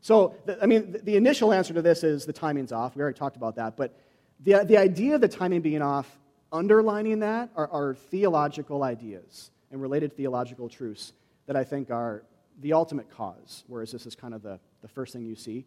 So, 0.01 0.35
the, 0.45 0.61
I 0.61 0.65
mean, 0.65 0.93
the, 0.93 0.99
the, 0.99 1.15
initial 1.15 1.53
answer 1.53 1.73
to 1.73 1.81
this 1.81 2.03
is 2.03 2.25
the 2.25 2.33
timing's 2.33 2.71
off. 2.71 2.95
We 2.95 3.01
already 3.01 3.17
talked 3.17 3.35
about 3.35 3.55
that. 3.57 3.77
But 3.77 3.99
the, 4.39 4.63
the 4.63 4.77
idea 4.77 5.15
of 5.15 5.21
the 5.21 5.27
timing 5.27 5.61
being 5.61 5.81
off, 5.81 6.07
underlining 6.51 7.19
that, 7.19 7.49
are, 7.55 7.69
are 7.69 7.93
theological 7.93 8.83
ideas 8.83 9.51
and 9.71 9.81
related 9.81 10.15
theological 10.15 10.69
truths 10.69 11.13
that 11.49 11.55
I 11.55 11.63
think 11.63 11.89
are 11.89 12.25
the 12.59 12.73
ultimate 12.73 13.09
cause, 13.09 13.63
whereas 13.65 13.91
this 13.91 14.05
is 14.05 14.15
kind 14.15 14.35
of 14.35 14.43
the, 14.43 14.59
the 14.83 14.87
first 14.87 15.13
thing 15.13 15.25
you 15.25 15.35
see, 15.35 15.65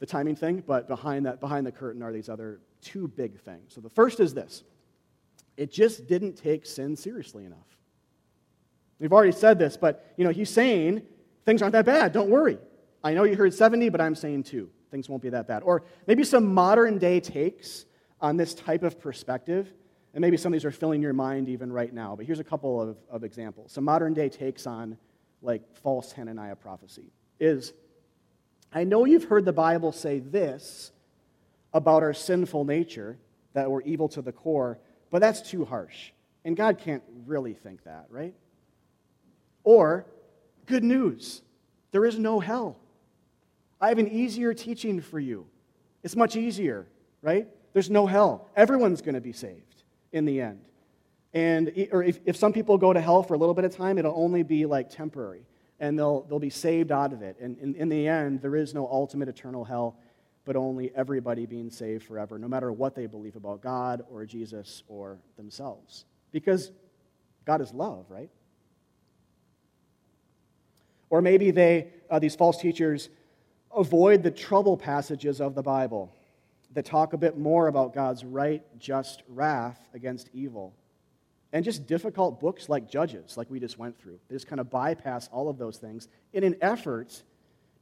the 0.00 0.06
timing 0.06 0.34
thing, 0.34 0.64
but 0.66 0.88
behind 0.88 1.24
that, 1.24 1.38
behind 1.38 1.64
the 1.64 1.70
curtain 1.70 2.02
are 2.02 2.12
these 2.12 2.28
other 2.28 2.58
two 2.80 3.06
big 3.06 3.38
things. 3.38 3.72
So 3.72 3.80
the 3.80 3.88
first 3.88 4.18
is 4.18 4.34
this 4.34 4.64
it 5.56 5.70
just 5.70 6.08
didn't 6.08 6.34
take 6.34 6.66
sin 6.66 6.96
seriously 6.96 7.44
enough. 7.44 7.78
We've 8.98 9.12
already 9.12 9.30
said 9.30 9.56
this, 9.56 9.76
but 9.76 10.04
you 10.16 10.24
know, 10.24 10.30
he's 10.30 10.50
saying 10.50 11.02
things 11.46 11.62
aren't 11.62 11.74
that 11.74 11.86
bad. 11.86 12.12
Don't 12.12 12.28
worry. 12.28 12.58
I 13.04 13.14
know 13.14 13.22
you 13.22 13.36
heard 13.36 13.54
70, 13.54 13.90
but 13.90 14.00
I'm 14.00 14.16
saying 14.16 14.42
two. 14.42 14.68
Things 14.90 15.08
won't 15.08 15.22
be 15.22 15.30
that 15.30 15.46
bad. 15.46 15.62
Or 15.62 15.84
maybe 16.08 16.24
some 16.24 16.52
modern 16.52 16.98
day 16.98 17.20
takes 17.20 17.86
on 18.20 18.36
this 18.36 18.52
type 18.52 18.82
of 18.82 18.98
perspective, 18.98 19.72
and 20.14 20.20
maybe 20.20 20.36
some 20.36 20.52
of 20.52 20.54
these 20.54 20.64
are 20.64 20.70
filling 20.70 21.02
your 21.02 21.12
mind 21.12 21.48
even 21.48 21.72
right 21.72 21.92
now. 21.92 22.14
But 22.14 22.24
here's 22.24 22.38
a 22.38 22.44
couple 22.44 22.80
of, 22.80 22.96
of 23.10 23.24
examples. 23.24 23.72
Some 23.72 23.84
modern 23.84 24.14
day 24.14 24.28
takes 24.28 24.66
on 24.66 24.96
like 25.42 25.62
false 25.82 26.12
Hananiah 26.12 26.54
prophecy 26.54 27.10
is 27.40 27.72
I 28.72 28.84
know 28.84 29.04
you've 29.04 29.24
heard 29.24 29.44
the 29.44 29.52
Bible 29.52 29.90
say 29.90 30.20
this 30.20 30.92
about 31.72 32.04
our 32.04 32.14
sinful 32.14 32.64
nature, 32.64 33.18
that 33.54 33.68
we're 33.68 33.82
evil 33.82 34.08
to 34.10 34.22
the 34.22 34.30
core, 34.30 34.78
but 35.10 35.20
that's 35.20 35.42
too 35.42 35.64
harsh. 35.64 36.12
And 36.44 36.56
God 36.56 36.78
can't 36.78 37.02
really 37.26 37.54
think 37.54 37.82
that, 37.84 38.06
right? 38.08 38.34
Or, 39.64 40.06
good 40.66 40.84
news, 40.84 41.42
there 41.90 42.04
is 42.04 42.18
no 42.18 42.38
hell. 42.38 42.76
I 43.80 43.88
have 43.88 43.98
an 43.98 44.08
easier 44.08 44.54
teaching 44.54 45.00
for 45.00 45.18
you. 45.18 45.46
It's 46.04 46.14
much 46.14 46.36
easier, 46.36 46.86
right? 47.22 47.48
There's 47.72 47.90
no 47.90 48.06
hell. 48.06 48.48
Everyone's 48.54 49.02
going 49.02 49.14
to 49.14 49.20
be 49.20 49.32
saved 49.32 49.73
in 50.14 50.24
the 50.24 50.40
end. 50.40 50.60
And 51.34 51.88
or 51.90 52.02
if, 52.02 52.20
if 52.24 52.36
some 52.36 52.52
people 52.52 52.78
go 52.78 52.92
to 52.92 53.00
hell 53.00 53.22
for 53.24 53.34
a 53.34 53.36
little 53.36 53.54
bit 53.54 53.64
of 53.64 53.76
time, 53.76 53.98
it'll 53.98 54.14
only 54.16 54.44
be 54.44 54.64
like 54.64 54.88
temporary. 54.88 55.42
And 55.80 55.98
they'll, 55.98 56.22
they'll 56.22 56.38
be 56.38 56.50
saved 56.50 56.92
out 56.92 57.12
of 57.12 57.20
it. 57.20 57.36
And 57.40 57.58
in, 57.58 57.74
in 57.74 57.88
the 57.88 58.06
end, 58.06 58.40
there 58.40 58.54
is 58.54 58.72
no 58.72 58.86
ultimate 58.86 59.28
eternal 59.28 59.64
hell, 59.64 59.98
but 60.44 60.54
only 60.54 60.92
everybody 60.94 61.44
being 61.46 61.68
saved 61.68 62.04
forever, 62.04 62.38
no 62.38 62.46
matter 62.46 62.72
what 62.72 62.94
they 62.94 63.06
believe 63.06 63.34
about 63.34 63.60
God 63.60 64.02
or 64.08 64.24
Jesus 64.24 64.84
or 64.86 65.18
themselves. 65.36 66.04
Because 66.30 66.70
God 67.44 67.60
is 67.60 67.74
love, 67.74 68.06
right? 68.08 68.30
Or 71.10 71.20
maybe 71.20 71.50
they, 71.50 71.88
uh, 72.08 72.20
these 72.20 72.36
false 72.36 72.58
teachers, 72.58 73.08
avoid 73.76 74.22
the 74.22 74.30
trouble 74.30 74.76
passages 74.76 75.40
of 75.40 75.56
the 75.56 75.62
Bible 75.62 76.14
that 76.74 76.84
talk 76.84 77.12
a 77.12 77.16
bit 77.16 77.38
more 77.38 77.68
about 77.68 77.94
God's 77.94 78.24
right, 78.24 78.62
just 78.78 79.22
wrath 79.28 79.80
against 79.94 80.28
evil. 80.32 80.74
And 81.52 81.64
just 81.64 81.86
difficult 81.86 82.40
books 82.40 82.68
like 82.68 82.90
Judges, 82.90 83.36
like 83.36 83.48
we 83.48 83.60
just 83.60 83.78
went 83.78 83.96
through. 83.96 84.18
They 84.28 84.34
just 84.34 84.48
kind 84.48 84.60
of 84.60 84.70
bypass 84.70 85.28
all 85.28 85.48
of 85.48 85.56
those 85.56 85.78
things 85.78 86.08
in 86.32 86.42
an 86.42 86.56
effort 86.60 87.22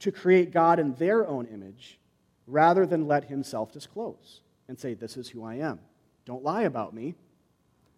to 0.00 0.12
create 0.12 0.50
God 0.50 0.78
in 0.78 0.94
their 0.94 1.26
own 1.26 1.46
image 1.46 1.98
rather 2.46 2.85
than 2.85 3.07
let 3.07 3.24
himself 3.24 3.72
disclose 3.72 4.42
and 4.68 4.78
say, 4.78 4.92
This 4.92 5.16
is 5.16 5.28
who 5.28 5.42
I 5.42 5.55
am. 5.55 5.78
Don't 6.26 6.44
lie 6.44 6.62
about 6.62 6.92
me. 6.92 7.14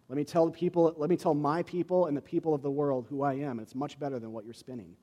Let 0.07 0.15
me 0.15 0.23
tell 0.23 0.49
people, 0.49 0.93
let 0.97 1.09
me 1.09 1.17
tell 1.17 1.33
my 1.33 1.63
people 1.63 2.05
and 2.05 2.15
the 2.15 2.21
people 2.21 2.53
of 2.53 2.61
the 2.61 2.71
world 2.71 3.07
who 3.09 3.23
I 3.23 3.33
am. 3.33 3.59
It's 3.59 3.75
much 3.75 3.99
better 3.99 4.19
than 4.19 4.31
what 4.31 4.45
you're 4.45 4.53
spinning. 4.53 4.95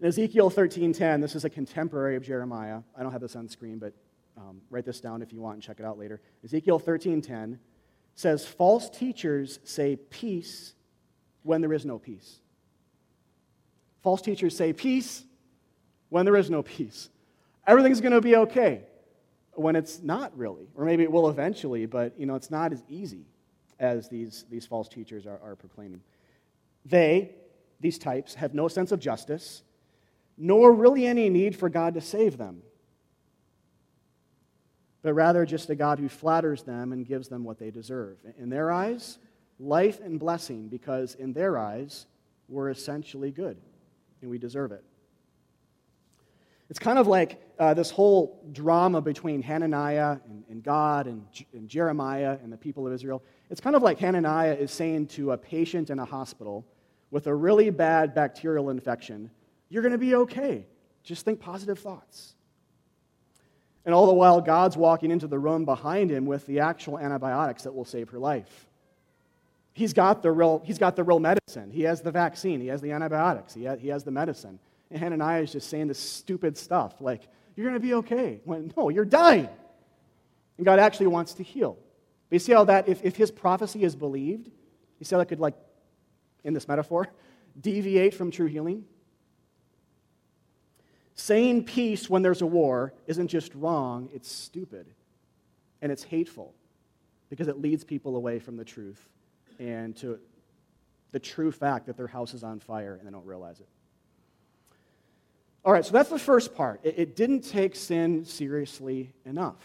In 0.00 0.06
Ezekiel 0.06 0.50
13:10, 0.50 1.20
this 1.20 1.34
is 1.34 1.44
a 1.44 1.50
contemporary 1.50 2.16
of 2.16 2.22
Jeremiah. 2.22 2.80
I 2.96 3.02
don't 3.02 3.12
have 3.12 3.20
this 3.20 3.36
on 3.36 3.48
screen, 3.48 3.78
but 3.78 3.92
um, 4.34 4.62
write 4.70 4.86
this 4.86 4.98
down 4.98 5.20
if 5.20 5.30
you 5.30 5.42
want 5.42 5.56
and 5.56 5.62
check 5.62 5.78
it 5.78 5.84
out 5.84 5.98
later. 5.98 6.22
Ezekiel 6.42 6.80
13:10 6.80 7.58
says, 8.14 8.46
"False 8.46 8.88
teachers 8.88 9.60
say 9.62 9.96
peace 9.96 10.74
when 11.42 11.60
there 11.60 11.74
is 11.74 11.84
no 11.84 11.98
peace." 11.98 12.40
False 14.00 14.22
teachers 14.22 14.56
say 14.56 14.72
peace 14.72 15.24
when 16.08 16.24
there 16.24 16.36
is 16.36 16.48
no 16.48 16.62
peace. 16.62 17.10
Everything's 17.66 18.00
going 18.00 18.14
to 18.14 18.22
be 18.22 18.36
okay 18.36 18.84
when 19.52 19.76
it's 19.76 20.00
not 20.02 20.36
really, 20.36 20.66
or 20.74 20.86
maybe 20.86 21.02
it 21.02 21.12
will 21.12 21.28
eventually, 21.28 21.84
but 21.84 22.18
you 22.18 22.24
know, 22.24 22.36
it's 22.36 22.50
not 22.50 22.72
as 22.72 22.82
easy 22.88 23.26
as 23.78 24.08
these, 24.08 24.46
these 24.48 24.64
false 24.64 24.88
teachers 24.88 25.26
are, 25.26 25.38
are 25.42 25.56
proclaiming. 25.56 26.00
They, 26.86 27.34
these 27.80 27.98
types, 27.98 28.34
have 28.34 28.54
no 28.54 28.68
sense 28.68 28.92
of 28.92 29.00
justice 29.00 29.62
nor 30.40 30.72
really 30.72 31.06
any 31.06 31.28
need 31.28 31.54
for 31.54 31.68
God 31.68 31.94
to 31.94 32.00
save 32.00 32.38
them, 32.38 32.62
but 35.02 35.12
rather 35.12 35.44
just 35.44 35.68
a 35.68 35.74
God 35.74 35.98
who 35.98 36.08
flatters 36.08 36.62
them 36.62 36.92
and 36.92 37.06
gives 37.06 37.28
them 37.28 37.44
what 37.44 37.58
they 37.58 37.70
deserve. 37.70 38.16
In 38.38 38.48
their 38.48 38.72
eyes, 38.72 39.18
life 39.58 40.00
and 40.00 40.18
blessing, 40.18 40.68
because 40.68 41.14
in 41.14 41.34
their 41.34 41.58
eyes, 41.58 42.06
we're 42.48 42.70
essentially 42.70 43.30
good 43.30 43.58
and 44.22 44.30
we 44.30 44.38
deserve 44.38 44.72
it. 44.72 44.82
It's 46.70 46.78
kind 46.78 46.98
of 46.98 47.06
like 47.06 47.42
uh, 47.58 47.74
this 47.74 47.90
whole 47.90 48.40
drama 48.52 49.00
between 49.00 49.42
Hananiah 49.42 50.18
and, 50.28 50.44
and 50.48 50.62
God 50.62 51.06
and, 51.06 51.26
and 51.52 51.68
Jeremiah 51.68 52.38
and 52.42 52.50
the 52.50 52.56
people 52.56 52.86
of 52.86 52.92
Israel. 52.92 53.22
It's 53.50 53.60
kind 53.60 53.76
of 53.76 53.82
like 53.82 53.98
Hananiah 53.98 54.54
is 54.54 54.70
saying 54.70 55.08
to 55.08 55.32
a 55.32 55.36
patient 55.36 55.90
in 55.90 55.98
a 55.98 56.04
hospital 56.04 56.64
with 57.10 57.26
a 57.26 57.34
really 57.34 57.70
bad 57.70 58.14
bacterial 58.14 58.70
infection, 58.70 59.30
you're 59.70 59.82
going 59.82 59.92
to 59.92 59.98
be 59.98 60.14
okay. 60.14 60.66
Just 61.02 61.24
think 61.24 61.40
positive 61.40 61.78
thoughts. 61.78 62.34
And 63.86 63.94
all 63.94 64.06
the 64.06 64.12
while, 64.12 64.40
God's 64.42 64.76
walking 64.76 65.10
into 65.10 65.26
the 65.26 65.38
room 65.38 65.64
behind 65.64 66.10
him 66.10 66.26
with 66.26 66.44
the 66.46 66.60
actual 66.60 66.98
antibiotics 66.98 67.62
that 67.62 67.74
will 67.74 67.86
save 67.86 68.10
her 68.10 68.18
life. 68.18 68.66
He's 69.72 69.94
got 69.94 70.22
the 70.22 70.30
real, 70.30 70.60
he's 70.64 70.78
got 70.78 70.96
the 70.96 71.04
real 71.04 71.20
medicine. 71.20 71.70
He 71.70 71.82
has 71.82 72.02
the 72.02 72.10
vaccine. 72.10 72.60
He 72.60 72.66
has 72.66 72.82
the 72.82 72.92
antibiotics. 72.92 73.54
He 73.54 73.64
has, 73.64 73.80
he 73.80 73.88
has 73.88 74.04
the 74.04 74.10
medicine. 74.10 74.58
And 74.90 74.98
Hananiah 74.98 75.42
is 75.42 75.52
just 75.52 75.70
saying 75.70 75.86
this 75.86 75.98
stupid 75.98 76.58
stuff 76.58 77.00
like, 77.00 77.22
you're 77.56 77.66
going 77.66 77.80
to 77.80 77.86
be 77.86 77.94
okay. 77.94 78.40
When, 78.44 78.72
no, 78.76 78.88
you're 78.88 79.04
dying. 79.04 79.48
And 80.56 80.66
God 80.66 80.78
actually 80.78 81.06
wants 81.06 81.34
to 81.34 81.42
heal. 81.42 81.78
But 82.28 82.34
you 82.34 82.38
see 82.40 82.52
how 82.52 82.64
that, 82.64 82.88
if, 82.88 83.04
if 83.04 83.16
his 83.16 83.30
prophecy 83.30 83.82
is 83.82 83.96
believed, 83.96 84.50
you 84.98 85.04
see 85.04 85.14
how 85.14 85.18
that 85.18 85.26
could, 85.26 85.40
like, 85.40 85.54
in 86.44 86.54
this 86.54 86.68
metaphor, 86.68 87.08
deviate 87.60 88.14
from 88.14 88.30
true 88.30 88.46
healing? 88.46 88.84
Saying 91.20 91.64
peace 91.64 92.08
when 92.08 92.22
there's 92.22 92.40
a 92.40 92.46
war 92.46 92.94
isn't 93.06 93.28
just 93.28 93.54
wrong, 93.54 94.08
it's 94.10 94.32
stupid. 94.32 94.86
And 95.82 95.92
it's 95.92 96.02
hateful 96.02 96.54
because 97.28 97.46
it 97.46 97.60
leads 97.60 97.84
people 97.84 98.16
away 98.16 98.38
from 98.38 98.56
the 98.56 98.64
truth 98.64 99.06
and 99.58 99.94
to 99.96 100.18
the 101.12 101.18
true 101.18 101.52
fact 101.52 101.84
that 101.86 101.98
their 101.98 102.06
house 102.06 102.32
is 102.32 102.42
on 102.42 102.58
fire 102.58 102.94
and 102.94 103.06
they 103.06 103.10
don't 103.10 103.26
realize 103.26 103.60
it. 103.60 103.68
All 105.62 105.74
right, 105.74 105.84
so 105.84 105.92
that's 105.92 106.08
the 106.08 106.18
first 106.18 106.54
part. 106.54 106.80
It, 106.84 106.94
it, 106.96 107.16
didn't 107.16 107.42
take 107.42 107.76
sin 107.76 108.24
seriously 108.24 109.12
enough. 109.26 109.62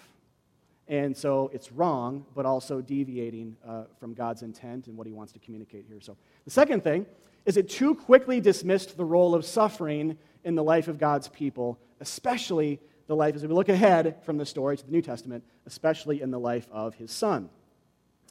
And 0.90 1.16
so 1.16 1.50
it's 1.54 1.72
wrong, 1.72 2.26
but 2.36 2.46
also 2.46 2.82
deviating 2.82 3.56
uh, 3.66 3.84
from 3.98 4.14
God's 4.14 4.42
intent 4.42 4.88
and 4.88 4.98
what 4.98 5.08
he 5.08 5.14
wants 5.14 5.32
to 5.32 5.40
communicate 5.40 5.86
here. 5.88 6.02
So 6.02 6.18
the 6.44 6.52
second 6.52 6.84
thing 6.84 7.06
is 7.46 7.56
it 7.56 7.70
too 7.70 7.96
quickly 7.96 8.42
dismissed 8.42 8.98
the 8.98 9.06
role 9.06 9.34
of 9.34 9.46
suffering 9.46 10.18
in 10.46 10.56
the 10.56 10.64
life 10.64 10.88
of 10.88 10.98
God's 10.98 11.28
people, 11.28 11.78
especially 12.00 12.80
the 13.08 13.16
life, 13.16 13.36
as 13.36 13.42
we 13.42 13.54
look 13.54 13.68
ahead 13.68 14.24
from 14.24 14.38
the 14.38 14.46
story 14.46 14.78
to 14.78 14.86
the 14.86 14.92
New 14.92 15.02
Testament, 15.02 15.44
especially 15.66 16.22
in 16.22 16.32
the 16.32 16.40
life 16.40 16.68
of 16.72 16.96
his 16.96 17.12
son. 17.12 17.50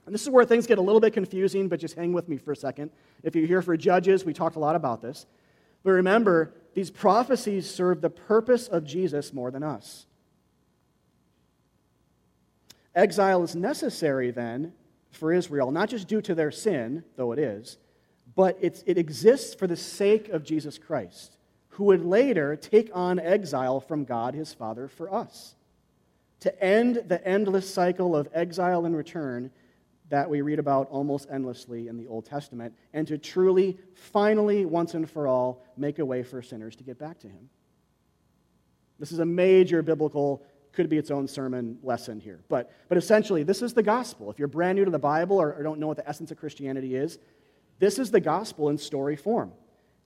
And 0.07 0.14
this 0.14 0.22
is 0.22 0.31
where 0.31 0.44
things 0.44 0.66
get 0.66 0.79
a 0.79 0.83
little 0.83 1.00
bit 1.00 1.12
confusing, 1.12 1.68
but 1.68 1.81
just 1.81 1.94
hang 1.94 2.12
with 2.12 2.29
me 2.29 2.37
for 2.37 2.53
a 2.53 2.57
second. 2.57 2.90
If 3.22 3.35
you're 3.35 3.46
here 3.46 3.62
for 3.62 3.77
Judges, 3.77 4.24
we 4.24 4.33
talked 4.33 4.57
a 4.57 4.61
lot 4.61 4.77
about 4.77 5.03
this. 5.03 5.27
But 5.83 5.90
remember, 5.90 6.55
these 6.74 6.90
prophecies 6.90 7.68
serve 7.68 8.00
the 8.00 8.11
purpose 8.11 8.68
of 8.68 8.85
Jesus 8.85 9.33
more 9.33 9.50
than 9.50 9.62
us. 9.62 10.07
Exile 12.94 13.42
is 13.42 13.57
necessary 13.57 14.31
then 14.31 14.72
for 15.11 15.33
Israel, 15.33 15.72
not 15.72 15.88
just 15.88 16.07
due 16.07 16.22
to 16.22 16.35
their 16.35 16.50
sin, 16.50 17.05
though 17.16 17.33
it 17.33 17.38
is, 17.38 17.79
but 18.37 18.59
it 18.61 18.98
exists 18.98 19.55
for 19.55 19.66
the 19.66 19.77
sake 19.77 20.29
of 20.29 20.44
Jesus 20.44 20.79
Christ 20.79 21.34
who 21.74 21.84
would 21.84 22.04
later 22.04 22.54
take 22.54 22.88
on 22.94 23.18
exile 23.18 23.80
from 23.80 24.04
God 24.04 24.34
his 24.34 24.54
Father 24.54 24.87
for 24.87 25.12
us. 25.12 25.56
To 26.40 26.62
end 26.62 27.04
the 27.08 27.26
endless 27.26 27.72
cycle 27.72 28.14
of 28.14 28.28
exile 28.32 28.87
and 28.87 28.96
return 28.96 29.50
that 30.08 30.30
we 30.30 30.40
read 30.40 30.60
about 30.60 30.88
almost 30.90 31.26
endlessly 31.32 31.88
in 31.88 31.96
the 31.96 32.06
Old 32.06 32.26
Testament, 32.26 32.74
and 32.92 33.08
to 33.08 33.18
truly, 33.18 33.76
finally, 33.94 34.64
once 34.64 34.94
and 34.94 35.10
for 35.10 35.26
all, 35.26 35.64
make 35.76 35.98
a 35.98 36.04
way 36.04 36.22
for 36.22 36.42
sinners 36.42 36.76
to 36.76 36.84
get 36.84 36.96
back 36.96 37.18
to 37.20 37.26
him. 37.26 37.48
This 39.00 39.10
is 39.10 39.18
a 39.18 39.26
major 39.26 39.82
biblical, 39.82 40.44
could 40.72 40.88
be 40.88 40.98
its 40.98 41.10
own 41.10 41.26
sermon 41.26 41.78
lesson 41.82 42.20
here. 42.20 42.38
But, 42.48 42.70
but 42.88 42.98
essentially, 42.98 43.42
this 43.42 43.62
is 43.62 43.74
the 43.74 43.82
gospel. 43.82 44.30
If 44.30 44.38
you're 44.38 44.46
brand 44.46 44.76
new 44.76 44.84
to 44.84 44.92
the 44.92 44.98
Bible 44.98 45.42
or, 45.42 45.54
or 45.54 45.62
don't 45.64 45.80
know 45.80 45.88
what 45.88 45.96
the 45.96 46.08
essence 46.08 46.30
of 46.30 46.38
Christianity 46.38 46.94
is, 46.94 47.18
this 47.80 47.98
is 47.98 48.12
the 48.12 48.20
gospel 48.20 48.68
in 48.68 48.78
story 48.78 49.16
form. 49.16 49.50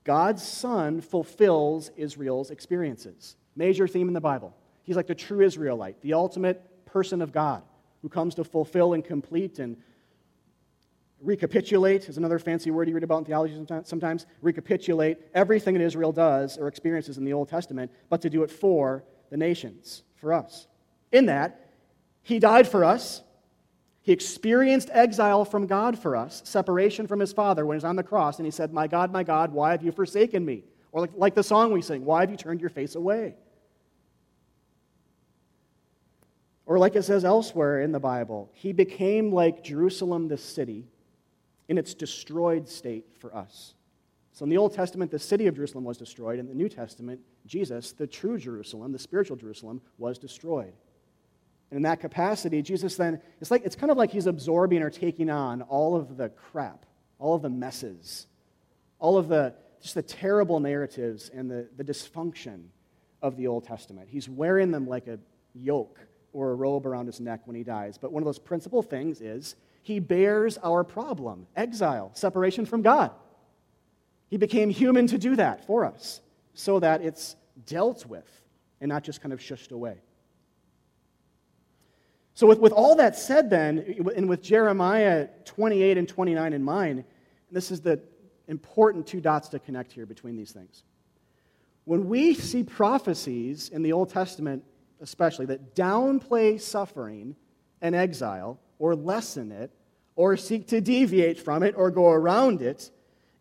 God's 0.04 0.42
Son 0.42 1.00
fulfills 1.00 1.90
Israel's 1.96 2.50
experiences. 2.50 3.36
Major 3.56 3.86
theme 3.86 4.08
in 4.08 4.14
the 4.14 4.20
Bible. 4.20 4.56
He's 4.84 4.96
like 4.96 5.06
the 5.06 5.14
true 5.14 5.40
Israelite, 5.40 6.00
the 6.00 6.14
ultimate 6.14 6.86
person 6.86 7.20
of 7.20 7.32
God 7.32 7.62
who 8.02 8.08
comes 8.08 8.34
to 8.36 8.44
fulfill 8.44 8.94
and 8.94 9.04
complete 9.04 9.58
and 9.58 9.76
recapitulate 11.20 12.08
is 12.08 12.16
another 12.16 12.38
fancy 12.38 12.70
word 12.70 12.88
you 12.88 12.94
read 12.94 13.04
about 13.04 13.18
in 13.18 13.24
theology 13.24 13.54
sometimes. 13.84 14.26
Recapitulate 14.40 15.18
everything 15.34 15.74
that 15.74 15.82
Israel 15.82 16.12
does 16.12 16.56
or 16.56 16.68
experiences 16.68 17.18
in 17.18 17.24
the 17.24 17.32
Old 17.32 17.48
Testament, 17.48 17.90
but 18.08 18.22
to 18.22 18.30
do 18.30 18.42
it 18.42 18.50
for 18.50 19.04
the 19.30 19.36
nations, 19.36 20.04
for 20.14 20.32
us. 20.32 20.68
In 21.12 21.26
that, 21.26 21.70
he 22.22 22.38
died 22.38 22.68
for 22.68 22.84
us, 22.84 23.22
he 24.08 24.12
experienced 24.12 24.88
exile 24.94 25.44
from 25.44 25.66
God 25.66 25.98
for 25.98 26.16
us, 26.16 26.40
separation 26.46 27.06
from 27.06 27.20
his 27.20 27.30
Father 27.30 27.66
when 27.66 27.74
he 27.74 27.76
was 27.76 27.84
on 27.84 27.94
the 27.94 28.02
cross, 28.02 28.38
and 28.38 28.46
he 28.46 28.50
said, 28.50 28.72
My 28.72 28.86
God, 28.86 29.12
my 29.12 29.22
God, 29.22 29.52
why 29.52 29.72
have 29.72 29.82
you 29.82 29.92
forsaken 29.92 30.46
me? 30.46 30.64
Or 30.92 31.02
like, 31.02 31.10
like 31.14 31.34
the 31.34 31.42
song 31.42 31.72
we 31.72 31.82
sing, 31.82 32.06
Why 32.06 32.22
have 32.22 32.30
you 32.30 32.38
turned 32.38 32.62
your 32.62 32.70
face 32.70 32.94
away? 32.94 33.34
Or 36.64 36.78
like 36.78 36.96
it 36.96 37.02
says 37.02 37.22
elsewhere 37.22 37.82
in 37.82 37.92
the 37.92 38.00
Bible, 38.00 38.48
he 38.54 38.72
became 38.72 39.30
like 39.30 39.62
Jerusalem, 39.62 40.28
the 40.28 40.38
city, 40.38 40.86
in 41.68 41.76
its 41.76 41.92
destroyed 41.92 42.66
state 42.66 43.04
for 43.18 43.36
us. 43.36 43.74
So 44.32 44.44
in 44.44 44.48
the 44.48 44.56
Old 44.56 44.72
Testament, 44.72 45.10
the 45.10 45.18
city 45.18 45.48
of 45.48 45.54
Jerusalem 45.54 45.84
was 45.84 45.98
destroyed. 45.98 46.38
In 46.38 46.48
the 46.48 46.54
New 46.54 46.70
Testament, 46.70 47.20
Jesus, 47.44 47.92
the 47.92 48.06
true 48.06 48.38
Jerusalem, 48.38 48.90
the 48.90 48.98
spiritual 48.98 49.36
Jerusalem, 49.36 49.82
was 49.98 50.16
destroyed. 50.16 50.72
And 51.70 51.76
in 51.76 51.82
that 51.82 52.00
capacity, 52.00 52.62
Jesus 52.62 52.96
then, 52.96 53.20
it's 53.40 53.50
like 53.50 53.64
it's 53.64 53.76
kind 53.76 53.90
of 53.90 53.98
like 53.98 54.10
he's 54.10 54.26
absorbing 54.26 54.82
or 54.82 54.90
taking 54.90 55.30
on 55.30 55.62
all 55.62 55.96
of 55.96 56.16
the 56.16 56.30
crap, 56.30 56.86
all 57.18 57.34
of 57.34 57.42
the 57.42 57.50
messes, 57.50 58.26
all 58.98 59.18
of 59.18 59.28
the 59.28 59.54
just 59.80 59.94
the 59.94 60.02
terrible 60.02 60.60
narratives 60.60 61.30
and 61.32 61.50
the, 61.50 61.68
the 61.76 61.84
dysfunction 61.84 62.64
of 63.22 63.36
the 63.36 63.46
Old 63.46 63.64
Testament. 63.64 64.08
He's 64.10 64.28
wearing 64.28 64.70
them 64.70 64.86
like 64.86 65.06
a 65.06 65.18
yoke 65.54 66.00
or 66.32 66.50
a 66.50 66.54
robe 66.54 66.86
around 66.86 67.06
his 67.06 67.20
neck 67.20 67.42
when 67.46 67.56
he 67.56 67.62
dies. 67.62 67.98
But 67.98 68.12
one 68.12 68.22
of 68.22 68.24
those 68.24 68.38
principal 68.38 68.82
things 68.82 69.20
is 69.20 69.56
he 69.82 69.98
bears 70.00 70.58
our 70.58 70.84
problem 70.84 71.46
exile, 71.56 72.10
separation 72.14 72.66
from 72.66 72.82
God. 72.82 73.12
He 74.28 74.36
became 74.36 74.70
human 74.70 75.06
to 75.08 75.18
do 75.18 75.36
that 75.36 75.66
for 75.66 75.84
us 75.84 76.20
so 76.54 76.80
that 76.80 77.02
it's 77.02 77.36
dealt 77.66 78.04
with 78.06 78.28
and 78.80 78.88
not 78.88 79.02
just 79.02 79.20
kind 79.20 79.32
of 79.32 79.40
shushed 79.40 79.72
away. 79.72 80.00
So, 82.38 82.46
with, 82.46 82.60
with 82.60 82.70
all 82.70 82.94
that 82.94 83.16
said, 83.16 83.50
then, 83.50 83.96
and 84.14 84.28
with 84.28 84.42
Jeremiah 84.42 85.26
28 85.44 85.98
and 85.98 86.08
29 86.08 86.52
in 86.52 86.62
mind, 86.62 87.02
this 87.50 87.72
is 87.72 87.80
the 87.80 88.00
important 88.46 89.08
two 89.08 89.20
dots 89.20 89.48
to 89.48 89.58
connect 89.58 89.90
here 89.90 90.06
between 90.06 90.36
these 90.36 90.52
things. 90.52 90.84
When 91.84 92.08
we 92.08 92.34
see 92.34 92.62
prophecies 92.62 93.70
in 93.70 93.82
the 93.82 93.92
Old 93.92 94.10
Testament, 94.10 94.62
especially, 95.00 95.46
that 95.46 95.74
downplay 95.74 96.60
suffering 96.60 97.34
and 97.82 97.96
exile, 97.96 98.60
or 98.78 98.94
lessen 98.94 99.50
it, 99.50 99.72
or 100.14 100.36
seek 100.36 100.68
to 100.68 100.80
deviate 100.80 101.40
from 101.40 101.64
it, 101.64 101.74
or 101.76 101.90
go 101.90 102.08
around 102.08 102.62
it, 102.62 102.88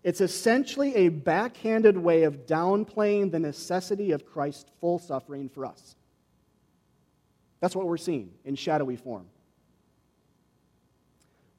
it's 0.04 0.22
essentially 0.22 0.96
a 0.96 1.10
backhanded 1.10 1.98
way 1.98 2.24
of 2.24 2.48
downplaying 2.48 3.30
the 3.30 3.40
necessity 3.40 4.10
of 4.10 4.26
Christ's 4.26 4.72
full 4.82 4.98
suffering 4.98 5.50
for 5.50 5.68
us. 5.68 5.97
That's 7.60 7.76
what 7.76 7.88
we're 7.88 7.98
seeing 7.98 8.32
in 8.46 8.56
shadowy 8.56 8.96
form. 8.96 9.26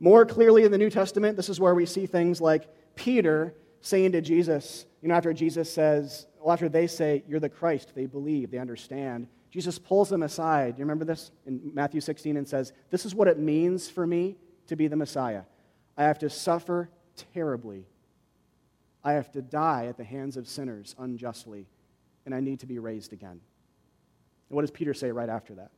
More 0.00 0.24
clearly 0.24 0.64
in 0.64 0.70
the 0.70 0.78
New 0.78 0.90
Testament, 0.90 1.36
this 1.36 1.48
is 1.48 1.58
where 1.58 1.74
we 1.74 1.86
see 1.86 2.06
things 2.06 2.40
like 2.40 2.68
Peter 2.94 3.54
saying 3.80 4.12
to 4.12 4.20
Jesus, 4.20 4.86
you 5.02 5.08
know, 5.08 5.14
after 5.14 5.32
Jesus 5.32 5.72
says, 5.72 6.26
well, 6.40 6.52
after 6.52 6.68
they 6.68 6.86
say, 6.86 7.24
You're 7.28 7.40
the 7.40 7.48
Christ, 7.48 7.92
they 7.94 8.06
believe, 8.06 8.50
they 8.50 8.58
understand. 8.58 9.28
Jesus 9.50 9.78
pulls 9.78 10.08
them 10.08 10.22
aside. 10.22 10.78
You 10.78 10.84
remember 10.84 11.04
this 11.04 11.30
in 11.46 11.72
Matthew 11.74 12.00
16 12.00 12.36
and 12.36 12.46
says, 12.46 12.72
This 12.90 13.06
is 13.06 13.14
what 13.14 13.28
it 13.28 13.38
means 13.38 13.88
for 13.88 14.06
me 14.06 14.36
to 14.66 14.76
be 14.76 14.88
the 14.88 14.96
Messiah. 14.96 15.42
I 15.96 16.04
have 16.04 16.18
to 16.20 16.30
suffer 16.30 16.90
terribly. 17.34 17.86
I 19.02 19.12
have 19.12 19.32
to 19.32 19.42
die 19.42 19.86
at 19.86 19.96
the 19.96 20.04
hands 20.04 20.36
of 20.36 20.46
sinners 20.46 20.94
unjustly, 20.98 21.66
and 22.26 22.34
I 22.34 22.40
need 22.40 22.60
to 22.60 22.66
be 22.66 22.78
raised 22.78 23.12
again. 23.12 23.30
And 23.30 23.40
what 24.56 24.62
does 24.62 24.70
Peter 24.70 24.94
say 24.94 25.10
right 25.10 25.28
after 25.28 25.54
that? 25.54 25.70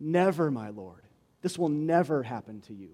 Never, 0.00 0.50
my 0.50 0.70
Lord. 0.70 1.02
This 1.42 1.58
will 1.58 1.68
never 1.68 2.22
happen 2.22 2.62
to 2.62 2.74
you. 2.74 2.90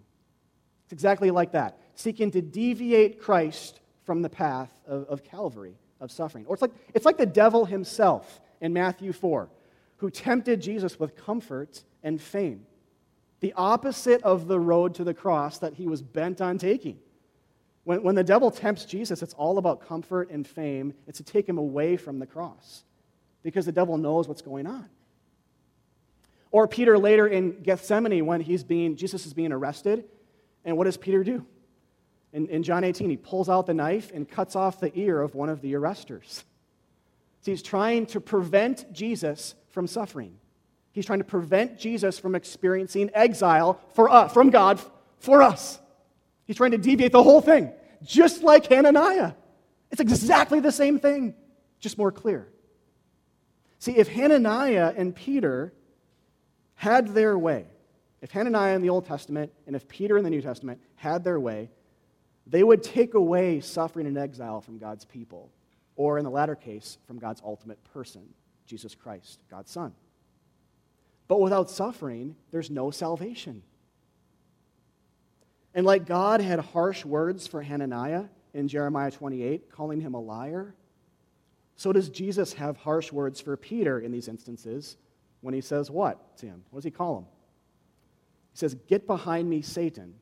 It's 0.85 0.93
exactly 0.93 1.31
like 1.31 1.53
that, 1.53 1.79
seeking 1.95 2.31
to 2.33 2.43
deviate 2.43 3.21
Christ 3.21 3.81
from 4.05 4.23
the 4.23 4.29
path 4.29 4.71
of, 4.87 5.05
of 5.05 5.25
Calvary, 5.25 5.75
of 6.01 6.13
suffering. 6.13 6.45
Or 6.47 6.55
it's 6.55 6.63
like, 6.63 6.73
it's 6.95 7.05
like 7.05 7.17
the 7.17 7.27
devil 7.27 7.65
himself 7.65 8.41
in 8.61 8.73
Matthew 8.73 9.13
4, 9.13 9.49
who 9.97 10.11
tempted 10.11 10.61
Jesus 10.61 10.99
with 10.99 11.17
comfort 11.17 11.83
and 12.03 12.21
fame, 12.21 12.67
the 13.41 13.53
opposite 13.57 14.23
of 14.23 14.47
the 14.47 14.61
road 14.61 14.95
to 14.97 15.05
the 15.05 15.15
cross 15.15 15.59
that 15.59 15.75
he 15.75 15.87
was 15.87 16.03
bent 16.03 16.41
on 16.41 16.59
taking. 16.59 16.99
When, 17.83 18.03
when 18.03 18.15
the 18.15 18.25
devil 18.25 18.51
tempts 18.51 18.85
Jesus, 18.85 19.23
it's 19.23 19.35
all 19.35 19.59
about 19.59 19.87
comfort 19.87 20.31
and 20.31 20.47
fame. 20.47 20.95
It's 21.07 21.19
to 21.19 21.25
take 21.25 21.49
him 21.49 21.59
away 21.59 21.97
from 21.97 22.19
the 22.19 22.27
cross 22.27 22.85
because 23.43 23.67
the 23.67 23.73
devil 23.73 23.97
knows 23.99 24.29
what's 24.29 24.43
going 24.43 24.67
on. 24.67 24.89
Or 26.51 26.69
Peter 26.69 26.99
later 26.99 27.27
in 27.27 27.63
Gethsemane 27.63 28.25
when 28.27 28.41
he's 28.41 28.65
being, 28.65 28.97
Jesus 28.97 29.27
is 29.27 29.35
being 29.35 29.53
arrested. 29.53 30.05
And 30.65 30.77
what 30.77 30.85
does 30.85 30.97
Peter 30.97 31.23
do? 31.25 31.45
In, 32.33 32.49
in 32.49 32.63
John 32.63 32.85
18, 32.85 33.09
he 33.09 33.17
pulls 33.17 33.49
out 33.49 33.67
the 33.67 33.75
knife 33.75 34.13
and 34.13 34.29
cuts 34.29 34.57
off 34.57 34.81
the 34.81 34.97
ear 34.99 35.21
of 35.21 35.35
one 35.35 35.49
of 35.49 35.61
the 35.61 35.75
arresters. 35.75 36.45
So 37.43 37.53
he's 37.53 37.63
trying 37.63 38.07
to 38.07 38.21
prevent 38.21 38.93
Jesus 38.93 39.55
from 39.69 39.87
suffering. 39.87 40.37
He's 40.91 41.07
trying 41.07 41.21
to 41.21 41.25
prevent 41.25 41.79
Jesus 41.79 42.19
from 42.19 42.35
experiencing 42.35 43.09
exile 43.15 43.79
for 43.95 44.11
us, 44.11 44.33
from 44.33 44.51
God 44.51 44.81
for 45.21 45.43
us. 45.43 45.79
He's 46.47 46.57
trying 46.57 46.73
to 46.73 46.79
deviate 46.79 47.13
the 47.13 47.23
whole 47.23 47.41
thing, 47.41 47.73
just 48.03 48.43
like 48.43 48.67
Hananiah. 48.67 49.35
It's 49.93 50.01
exactly 50.01 50.59
the 50.59 50.73
same 50.73 50.99
thing, 50.99 51.35
just 51.79 51.99
more 51.99 52.11
clear. 52.11 52.49
See, 53.79 53.97
if 53.97 54.09
Hananiah 54.09 54.93
and 54.97 55.15
Peter 55.15 55.73
had 56.77 57.09
their 57.09 57.37
way, 57.37 57.67
if 58.23 58.31
Hananiah 58.31 58.75
in 58.75 58.83
the 58.83 58.91
Old 58.91 59.07
Testament 59.07 59.53
and 59.67 59.75
if 59.75 59.89
Peter 59.89 60.17
in 60.17 60.25
the 60.25 60.31
New 60.31 60.43
Testament 60.43 60.81
had 60.95 61.25
their 61.25 61.41
way, 61.41 61.71
they 62.47 62.63
would 62.63 62.83
take 62.83 63.15
away 63.15 63.61
suffering 63.61 64.07
and 64.07 64.17
exile 64.17 64.61
from 64.61 64.79
God's 64.79 65.05
people, 65.05 65.51
or 65.97 66.19
in 66.19 66.25
the 66.25 66.31
latter 66.31 66.55
case, 66.55 66.99
from 67.07 67.19
God's 67.19 67.43
ultimate 67.45 67.83
person, 67.93 68.23
Jesus 68.67 68.95
Christ, 68.95 69.41
God's 69.51 69.71
Son. 69.71 69.93
But 71.29 71.41
without 71.41 71.71
suffering, 71.71 72.37
there's 72.53 72.71
no 72.71 72.91
salvation. 72.91 73.63
And 75.75 75.85
like 75.85 76.07
God 76.07 76.41
had 76.41 76.61
harsh 76.61 77.05
words 77.05 77.47
for 77.47 77.63
Hananiah 77.63 78.25
in 78.55 78.69
Jeremiah 78.69 79.11
28, 79.11 79.71
calling 79.71 80.01
him 80.01 80.15
a 80.15 80.21
liar, 80.21 80.75
so 81.77 81.93
does 81.93 82.09
Jesus 82.09 82.55
have 82.55 82.79
harsh 82.79 83.13
words 83.13 83.41
for 83.41 83.57
Peter 83.57 84.01
in 84.01 84.11
these 84.11 84.29
instances 84.29 84.97
when 85.41 85.55
he 85.55 85.61
says 85.61 85.91
what 85.91 86.37
to 86.39 86.47
him? 86.47 86.63
What 86.71 86.79
does 86.79 86.85
he 86.85 86.91
call 86.91 87.19
him? 87.19 87.25
He 88.53 88.59
says, 88.59 88.75
Get 88.87 89.07
behind 89.07 89.49
me, 89.49 89.63
Satan. 89.63 90.15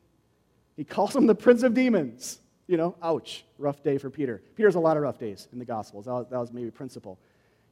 He 0.75 0.83
calls 0.83 1.15
him 1.15 1.25
the 1.25 1.35
prince 1.35 1.63
of 1.63 1.73
demons. 1.73 2.39
You 2.67 2.77
know, 2.77 2.95
ouch, 3.01 3.45
rough 3.57 3.83
day 3.83 3.97
for 3.97 4.09
Peter. 4.09 4.41
Peter 4.55 4.67
has 4.67 4.75
a 4.75 4.79
lot 4.79 4.97
of 4.97 5.03
rough 5.03 5.19
days 5.19 5.47
in 5.53 5.59
the 5.59 5.65
Gospels. 5.65 6.05
That 6.05 6.13
was, 6.13 6.27
that 6.31 6.39
was 6.39 6.51
maybe 6.51 6.71
principle. 6.71 7.19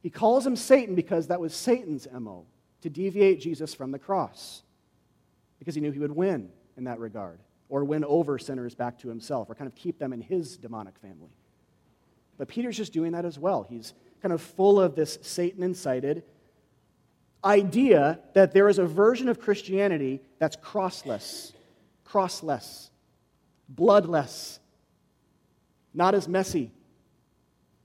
He 0.02 0.10
calls 0.10 0.46
him 0.46 0.54
Satan 0.54 0.94
because 0.94 1.26
that 1.28 1.40
was 1.40 1.54
Satan's 1.54 2.06
MO, 2.12 2.46
to 2.82 2.90
deviate 2.90 3.40
Jesus 3.40 3.74
from 3.74 3.90
the 3.90 3.98
cross, 3.98 4.62
because 5.58 5.74
he 5.74 5.80
knew 5.80 5.90
he 5.90 5.98
would 5.98 6.12
win 6.12 6.50
in 6.76 6.84
that 6.84 7.00
regard, 7.00 7.40
or 7.68 7.84
win 7.84 8.04
over 8.04 8.38
sinners 8.38 8.74
back 8.74 8.98
to 9.00 9.08
himself, 9.08 9.50
or 9.50 9.54
kind 9.54 9.66
of 9.66 9.74
keep 9.74 9.98
them 9.98 10.12
in 10.12 10.20
his 10.20 10.56
demonic 10.56 10.96
family. 10.98 11.30
But 12.38 12.48
Peter's 12.48 12.76
just 12.76 12.92
doing 12.92 13.12
that 13.12 13.24
as 13.24 13.38
well. 13.38 13.66
He's 13.68 13.94
kind 14.22 14.32
of 14.32 14.40
full 14.40 14.80
of 14.80 14.94
this 14.94 15.18
Satan 15.22 15.62
incited 15.62 16.22
idea 17.44 18.20
that 18.34 18.52
there 18.52 18.68
is 18.68 18.78
a 18.78 18.86
version 18.86 19.28
of 19.28 19.38
Christianity 19.40 20.20
that's 20.38 20.56
crossless, 20.56 21.52
crossless, 22.06 22.90
bloodless, 23.68 24.60
not 25.92 26.14
as 26.14 26.28
messy. 26.28 26.70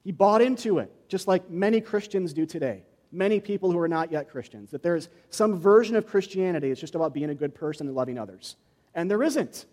He 0.04 0.12
bought 0.12 0.42
into 0.42 0.80
it, 0.80 0.92
just 1.08 1.28
like 1.28 1.50
many 1.50 1.82
Christians 1.82 2.34
do 2.34 2.46
today, 2.46 2.84
many 3.12 3.40
people 3.40 3.72
who 3.72 3.80
are 3.80 3.88
not 3.88 4.12
yet 4.12 4.30
Christians, 4.30 4.72
that 4.72 4.82
there's 4.82 5.10
some 5.30 5.60
version 5.60 5.96
of 5.96 6.08
Christianity 6.08 6.70
that's 6.70 6.82
just 6.82 6.96
about 6.96 7.14
being 7.14 7.30
a 7.30 7.36
good 7.36 7.54
person 7.54 7.88
and 7.88 7.96
loving 7.96 8.18
others. 8.18 8.56
And 8.96 9.10
there 9.10 9.22
isn't. 9.22 9.66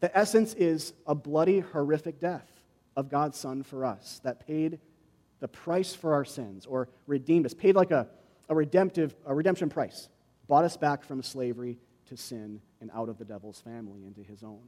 The 0.00 0.16
essence 0.16 0.54
is 0.54 0.92
a 1.06 1.14
bloody, 1.14 1.60
horrific 1.60 2.20
death 2.20 2.48
of 2.96 3.08
God's 3.08 3.38
Son 3.38 3.62
for 3.62 3.84
us 3.84 4.20
that 4.22 4.46
paid 4.46 4.78
the 5.40 5.48
price 5.48 5.94
for 5.94 6.14
our 6.14 6.24
sins 6.24 6.66
or 6.66 6.88
redeemed 7.06 7.46
us, 7.46 7.54
paid 7.54 7.74
like 7.74 7.90
a 7.90 8.08
a 8.48 8.54
redemptive 8.54 9.14
a 9.24 9.34
redemption 9.34 9.68
price, 9.68 10.08
bought 10.48 10.64
us 10.64 10.76
back 10.76 11.04
from 11.04 11.22
slavery 11.22 11.78
to 12.06 12.16
sin 12.16 12.60
and 12.80 12.90
out 12.94 13.08
of 13.08 13.18
the 13.18 13.24
devil's 13.24 13.60
family 13.60 14.04
into 14.06 14.22
his 14.22 14.42
own. 14.42 14.62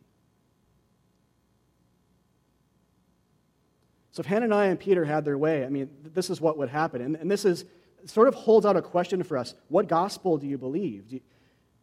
So 4.12 4.20
if 4.20 4.26
Hananiah 4.26 4.70
and 4.70 4.80
Peter 4.80 5.04
had 5.04 5.24
their 5.24 5.38
way, 5.38 5.64
I 5.64 5.68
mean, 5.68 5.90
this 6.02 6.28
is 6.28 6.40
what 6.40 6.58
would 6.58 6.68
happen. 6.68 7.00
And, 7.02 7.14
and 7.16 7.30
this 7.30 7.44
is 7.44 7.64
sort 8.04 8.26
of 8.26 8.34
holds 8.34 8.66
out 8.66 8.76
a 8.76 8.82
question 8.82 9.22
for 9.22 9.38
us. 9.38 9.54
What 9.68 9.86
gospel 9.86 10.38
do 10.38 10.46
you 10.46 10.58
believe? 10.58 11.08
Do 11.08 11.16
you, 11.16 11.20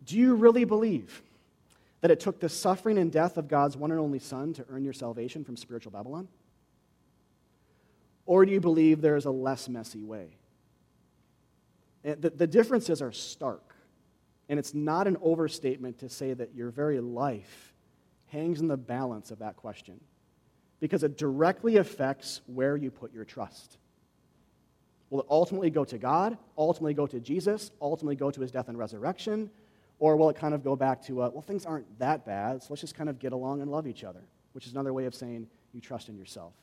do 0.04 0.18
you 0.18 0.36
really 0.36 0.66
believe 0.66 1.24
that 2.02 2.12
it 2.12 2.20
took 2.20 2.40
the 2.40 2.50
suffering 2.50 2.98
and 2.98 3.12
death 3.12 3.38
of 3.38 3.48
God's 3.48 3.78
one 3.78 3.92
and 3.92 4.00
only 4.00 4.20
Son 4.20 4.54
to 4.54 4.66
earn 4.70 4.84
your 4.84 4.94
salvation 4.94 5.44
from 5.44 5.56
spiritual 5.56 5.92
Babylon? 5.92 6.28
Or 8.26 8.46
do 8.46 8.52
you 8.52 8.60
believe 8.60 9.02
there 9.02 9.16
is 9.16 9.26
a 9.26 9.32
less 9.32 9.70
messy 9.70 10.04
way? 10.04 10.38
The, 12.06 12.30
the 12.30 12.48
differences 12.48 13.02
are 13.02 13.12
stark. 13.12 13.76
And 14.48 14.60
it's 14.60 14.76
not 14.76 15.08
an 15.08 15.18
overstatement 15.22 16.00
to 16.00 16.10
say 16.10 16.34
that 16.34 16.54
your 16.54 16.70
very 16.70 17.00
life 17.00 17.74
hangs 18.28 18.62
in 18.62 18.68
the 18.68 18.78
balance 18.78 19.32
of 19.32 19.40
that 19.40 19.56
question 19.56 20.00
because 20.80 21.04
it 21.04 21.18
directly 21.18 21.78
affects 21.78 22.42
where 22.46 22.78
you 22.78 22.92
put 22.92 23.12
your 23.12 23.26
trust. 23.26 23.78
Will 25.10 25.22
it 25.22 25.28
ultimately 25.30 25.72
go 25.72 25.84
to 25.86 25.98
God, 25.98 26.38
ultimately 26.58 26.94
go 26.94 27.08
to 27.08 27.20
Jesus, 27.20 27.72
ultimately 27.82 28.16
go 28.16 28.30
to 28.30 28.42
his 28.42 28.52
death 28.52 28.70
and 28.70 28.78
resurrection? 28.78 29.50
Or 29.98 30.16
will 30.16 30.30
it 30.30 30.36
kind 30.36 30.54
of 30.54 30.64
go 30.64 30.76
back 30.76 31.02
to, 31.06 31.24
uh, 31.24 31.30
well, 31.30 31.42
things 31.42 31.66
aren't 31.66 31.98
that 32.00 32.26
bad, 32.26 32.62
so 32.62 32.68
let's 32.70 32.82
just 32.82 32.96
kind 32.96 33.10
of 33.10 33.18
get 33.18 33.32
along 33.32 33.62
and 33.62 33.72
love 33.72 33.88
each 33.88 34.04
other, 34.04 34.22
which 34.52 34.68
is 34.68 34.74
another 34.74 34.94
way 34.94 35.06
of 35.06 35.16
saying 35.16 35.48
you 35.74 35.82
trust 35.82 36.10
in 36.10 36.18
yourself. 36.18 36.54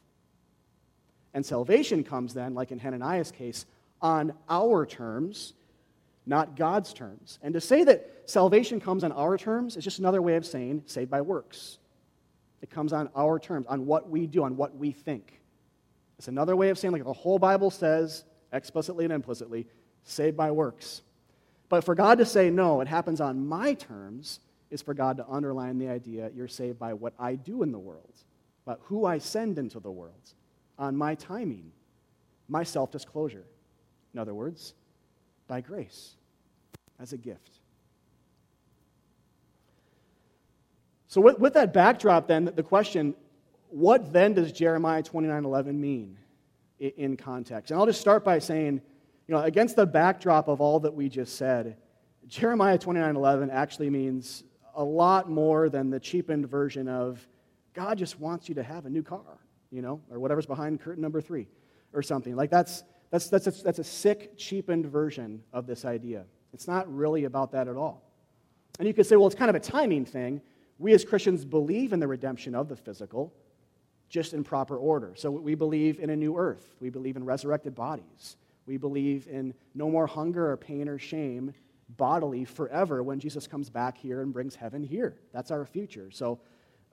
And 1.35 1.45
salvation 1.45 2.05
comes 2.05 2.35
then, 2.35 2.55
like 2.55 2.71
in 2.71 2.79
Hananiah's 2.79 3.33
case, 3.33 3.65
on 4.03 4.35
our 4.49 4.85
terms, 4.85 5.55
not 6.27 6.57
God's 6.57 6.93
terms. 6.93 7.39
And 7.43 7.55
to 7.55 7.61
say 7.61 7.85
that 7.85 8.23
salvation 8.27 8.81
comes 8.81 9.05
on 9.05 9.13
our 9.13 9.39
terms 9.39 9.77
is 9.77 9.85
just 9.85 9.99
another 9.99 10.21
way 10.21 10.37
of 10.37 10.45
saying 10.45 10.83
saved 10.87 11.11
by 11.11 11.21
works. 11.21 11.79
It 12.61 12.71
comes 12.71 12.93
on 12.93 13.09
our 13.17 13.39
terms, 13.39 13.67
on 13.69 13.87
what 13.87 14.09
we 14.09 14.27
do, 14.27 14.45
on 14.45 14.57
what 14.57 14.77
we 14.77 14.93
think. 14.93 15.41
It's 16.19 16.29
another 16.29 16.55
way 16.55 16.69
of 16.69 16.79
saying, 16.79 16.93
like 16.93 17.05
the 17.05 17.13
whole 17.13 17.39
Bible 17.39 17.71
says, 17.71 18.25
explicitly 18.53 19.05
and 19.05 19.13
implicitly, 19.13 19.67
saved 20.05 20.37
by 20.37 20.51
works. 20.51 21.03
But 21.69 21.85
for 21.85 21.95
God 21.95 22.19
to 22.19 22.25
say, 22.25 22.51
no, 22.51 22.81
it 22.81 22.89
happens 22.89 23.21
on 23.21 23.47
my 23.47 23.75
terms, 23.75 24.41
is 24.71 24.83
for 24.83 24.95
God 24.95 25.17
to 25.17 25.27
underline 25.29 25.79
the 25.79 25.89
idea 25.89 26.31
you're 26.35 26.49
saved 26.49 26.79
by 26.79 26.95
what 26.95 27.15
I 27.19 27.35
do 27.35 27.63
in 27.63 27.73
the 27.73 27.79
world, 27.79 28.13
by 28.65 28.77
who 28.83 29.05
I 29.05 29.19
send 29.19 29.59
into 29.59 29.81
the 29.81 29.91
world, 29.91 30.35
on 30.79 30.97
my 30.97 31.15
timing, 31.15 31.73
my 32.49 32.63
self 32.63 32.91
disclosure. 32.91 33.45
In 34.15 34.21
other 34.21 34.35
words, 34.35 34.75
by 35.49 35.61
grace, 35.61 36.15
as 37.01 37.13
a 37.13 37.17
gift. 37.17 37.61
So, 41.09 41.21
with, 41.21 41.39
with 41.39 41.55
that 41.55 41.73
backdrop, 41.73 42.27
then, 42.27 42.47
the 42.55 42.63
question 42.63 43.15
what 43.69 44.13
then 44.13 44.35
does 44.35 44.53
Jeremiah 44.53 45.03
29 45.03 45.45
11 45.45 45.81
mean 45.81 46.19
in, 46.79 46.91
in 46.97 47.17
context? 47.17 47.71
And 47.71 47.81
I'll 47.81 47.87
just 47.87 48.01
start 48.01 48.23
by 48.25 48.39
saying, 48.39 48.83
you 49.27 49.35
know, 49.35 49.43
against 49.43 49.77
the 49.77 49.87
backdrop 49.87 50.49
of 50.49 50.61
all 50.61 50.81
that 50.81 50.93
we 50.93 51.09
just 51.09 51.37
said, 51.37 51.77
Jeremiah 52.27 52.79
29 52.79 53.17
11 53.17 53.51
actually 53.51 53.91
means 53.91 54.45
a 54.75 54.85
lot 54.85 55.31
more 55.31 55.69
than 55.69 55.91
the 55.91 55.99
cheapened 55.99 56.49
version 56.49 56.89
of 56.89 57.27
God 57.75 57.99
just 57.99 58.21
wants 58.21 58.49
you 58.49 58.55
to 58.57 58.63
have 58.63 58.87
a 58.87 58.91
new 58.91 59.03
car, 59.03 59.39
you 59.71 59.83
know, 59.83 60.01
or 60.11 60.19
whatever's 60.19 60.47
behind 60.47 60.81
curtain 60.81 61.03
number 61.03 61.21
three 61.21 61.49
or 61.93 62.03
something. 62.03 62.37
Like 62.37 62.51
that's, 62.51 62.85
that's, 63.13 63.29
that's, 63.29 63.47
a, 63.47 63.51
that's 63.63 63.79
a 63.79 63.85
sick, 63.85 64.37
cheapened 64.39 64.87
version 64.87 65.43
of 65.53 65.67
this 65.67 65.85
idea. 65.85 66.25
It's 66.55 66.67
not 66.67 66.93
really 66.93 67.25
about 67.25 67.53
that 67.53 67.69
at 67.69 67.77
all. 67.77 68.03
And 68.79 68.89
you 68.89 68.95
could 68.95 69.07
say, 69.07 69.17
well, 69.17 69.27
it's 69.27 69.37
kind 69.37 69.51
of 69.51 69.55
a 69.55 69.61
timing 69.61 70.07
thing. 70.07 70.41
We 70.79 70.95
as 70.95 71.05
Christians 71.05 71.45
believe 71.45 71.93
in 71.93 72.01
the 72.01 72.09
redemption 72.09 72.55
of 72.55 72.69
the 72.69 72.75
physical, 72.75 73.33
just 74.09 74.33
in 74.33 74.43
proper 74.43 74.79
order. 74.79 75.13
So 75.15 75.31
we 75.31 75.55
believe 75.55 76.01
in 76.01 76.09
a 76.09 76.17
new 76.17 76.39
earth, 76.39 76.75
we 76.81 76.89
believe 76.89 77.17
in 77.17 77.25
resurrected 77.25 77.75
bodies, 77.75 78.37
we 78.67 78.79
believe 78.79 79.29
in 79.29 79.53
no 79.75 79.91
more 79.91 80.07
hunger 80.07 80.51
or 80.51 80.57
pain 80.57 80.89
or 80.89 80.99
shame 80.99 81.53
bodily 81.97 82.47
forever 82.47 83.03
when 83.03 83.21
Jesus 83.21 83.47
comes 83.47 83.69
back 83.69 83.99
here 83.99 84.23
and 84.23 84.33
brings 84.33 84.55
heaven 84.57 84.83
here. 84.83 85.17
That's 85.35 85.51
our 85.51 85.67
future. 85.67 86.11
So 86.11 86.41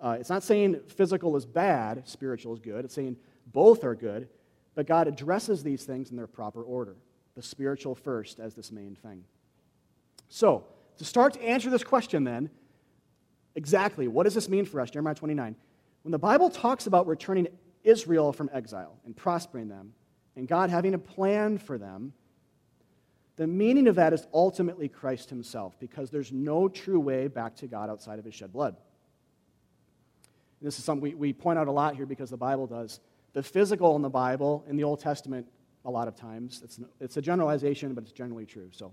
uh, 0.02 0.18
it's 0.20 0.30
not 0.30 0.44
saying 0.44 0.82
physical 0.88 1.38
is 1.38 1.46
bad, 1.46 2.06
spiritual 2.06 2.54
is 2.54 2.60
good. 2.60 2.84
It's 2.84 2.94
saying 2.94 3.16
both 3.54 3.86
are 3.86 3.96
good, 3.96 4.28
but 4.80 4.88
God 4.88 5.10
addresses 5.10 5.62
these 5.62 5.84
things 5.84 6.10
in 6.10 6.16
their 6.16 6.26
proper 6.26 6.64
order. 6.64 6.96
The 7.36 7.42
spiritual 7.42 7.96
first 7.96 8.40
as 8.40 8.56
this 8.56 8.72
main 8.72 8.96
thing. 8.96 9.26
So, 10.30 10.68
to 11.00 11.04
start 11.04 11.34
to 11.34 11.44
answer 11.44 11.70
this 11.70 11.84
question, 11.84 12.24
then, 12.24 12.50
exactly 13.56 14.08
what 14.08 14.24
does 14.24 14.36
this 14.36 14.48
mean 14.48 14.64
for 14.64 14.80
us? 14.80 14.90
Jeremiah 14.90 15.16
29. 15.16 15.54
When 16.04 16.12
the 16.14 16.18
Bible 16.18 16.50
talks 16.50 16.88
about 16.88 17.08
returning 17.08 17.50
Israel 17.84 18.32
from 18.32 18.50
exile 18.54 18.96
and 19.04 19.18
prospering 19.18 19.68
them, 19.68 19.92
and 20.38 20.48
God 20.48 20.70
having 20.70 20.94
a 20.94 20.98
plan 20.98 21.58
for 21.58 21.78
them, 21.78 22.14
the 23.36 23.48
meaning 23.48 23.90
of 23.90 23.96
that 23.96 24.14
is 24.14 24.28
ultimately 24.34 24.88
Christ 24.88 25.30
himself, 25.30 25.78
because 25.78 26.10
there's 26.10 26.32
no 26.32 26.70
true 26.70 27.02
way 27.02 27.28
back 27.28 27.58
to 27.58 27.68
God 27.68 27.90
outside 27.90 28.18
of 28.18 28.24
his 28.24 28.34
shed 28.34 28.54
blood. 28.54 28.78
And 30.62 30.68
this 30.68 30.80
is 30.80 30.86
something 30.86 31.02
we, 31.02 31.16
we 31.16 31.34
point 31.34 31.60
out 31.60 31.68
a 31.68 31.72
lot 31.74 31.98
here 31.98 32.06
because 32.06 32.30
the 32.30 32.38
Bible 32.38 32.66
does. 32.66 33.02
The 33.34 33.44
physical 33.44 33.96
in 33.96 34.02
the 34.02 34.10
Bible, 34.10 34.66
in 34.68 34.76
the 34.76 34.84
Old 34.84 35.00
Testament, 35.00 35.48
a 35.86 35.92
lot 35.92 36.08
of 36.08 36.16
times, 36.16 36.62
it's, 36.64 36.80
it's 37.00 37.18
a 37.18 37.22
generalization, 37.22 37.94
but 37.94 38.04
it's 38.04 38.12
generally 38.12 38.46
true. 38.46 38.70
So, 38.72 38.92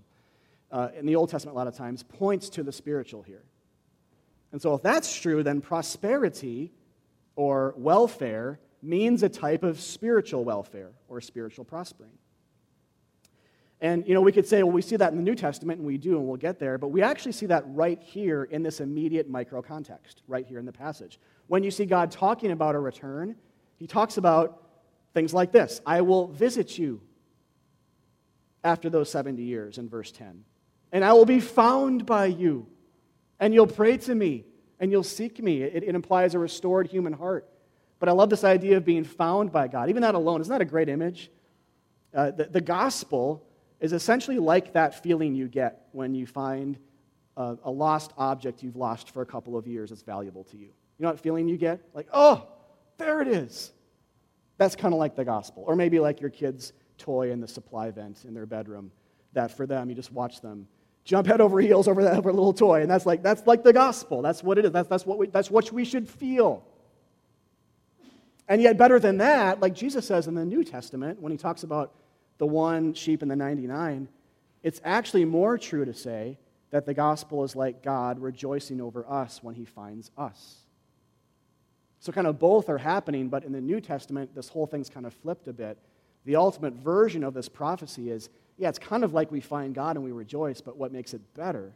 uh, 0.71 0.89
in 0.97 1.05
the 1.05 1.15
Old 1.15 1.29
Testament, 1.29 1.55
a 1.55 1.57
lot 1.57 1.67
of 1.67 1.75
times, 1.75 2.03
points 2.03 2.49
to 2.49 2.63
the 2.63 2.71
spiritual 2.71 3.23
here. 3.23 3.43
And 4.51 4.61
so, 4.61 4.73
if 4.73 4.81
that's 4.81 5.13
true, 5.13 5.43
then 5.43 5.61
prosperity 5.61 6.71
or 7.35 7.73
welfare 7.77 8.59
means 8.81 9.23
a 9.23 9.29
type 9.29 9.63
of 9.63 9.79
spiritual 9.79 10.43
welfare 10.43 10.91
or 11.07 11.19
spiritual 11.19 11.65
prospering. 11.65 12.11
And, 13.79 14.07
you 14.07 14.15
know, 14.15 14.21
we 14.21 14.31
could 14.31 14.47
say, 14.47 14.63
well, 14.63 14.71
we 14.71 14.81
see 14.81 14.95
that 14.95 15.11
in 15.11 15.17
the 15.17 15.23
New 15.23 15.35
Testament, 15.35 15.79
and 15.79 15.87
we 15.87 15.97
do, 15.97 16.17
and 16.17 16.27
we'll 16.27 16.37
get 16.37 16.57
there, 16.57 16.79
but 16.79 16.87
we 16.87 17.03
actually 17.03 17.33
see 17.33 17.45
that 17.45 17.63
right 17.67 18.01
here 18.01 18.45
in 18.45 18.63
this 18.63 18.79
immediate 18.79 19.29
micro 19.29 19.61
context, 19.61 20.23
right 20.27 20.47
here 20.47 20.57
in 20.57 20.65
the 20.65 20.71
passage. 20.71 21.19
When 21.45 21.63
you 21.63 21.69
see 21.69 21.85
God 21.85 22.09
talking 22.09 22.51
about 22.51 22.73
a 22.73 22.79
return, 22.79 23.35
he 23.77 23.87
talks 23.87 24.17
about 24.17 24.63
things 25.13 25.33
like 25.33 25.51
this 25.51 25.81
I 25.85 26.01
will 26.01 26.27
visit 26.27 26.77
you 26.77 27.01
after 28.63 28.89
those 28.89 29.09
70 29.09 29.41
years, 29.41 29.77
in 29.77 29.87
verse 29.87 30.11
10. 30.11 30.43
And 30.91 31.05
I 31.05 31.13
will 31.13 31.25
be 31.25 31.39
found 31.39 32.05
by 32.05 32.25
you, 32.25 32.67
and 33.39 33.53
you'll 33.53 33.67
pray 33.67 33.97
to 33.97 34.15
me, 34.15 34.45
and 34.79 34.91
you'll 34.91 35.03
seek 35.03 35.41
me. 35.41 35.61
It, 35.61 35.83
it 35.83 35.95
implies 35.95 36.33
a 36.33 36.39
restored 36.39 36.87
human 36.87 37.13
heart. 37.13 37.47
But 37.99 38.09
I 38.09 38.11
love 38.11 38.29
this 38.29 38.43
idea 38.43 38.77
of 38.77 38.85
being 38.85 39.03
found 39.03 39.51
by 39.51 39.67
God. 39.67 39.89
Even 39.89 40.01
that 40.01 40.15
alone, 40.15 40.41
isn't 40.41 40.51
that 40.51 40.61
a 40.61 40.65
great 40.65 40.89
image? 40.89 41.31
Uh, 42.13 42.31
the, 42.31 42.45
the 42.45 42.61
gospel 42.61 43.47
is 43.79 43.93
essentially 43.93 44.37
like 44.37 44.73
that 44.73 45.01
feeling 45.03 45.35
you 45.35 45.47
get 45.47 45.87
when 45.91 46.13
you 46.13 46.25
find 46.25 46.77
a, 47.35 47.57
a, 47.63 47.71
lost 47.71 48.11
object 48.17 48.63
you've 48.63 48.75
lost 48.75 49.11
for 49.11 49.21
a 49.21 49.25
couple 49.25 49.57
of 49.57 49.67
years 49.67 49.89
that's 49.89 50.01
valuable 50.01 50.43
to 50.45 50.57
you. 50.57 50.67
You 50.67 51.03
know 51.03 51.09
what 51.09 51.19
feeling 51.19 51.47
you 51.47 51.57
get? 51.57 51.81
Like, 51.93 52.07
oh, 52.11 52.47
there 52.97 53.21
it 53.21 53.27
is. 53.27 53.71
That's 54.57 54.75
kind 54.75 54.93
of 54.93 54.99
like 54.99 55.15
the 55.15 55.25
gospel. 55.25 55.63
Or 55.67 55.75
maybe 55.75 55.99
like 55.99 56.19
your 56.19 56.29
kid's 56.29 56.73
toy 56.97 57.31
in 57.31 57.39
the 57.39 57.47
supply 57.47 57.91
vent 57.91 58.25
in 58.25 58.33
their 58.33 58.45
bedroom, 58.45 58.91
that 59.33 59.51
for 59.51 59.65
them, 59.65 59.89
you 59.89 59.95
just 59.95 60.11
watch 60.11 60.41
them 60.41 60.67
jump 61.07 61.25
head 61.25 61.39
over 61.39 61.59
heels 61.59 61.87
over 61.87 62.03
that 62.03 62.17
over 62.17 62.31
little 62.31 62.53
toy. 62.53 62.81
And 62.81 62.91
that's 62.91 63.05
like, 63.05 63.23
that's 63.23 63.47
like 63.47 63.63
the 63.63 63.73
gospel. 63.73 64.21
That's 64.21 64.43
what 64.43 64.57
it 64.57 64.65
is. 64.65 64.71
That's, 64.71 64.89
that's, 64.89 65.05
what 65.05 65.17
we, 65.17 65.27
that's 65.27 65.49
what 65.49 65.71
we 65.71 65.85
should 65.85 66.07
feel. 66.07 66.65
And 68.49 68.61
yet, 68.61 68.77
better 68.77 68.99
than 68.99 69.17
that, 69.17 69.59
like 69.59 69.73
Jesus 69.73 70.05
says 70.05 70.27
in 70.27 70.35
the 70.35 70.45
New 70.45 70.63
Testament, 70.63 71.21
when 71.21 71.31
he 71.31 71.37
talks 71.37 71.63
about 71.63 71.93
the 72.37 72.45
one 72.45 72.93
sheep 72.93 73.21
and 73.21 73.31
the 73.31 73.35
99, 73.35 74.09
it's 74.63 74.81
actually 74.83 75.25
more 75.25 75.57
true 75.57 75.85
to 75.85 75.93
say 75.93 76.37
that 76.71 76.85
the 76.85 76.93
gospel 76.93 77.43
is 77.43 77.55
like 77.55 77.83
God 77.83 78.19
rejoicing 78.19 78.81
over 78.81 79.09
us 79.09 79.41
when 79.41 79.55
he 79.55 79.65
finds 79.65 80.11
us. 80.17 80.66
So, 81.99 82.11
kind 82.11 82.27
of 82.27 82.37
both 82.39 82.69
are 82.69 82.77
happening, 82.77 83.29
but 83.29 83.43
in 83.43 83.51
the 83.51 83.61
New 83.61 83.81
Testament, 83.81 84.35
this 84.35 84.49
whole 84.49 84.67
thing's 84.67 84.89
kind 84.89 85.05
of 85.05 85.13
flipped 85.13 85.47
a 85.47 85.53
bit. 85.53 85.77
The 86.25 86.35
ultimate 86.35 86.73
version 86.73 87.23
of 87.23 87.33
this 87.33 87.49
prophecy 87.49 88.11
is 88.11 88.29
yeah, 88.57 88.69
it's 88.69 88.79
kind 88.79 89.03
of 89.03 89.13
like 89.13 89.31
we 89.31 89.39
find 89.39 89.75
God 89.75 89.95
and 89.95 90.03
we 90.03 90.11
rejoice, 90.11 90.61
but 90.61 90.77
what 90.77 90.91
makes 90.91 91.13
it 91.13 91.21
better 91.35 91.73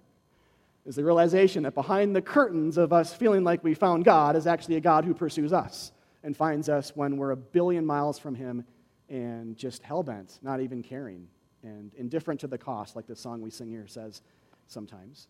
is 0.86 0.96
the 0.96 1.04
realization 1.04 1.64
that 1.64 1.76
behind 1.76 2.16
the 2.16 2.22
curtains 2.22 2.78
of 2.78 2.92
us 2.92 3.14
feeling 3.14 3.44
like 3.44 3.64
we 3.64 3.76
found 3.76 4.04
God 4.04 4.36
is 4.36 4.48
actually 4.48 4.78
a 4.78 4.82
God 4.82 5.06
who 5.06 5.14
pursues 5.14 5.54
us 5.54 5.92
and 6.24 6.36
finds 6.36 6.70
us 6.70 6.92
when 6.96 7.18
we're 7.18 7.32
a 7.32 7.38
billion 7.38 7.86
miles 7.86 8.18
from 8.18 8.34
him 8.34 8.66
and 9.10 9.56
just 9.56 9.84
hell 9.84 10.02
bent, 10.02 10.40
not 10.42 10.60
even 10.60 10.82
caring, 10.82 11.28
and 11.62 11.94
indifferent 11.96 12.40
to 12.40 12.48
the 12.48 12.58
cost, 12.58 12.96
like 12.96 13.06
the 13.06 13.16
song 13.16 13.42
we 13.42 13.52
sing 13.52 13.70
here 13.70 13.86
says 13.86 14.24
sometimes. 14.68 15.28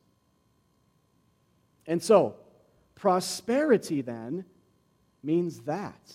And 1.86 2.02
so, 2.02 2.36
prosperity 2.96 4.02
then 4.02 4.46
means 5.24 5.60
that. 5.62 6.14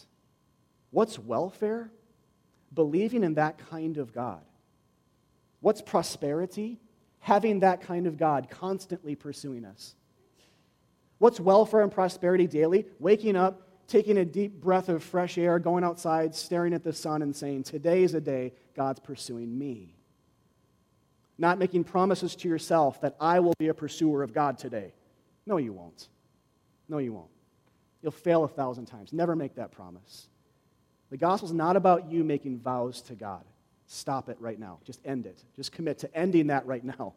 What's 0.91 1.19
welfare? 1.19 1.91
Believing 2.73 3.25
in 3.25 3.35
that 3.35 3.59
kind 3.71 3.99
of 3.99 4.13
God. 4.13 4.43
What's 5.61 5.83
prosperity? 5.83 6.79
Having 7.21 7.61
that 7.61 7.81
kind 7.81 8.07
of 8.07 8.17
God 8.17 8.49
constantly 8.51 9.15
pursuing 9.15 9.65
us. 9.65 9.95
What's 11.19 11.41
welfare 11.41 11.81
and 11.81 11.91
prosperity 11.91 12.47
daily? 12.47 12.87
Waking 12.99 13.37
up 13.37 13.67
taking 13.87 14.19
a 14.19 14.25
deep 14.25 14.61
breath 14.61 14.89
of 14.89 15.03
fresh 15.03 15.39
air, 15.39 15.59
going 15.59 15.85
outside, 15.85 16.35
staring 16.35 16.75
at 16.75 16.83
the 16.83 16.93
sun, 16.93 17.23
and 17.23 17.35
saying, 17.35 17.63
Today 17.63 18.03
is 18.03 18.15
a 18.15 18.21
day 18.21 18.53
God's 18.75 19.01
pursuing 19.01 19.57
me. 19.57 19.95
Not 21.39 21.59
making 21.59 21.85
promises 21.85 22.35
to 22.37 22.49
yourself 22.49 23.01
that 23.03 23.17
I 23.21 23.41
will 23.41 23.55
be 23.59 23.69
a 23.69 23.75
pursuer 23.75 24.23
of 24.23 24.33
God 24.33 24.59
today. 24.59 24.95
No, 25.45 25.59
you 25.59 25.73
won't. 25.73 26.09
No, 26.89 26.99
you 26.99 27.13
won't. 27.13 27.31
You'll 28.07 28.13
fail 28.13 28.45
a 28.45 28.49
thousand 28.49 28.87
times. 28.87 29.13
Never 29.13 29.35
make 29.35 29.57
that 29.57 29.73
promise. 29.73 30.29
The 31.11 31.17
gospel 31.17 31.49
is 31.49 31.53
not 31.53 31.75
about 31.75 32.09
you 32.09 32.23
making 32.23 32.61
vows 32.61 33.03
to 33.03 33.17
God. 33.17 33.43
Stop 33.89 34.29
it 34.29 34.37
right 34.39 34.61
now. 34.61 34.79
Just 34.85 35.01
end 35.05 35.27
it. 35.27 35.43
Just 35.57 35.73
commit 35.73 35.99
to 35.99 36.17
ending 36.17 36.47
that 36.47 36.65
right 36.67 36.85
now 36.85 37.15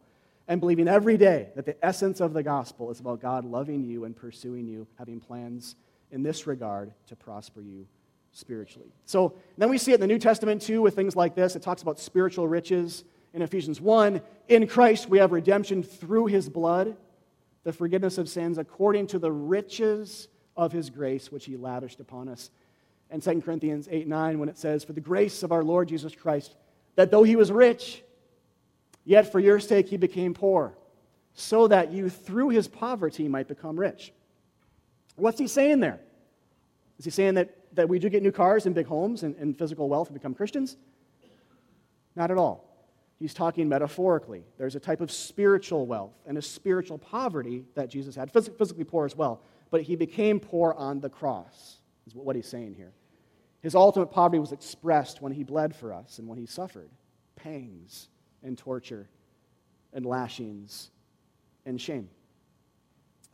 and 0.47 0.59
believing 0.59 0.87
every 0.87 1.15
day 1.15 1.49
that 1.55 1.67
the 1.67 1.75
essence 1.85 2.21
of 2.21 2.33
the 2.33 2.41
gospel 2.41 2.89
is 2.89 2.99
about 2.99 3.21
God 3.21 3.45
loving 3.45 3.83
you 3.83 4.05
and 4.05 4.15
pursuing 4.15 4.65
you, 4.65 4.87
having 4.97 5.19
plans 5.19 5.75
in 6.09 6.23
this 6.23 6.47
regard 6.47 6.91
to 7.05 7.15
prosper 7.15 7.61
you 7.61 7.85
spiritually. 8.31 8.91
So 9.05 9.35
then 9.59 9.69
we 9.69 9.77
see 9.77 9.91
it 9.91 9.95
in 9.95 10.01
the 10.01 10.07
New 10.07 10.17
Testament 10.17 10.59
too 10.59 10.81
with 10.81 10.95
things 10.95 11.15
like 11.15 11.35
this. 11.35 11.55
It 11.55 11.61
talks 11.61 11.83
about 11.83 11.99
spiritual 11.99 12.47
riches 12.47 13.03
in 13.35 13.43
Ephesians 13.43 13.79
1. 13.79 14.21
In 14.47 14.65
Christ 14.65 15.07
we 15.07 15.19
have 15.19 15.33
redemption 15.33 15.83
through 15.83 16.25
his 16.25 16.49
blood, 16.49 16.97
the 17.63 17.73
forgiveness 17.73 18.17
of 18.17 18.27
sins 18.27 18.57
according 18.57 19.05
to 19.05 19.19
the 19.19 19.31
riches 19.31 20.29
of 20.59 20.73
his 20.73 20.89
grace 20.89 21.31
which 21.31 21.45
he 21.45 21.55
lavished 21.55 22.01
upon 22.01 22.27
us. 22.27 22.51
And 23.09 23.23
2 23.23 23.41
Corinthians 23.41 23.87
8 23.89 24.07
9, 24.07 24.39
when 24.39 24.49
it 24.49 24.57
says, 24.57 24.83
For 24.83 24.91
the 24.91 25.01
grace 25.01 25.41
of 25.41 25.53
our 25.53 25.63
Lord 25.63 25.87
Jesus 25.87 26.13
Christ, 26.13 26.55
that 26.95 27.11
though 27.11 27.23
he 27.23 27.37
was 27.37 27.49
rich, 27.49 28.03
yet 29.05 29.31
for 29.31 29.39
your 29.39 29.61
sake 29.61 29.87
he 29.87 29.95
became 29.95 30.33
poor, 30.33 30.73
so 31.33 31.67
that 31.69 31.93
you 31.93 32.09
through 32.09 32.49
his 32.49 32.67
poverty 32.67 33.29
might 33.29 33.47
become 33.47 33.79
rich. 33.79 34.11
What's 35.15 35.39
he 35.39 35.47
saying 35.47 35.79
there? 35.79 36.01
Is 36.97 37.05
he 37.05 37.11
saying 37.11 37.35
that, 37.35 37.55
that 37.75 37.87
we 37.87 37.97
do 37.97 38.09
get 38.09 38.21
new 38.21 38.31
cars 38.31 38.65
and 38.65 38.75
big 38.75 38.85
homes 38.85 39.23
and, 39.23 39.35
and 39.37 39.57
physical 39.57 39.87
wealth 39.87 40.09
and 40.09 40.13
become 40.13 40.33
Christians? 40.33 40.75
Not 42.17 42.31
at 42.31 42.37
all. 42.37 42.65
He's 43.17 43.33
talking 43.33 43.69
metaphorically. 43.69 44.43
There's 44.57 44.75
a 44.75 44.79
type 44.79 44.99
of 44.99 45.09
spiritual 45.09 45.85
wealth 45.85 46.13
and 46.25 46.37
a 46.37 46.41
spiritual 46.41 46.97
poverty 46.97 47.63
that 47.75 47.89
Jesus 47.89 48.15
had, 48.15 48.31
physically 48.31 48.83
poor 48.83 49.05
as 49.05 49.15
well, 49.15 49.41
but 49.71 49.81
he 49.81 49.95
became 49.95 50.39
poor 50.39 50.73
on 50.77 50.99
the 50.99 51.09
cross, 51.09 51.77
is 52.07 52.15
what 52.15 52.35
he's 52.35 52.47
saying 52.47 52.75
here. 52.75 52.93
His 53.61 53.75
ultimate 53.75 54.07
poverty 54.07 54.39
was 54.39 54.51
expressed 54.51 55.21
when 55.21 55.33
he 55.33 55.43
bled 55.43 55.75
for 55.75 55.93
us 55.93 56.19
and 56.19 56.27
when 56.27 56.37
he 56.37 56.45
suffered 56.45 56.89
pangs 57.35 58.09
and 58.43 58.57
torture 58.57 59.09
and 59.93 60.05
lashings 60.05 60.91
and 61.65 61.79
shame. 61.79 62.09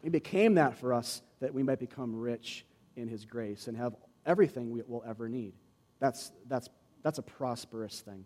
He 0.02 0.10
became 0.10 0.56
that 0.56 0.78
for 0.78 0.94
us 0.94 1.22
that 1.40 1.54
we 1.54 1.64
might 1.64 1.80
become 1.80 2.16
rich 2.16 2.66
in 2.96 3.08
His 3.08 3.26
grace 3.26 3.68
and 3.68 3.76
have 3.76 3.96
everything 4.26 4.70
we 4.72 4.82
will 4.88 5.04
ever 5.08 5.28
need. 5.28 5.54
That's, 6.00 6.32
that's, 6.48 6.70
that's 7.04 7.18
a 7.18 7.24
prosperous 7.24 8.02
thing. 8.02 8.26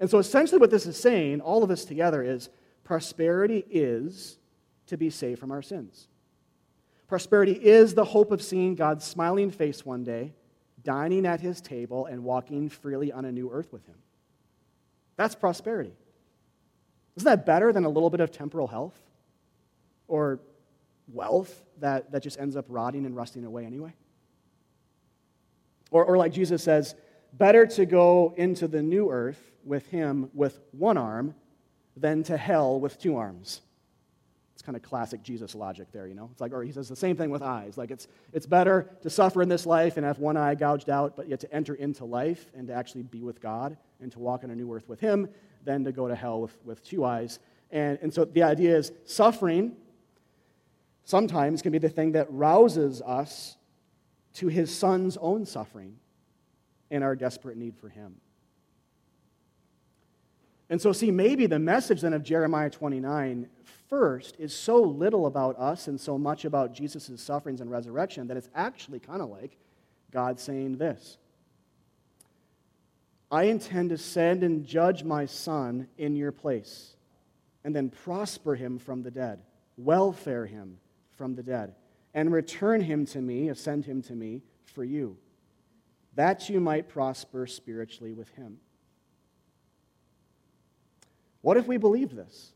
And 0.00 0.08
so 0.08 0.18
essentially, 0.18 0.58
what 0.58 0.70
this 0.70 0.86
is 0.86 0.96
saying, 0.96 1.40
all 1.42 1.62
of 1.62 1.68
this 1.68 1.84
together, 1.84 2.22
is 2.22 2.48
prosperity 2.84 3.64
is 3.70 4.38
to 4.86 4.96
be 4.96 5.10
saved 5.10 5.38
from 5.38 5.52
our 5.52 5.62
sins. 5.62 6.08
Prosperity 7.10 7.54
is 7.54 7.94
the 7.94 8.04
hope 8.04 8.30
of 8.30 8.40
seeing 8.40 8.76
God's 8.76 9.04
smiling 9.04 9.50
face 9.50 9.84
one 9.84 10.04
day, 10.04 10.32
dining 10.84 11.26
at 11.26 11.40
his 11.40 11.60
table, 11.60 12.06
and 12.06 12.22
walking 12.22 12.68
freely 12.68 13.10
on 13.10 13.24
a 13.24 13.32
new 13.32 13.50
earth 13.50 13.72
with 13.72 13.84
him. 13.84 13.96
That's 15.16 15.34
prosperity. 15.34 15.92
Isn't 17.16 17.24
that 17.24 17.44
better 17.44 17.72
than 17.72 17.84
a 17.84 17.88
little 17.88 18.10
bit 18.10 18.20
of 18.20 18.30
temporal 18.30 18.68
health 18.68 18.96
or 20.06 20.38
wealth 21.12 21.64
that, 21.80 22.12
that 22.12 22.22
just 22.22 22.38
ends 22.38 22.54
up 22.54 22.66
rotting 22.68 23.04
and 23.04 23.16
rusting 23.16 23.44
away 23.44 23.64
anyway? 23.64 23.92
Or, 25.90 26.04
or 26.04 26.16
like 26.16 26.32
Jesus 26.32 26.62
says, 26.62 26.94
better 27.32 27.66
to 27.66 27.86
go 27.86 28.34
into 28.36 28.68
the 28.68 28.84
new 28.84 29.10
earth 29.10 29.50
with 29.64 29.84
him 29.88 30.30
with 30.32 30.60
one 30.70 30.96
arm 30.96 31.34
than 31.96 32.22
to 32.22 32.36
hell 32.36 32.78
with 32.78 33.00
two 33.00 33.16
arms. 33.16 33.62
It's 34.60 34.66
kind 34.66 34.76
of 34.76 34.82
classic 34.82 35.22
Jesus 35.22 35.54
logic 35.54 35.90
there, 35.90 36.06
you 36.06 36.12
know? 36.12 36.28
It's 36.30 36.40
like, 36.42 36.52
or 36.52 36.62
he 36.62 36.70
says 36.70 36.86
the 36.86 36.94
same 36.94 37.16
thing 37.16 37.30
with 37.30 37.40
eyes. 37.40 37.78
Like, 37.78 37.90
it's, 37.90 38.08
it's 38.34 38.44
better 38.44 38.90
to 39.00 39.08
suffer 39.08 39.40
in 39.40 39.48
this 39.48 39.64
life 39.64 39.96
and 39.96 40.04
have 40.04 40.18
one 40.18 40.36
eye 40.36 40.54
gouged 40.54 40.90
out, 40.90 41.16
but 41.16 41.30
yet 41.30 41.40
to 41.40 41.50
enter 41.50 41.76
into 41.76 42.04
life 42.04 42.50
and 42.54 42.66
to 42.66 42.74
actually 42.74 43.04
be 43.04 43.22
with 43.22 43.40
God 43.40 43.78
and 44.02 44.12
to 44.12 44.18
walk 44.18 44.44
on 44.44 44.50
a 44.50 44.54
new 44.54 44.70
earth 44.70 44.86
with 44.86 45.00
him 45.00 45.30
than 45.64 45.82
to 45.84 45.92
go 45.92 46.08
to 46.08 46.14
hell 46.14 46.42
with, 46.42 46.54
with 46.66 46.84
two 46.84 47.06
eyes. 47.06 47.38
And, 47.70 47.98
and 48.02 48.12
so 48.12 48.26
the 48.26 48.42
idea 48.42 48.76
is 48.76 48.92
suffering 49.06 49.76
sometimes 51.04 51.62
can 51.62 51.72
be 51.72 51.78
the 51.78 51.88
thing 51.88 52.12
that 52.12 52.26
rouses 52.30 53.00
us 53.00 53.56
to 54.34 54.48
his 54.48 54.70
son's 54.76 55.16
own 55.16 55.46
suffering 55.46 55.96
and 56.90 57.02
our 57.02 57.16
desperate 57.16 57.56
need 57.56 57.78
for 57.78 57.88
him. 57.88 58.16
And 60.70 60.80
so, 60.80 60.92
see, 60.92 61.10
maybe 61.10 61.46
the 61.46 61.58
message 61.58 62.00
then 62.00 62.12
of 62.12 62.22
Jeremiah 62.22 62.70
29 62.70 63.48
first 63.88 64.36
is 64.38 64.54
so 64.54 64.80
little 64.80 65.26
about 65.26 65.58
us 65.58 65.88
and 65.88 66.00
so 66.00 66.16
much 66.16 66.44
about 66.44 66.72
Jesus' 66.72 67.20
sufferings 67.20 67.60
and 67.60 67.68
resurrection 67.68 68.28
that 68.28 68.36
it's 68.36 68.48
actually 68.54 69.00
kind 69.00 69.20
of 69.20 69.28
like 69.28 69.58
God 70.12 70.38
saying 70.38 70.78
this 70.78 71.18
I 73.32 73.44
intend 73.44 73.90
to 73.90 73.98
send 73.98 74.44
and 74.44 74.64
judge 74.64 75.02
my 75.02 75.26
son 75.26 75.88
in 75.98 76.14
your 76.14 76.32
place, 76.32 76.94
and 77.64 77.74
then 77.74 77.90
prosper 77.90 78.54
him 78.54 78.78
from 78.78 79.02
the 79.02 79.10
dead, 79.10 79.40
welfare 79.76 80.46
him 80.46 80.78
from 81.10 81.34
the 81.34 81.42
dead, 81.42 81.74
and 82.14 82.32
return 82.32 82.80
him 82.80 83.06
to 83.06 83.20
me, 83.20 83.48
ascend 83.48 83.84
him 83.84 84.02
to 84.02 84.14
me 84.14 84.42
for 84.62 84.84
you, 84.84 85.16
that 86.14 86.48
you 86.48 86.60
might 86.60 86.88
prosper 86.88 87.48
spiritually 87.48 88.12
with 88.12 88.28
him. 88.30 88.58
What 91.42 91.56
if 91.56 91.66
we 91.66 91.76
believed 91.76 92.14
this? 92.14 92.52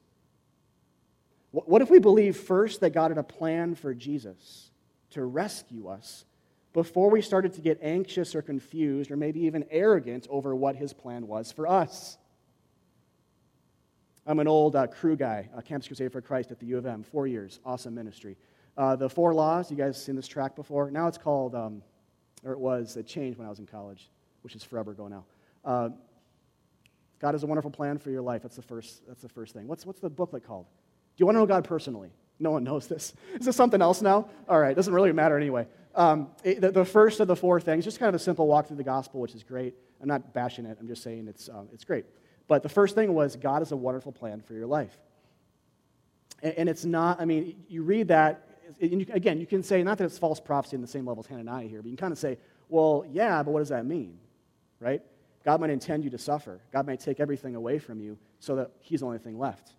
What 1.50 1.82
if 1.82 1.90
we 1.90 2.00
believe 2.00 2.36
first 2.36 2.80
that 2.80 2.90
God 2.90 3.12
had 3.12 3.18
a 3.18 3.22
plan 3.22 3.76
for 3.76 3.94
Jesus 3.94 4.70
to 5.10 5.24
rescue 5.24 5.86
us 5.86 6.24
before 6.72 7.10
we 7.10 7.22
started 7.22 7.52
to 7.54 7.60
get 7.60 7.78
anxious 7.80 8.34
or 8.34 8.42
confused 8.42 9.12
or 9.12 9.16
maybe 9.16 9.44
even 9.44 9.64
arrogant 9.70 10.26
over 10.28 10.54
what 10.54 10.74
his 10.74 10.92
plan 10.92 11.28
was 11.28 11.52
for 11.52 11.68
us? 11.68 12.18
I'm 14.26 14.40
an 14.40 14.48
old 14.48 14.74
uh, 14.74 14.88
Cru 14.88 15.16
guy, 15.16 15.48
uh, 15.56 15.60
Campus 15.60 15.86
Crusade 15.86 16.10
for 16.10 16.20
Christ 16.20 16.50
at 16.50 16.58
the 16.58 16.66
U 16.66 16.78
of 16.78 16.86
M, 16.86 17.04
four 17.04 17.26
years, 17.26 17.60
awesome 17.64 17.94
ministry. 17.94 18.36
Uh, 18.76 18.96
the 18.96 19.08
Four 19.08 19.32
Laws, 19.34 19.70
you 19.70 19.76
guys 19.76 20.02
seen 20.02 20.16
this 20.16 20.26
track 20.26 20.56
before? 20.56 20.90
Now 20.90 21.06
it's 21.06 21.18
called, 21.18 21.54
um, 21.54 21.82
or 22.42 22.52
it 22.52 22.58
was, 22.58 22.96
it 22.96 23.06
changed 23.06 23.38
when 23.38 23.46
I 23.46 23.50
was 23.50 23.60
in 23.60 23.66
college, 23.66 24.10
which 24.42 24.56
is 24.56 24.64
forever 24.64 24.90
ago 24.90 25.06
now. 25.06 25.24
God 27.20 27.32
has 27.34 27.42
a 27.42 27.46
wonderful 27.46 27.70
plan 27.70 27.98
for 27.98 28.10
your 28.10 28.22
life. 28.22 28.42
That's 28.42 28.56
the 28.56 28.62
first, 28.62 29.06
that's 29.06 29.22
the 29.22 29.28
first 29.28 29.54
thing. 29.54 29.66
What's, 29.66 29.86
what's 29.86 30.00
the 30.00 30.10
booklet 30.10 30.46
called? 30.46 30.66
Do 30.66 31.22
you 31.22 31.26
want 31.26 31.36
to 31.36 31.40
know 31.40 31.46
God 31.46 31.64
personally? 31.64 32.10
No 32.38 32.50
one 32.50 32.64
knows 32.64 32.86
this. 32.86 33.12
Is 33.34 33.46
this 33.46 33.56
something 33.56 33.80
else 33.80 34.02
now? 34.02 34.28
All 34.48 34.58
right, 34.58 34.74
doesn't 34.74 34.92
really 34.92 35.12
matter 35.12 35.36
anyway. 35.36 35.66
Um, 35.94 36.28
it, 36.42 36.60
the, 36.60 36.72
the, 36.72 36.84
first 36.84 37.20
of 37.20 37.28
the 37.28 37.36
four 37.36 37.60
things, 37.60 37.84
just 37.84 38.00
kind 38.00 38.08
of 38.08 38.16
a 38.16 38.18
simple 38.18 38.48
walk 38.48 38.66
through 38.66 38.78
the 38.78 38.84
gospel, 38.84 39.20
which 39.20 39.34
is 39.34 39.44
great. 39.44 39.74
I'm 40.00 40.08
not 40.08 40.34
bashing 40.34 40.66
it, 40.66 40.76
I'm 40.80 40.88
just 40.88 41.02
saying 41.02 41.28
it's, 41.28 41.48
um, 41.48 41.68
it's 41.72 41.84
great. 41.84 42.04
But 42.48 42.62
the 42.62 42.68
first 42.68 42.94
thing 42.94 43.14
was 43.14 43.36
God 43.36 43.60
has 43.60 43.70
a 43.72 43.76
wonderful 43.76 44.12
plan 44.12 44.40
for 44.40 44.54
your 44.54 44.66
life. 44.66 44.98
And, 46.42 46.54
and 46.54 46.68
it's 46.68 46.84
not, 46.84 47.20
I 47.20 47.24
mean, 47.24 47.64
you 47.68 47.84
read 47.84 48.08
that, 48.08 48.48
and 48.80 49.00
you, 49.00 49.06
again, 49.12 49.38
you 49.38 49.46
can 49.46 49.62
say, 49.62 49.82
not 49.84 49.98
that 49.98 50.04
it's 50.04 50.18
false 50.18 50.40
prophecy 50.40 50.74
in 50.74 50.82
the 50.82 50.88
same 50.88 51.06
level 51.06 51.22
as 51.22 51.28
Hananiah 51.28 51.68
here, 51.68 51.80
but 51.80 51.90
you 51.90 51.96
can 51.96 52.06
kind 52.06 52.12
of 52.12 52.18
say, 52.18 52.38
well, 52.68 53.04
yeah, 53.10 53.42
but 53.42 53.52
what 53.52 53.60
does 53.60 53.68
that 53.68 53.86
mean? 53.86 54.18
Right? 54.80 55.00
God 55.44 55.60
might 55.60 55.70
intend 55.70 56.04
you 56.04 56.10
to 56.10 56.18
suffer. 56.18 56.60
God 56.72 56.86
might 56.86 57.00
take 57.00 57.20
everything 57.20 57.54
away 57.54 57.78
from 57.78 58.00
you 58.00 58.18
so 58.40 58.56
that 58.56 58.70
He's 58.80 59.00
the 59.00 59.06
only 59.06 59.18
thing 59.18 59.38
left. 59.38 59.72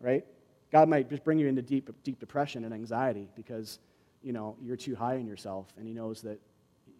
Right? 0.00 0.24
God 0.70 0.88
might 0.88 1.08
just 1.08 1.24
bring 1.24 1.38
you 1.38 1.48
into 1.48 1.62
deep, 1.62 1.90
deep 2.02 2.18
depression 2.18 2.64
and 2.64 2.74
anxiety 2.74 3.28
because, 3.34 3.78
you 4.22 4.32
know, 4.32 4.56
you're 4.62 4.76
too 4.76 4.94
high 4.94 5.14
in 5.14 5.26
yourself 5.26 5.72
and 5.78 5.86
He 5.86 5.94
knows 5.94 6.22
that, 6.22 6.38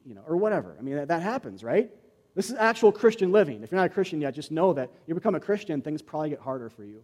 you 0.06 0.14
know, 0.14 0.22
or 0.26 0.36
whatever. 0.36 0.76
I 0.78 0.82
mean, 0.82 0.96
that, 0.96 1.08
that 1.08 1.22
happens, 1.22 1.62
right? 1.62 1.90
This 2.34 2.50
is 2.50 2.56
actual 2.56 2.92
Christian 2.92 3.32
living. 3.32 3.62
If 3.62 3.70
you're 3.70 3.80
not 3.80 3.86
a 3.86 3.92
Christian 3.94 4.20
yet, 4.20 4.34
just 4.34 4.50
know 4.50 4.72
that 4.72 4.90
you 5.06 5.14
become 5.14 5.34
a 5.34 5.40
Christian, 5.40 5.82
things 5.82 6.00
probably 6.00 6.30
get 6.30 6.40
harder 6.40 6.70
for 6.70 6.84
you. 6.84 7.02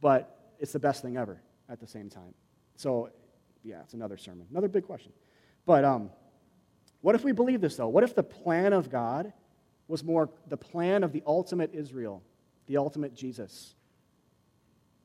But 0.00 0.54
it's 0.58 0.72
the 0.72 0.80
best 0.80 1.02
thing 1.02 1.16
ever 1.16 1.40
at 1.68 1.80
the 1.80 1.86
same 1.86 2.08
time. 2.08 2.34
So, 2.76 3.10
yeah, 3.64 3.80
it's 3.82 3.94
another 3.94 4.16
sermon, 4.16 4.46
another 4.50 4.68
big 4.68 4.84
question. 4.84 5.12
But 5.64 5.84
um, 5.84 6.10
what 7.00 7.14
if 7.14 7.24
we 7.24 7.32
believe 7.32 7.60
this, 7.60 7.76
though? 7.76 7.88
What 7.88 8.04
if 8.04 8.14
the 8.14 8.22
plan 8.22 8.72
of 8.72 8.90
God 8.90 9.32
was 9.88 10.04
more 10.04 10.30
the 10.48 10.56
plan 10.56 11.04
of 11.04 11.12
the 11.12 11.22
ultimate 11.26 11.70
Israel, 11.74 12.22
the 12.66 12.76
ultimate 12.76 13.14
Jesus, 13.14 13.74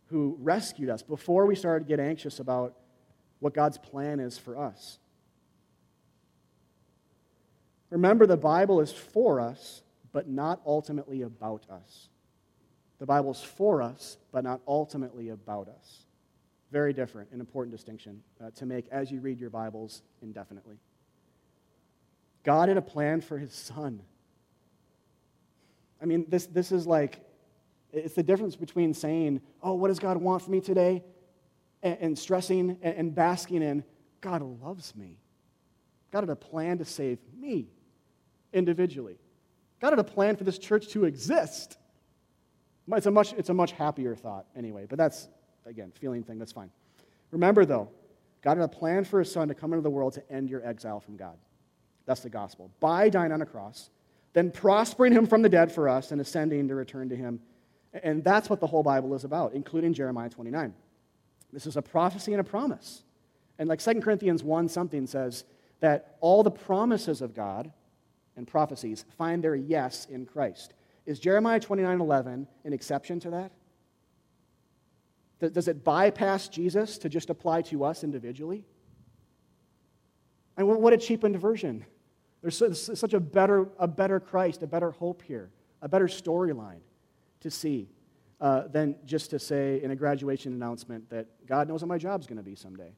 who 0.08 0.38
rescued 0.40 0.90
us 0.90 1.02
before 1.02 1.46
we 1.46 1.56
started 1.56 1.86
to 1.86 1.90
get 1.90 2.00
anxious 2.00 2.40
about 2.40 2.76
what 3.40 3.54
God's 3.54 3.78
plan 3.78 4.20
is 4.20 4.38
for 4.38 4.58
us. 4.58 5.00
Remember, 7.90 8.26
the 8.26 8.38
Bible 8.38 8.82
is 8.82 8.92
for 8.92 9.40
us, 9.40 9.82
but 10.12 10.28
not 10.28 10.62
ultimately 10.66 11.22
about 11.22 11.64
us. 11.70 12.10
The 13.00 13.06
Bible 13.06 13.32
is 13.32 13.42
for 13.42 13.82
us, 13.82 14.18
but 14.32 14.44
not 14.44 14.62
ultimately 14.68 15.30
about 15.30 15.70
us. 15.70 16.06
Very 16.72 16.92
different, 16.92 17.32
an 17.32 17.40
important 17.40 17.76
distinction 17.76 18.22
uh, 18.44 18.50
to 18.56 18.66
make 18.66 18.88
as 18.92 19.12
you 19.12 19.22
read 19.22 19.40
your 19.40 19.50
Bibles 19.50 20.02
indefinitely. 20.22 20.78
God 22.44 22.68
had 22.68 22.78
a 22.78 22.82
plan 22.82 23.22
for 23.22 23.38
his 23.38 23.54
son 23.54 24.02
I 26.02 26.06
mean, 26.06 26.26
this, 26.30 26.46
this 26.48 26.72
is 26.72 26.86
like, 26.86 27.20
it's 27.92 28.16
the 28.16 28.24
difference 28.24 28.56
between 28.56 28.94
saying, 28.94 29.42
oh, 29.64 29.74
what 29.74 29.88
does 29.88 30.00
God 30.00 30.18
want 30.18 30.44
for 30.44 30.52
me 30.52 30.62
today? 30.62 31.04
And, 31.84 31.98
and 32.00 32.20
stressing 32.20 32.78
and, 32.82 32.96
and 32.96 33.16
basking 33.16 33.62
in, 33.62 33.84
God 34.22 34.42
loves 34.62 34.96
me. 34.96 35.18
God 36.12 36.22
had 36.22 36.30
a 36.30 36.36
plan 36.36 36.78
to 36.80 36.86
save 36.86 37.20
me 37.38 37.68
individually. 38.54 39.18
God 39.80 39.92
had 39.92 40.00
a 40.00 40.04
plan 40.04 40.36
for 40.36 40.44
this 40.44 40.58
church 40.58 40.88
to 40.90 41.06
exist. 41.06 41.78
It's 42.92 43.06
a 43.06 43.12
much, 43.12 43.34
it's 43.34 43.50
a 43.50 43.54
much 43.54 43.74
happier 43.74 44.16
thought 44.16 44.46
anyway, 44.56 44.86
but 44.88 44.98
that's, 44.98 45.28
again, 45.66 45.92
feeling 46.00 46.24
thing, 46.24 46.40
that's 46.40 46.54
fine. 46.54 46.72
Remember, 47.32 47.66
though, 47.66 47.90
God 48.42 48.58
had 48.58 48.64
a 48.64 48.68
plan 48.70 49.04
for 49.04 49.20
his 49.20 49.32
son 49.32 49.50
to 49.50 49.54
come 49.54 49.74
into 49.74 49.84
the 49.84 49.90
world 49.90 50.14
to 50.14 50.32
end 50.32 50.50
your 50.50 50.66
exile 50.66 51.00
from 51.00 51.18
God. 51.18 51.38
That's 52.06 52.22
the 52.22 52.30
gospel. 52.30 52.72
By 52.80 53.10
dying 53.10 53.34
on 53.34 53.42
a 53.42 53.46
cross, 53.46 53.90
then 54.38 54.52
prospering 54.52 55.12
him 55.12 55.26
from 55.26 55.42
the 55.42 55.50
dead 55.50 55.72
for 55.72 55.90
us 55.90 56.12
and 56.12 56.22
ascending 56.22 56.68
to 56.68 56.76
return 56.76 57.10
to 57.10 57.16
him. 57.16 57.40
And 58.04 58.24
that's 58.24 58.52
what 58.52 58.60
the 58.60 58.68
whole 58.68 58.84
Bible 58.84 59.16
is 59.16 59.24
about, 59.24 59.54
including 59.54 59.96
Jeremiah 59.96 60.30
29. 60.30 60.76
This 61.52 61.66
is 61.66 61.76
a 61.76 61.82
prophecy 61.82 62.34
and 62.34 62.42
a 62.42 62.44
promise. 62.44 63.02
And 63.58 63.68
like 63.68 63.82
2 63.82 64.00
Corinthians 64.00 64.44
1 64.44 64.70
something 64.70 65.08
says 65.08 65.44
that 65.80 66.18
all 66.20 66.44
the 66.44 66.52
promises 66.52 67.24
of 67.24 67.34
God 67.34 67.72
and 68.36 68.48
prophecies 68.48 69.06
find 69.18 69.44
their 69.44 69.56
yes 69.56 70.06
in 70.06 70.28
Christ. 70.28 70.76
Is 71.08 71.18
Jeremiah 71.18 71.60
29 71.60 72.00
11 72.00 72.48
an 72.64 72.74
exception 72.74 73.20
to 73.22 73.32
that? 73.32 73.52
Does 75.52 75.68
it 75.68 75.84
bypass 75.84 76.48
Jesus 76.48 77.00
to 77.00 77.10
just 77.10 77.32
apply 77.32 77.64
to 77.64 77.84
us 77.86 78.04
individually? 78.04 78.66
And 80.58 80.68
what 80.68 80.94
a 80.94 80.98
cheapened 80.98 81.42
version. 81.42 81.88
There's 82.42 83.00
such 83.00 83.14
a 83.14 83.20
better, 83.20 83.68
a 83.80 83.88
better 83.88 84.20
Christ, 84.20 84.64
a 84.64 84.68
better 84.68 84.92
hope 84.92 85.22
here, 85.22 85.50
a 85.82 85.90
better 85.90 86.08
storyline 86.08 86.82
to 87.42 87.52
see 87.52 87.90
uh, 88.40 88.68
than 88.68 88.96
just 89.06 89.32
to 89.32 89.40
say 89.40 89.82
in 89.82 89.92
a 89.92 89.96
graduation 89.96 90.54
announcement 90.54 91.10
that 91.10 91.28
God 91.48 91.68
knows 91.68 91.82
what 91.82 91.88
my 91.88 91.98
job's 91.98 92.28
going 92.28 92.38
to 92.38 92.44
be 92.44 92.56
someday, 92.56 92.92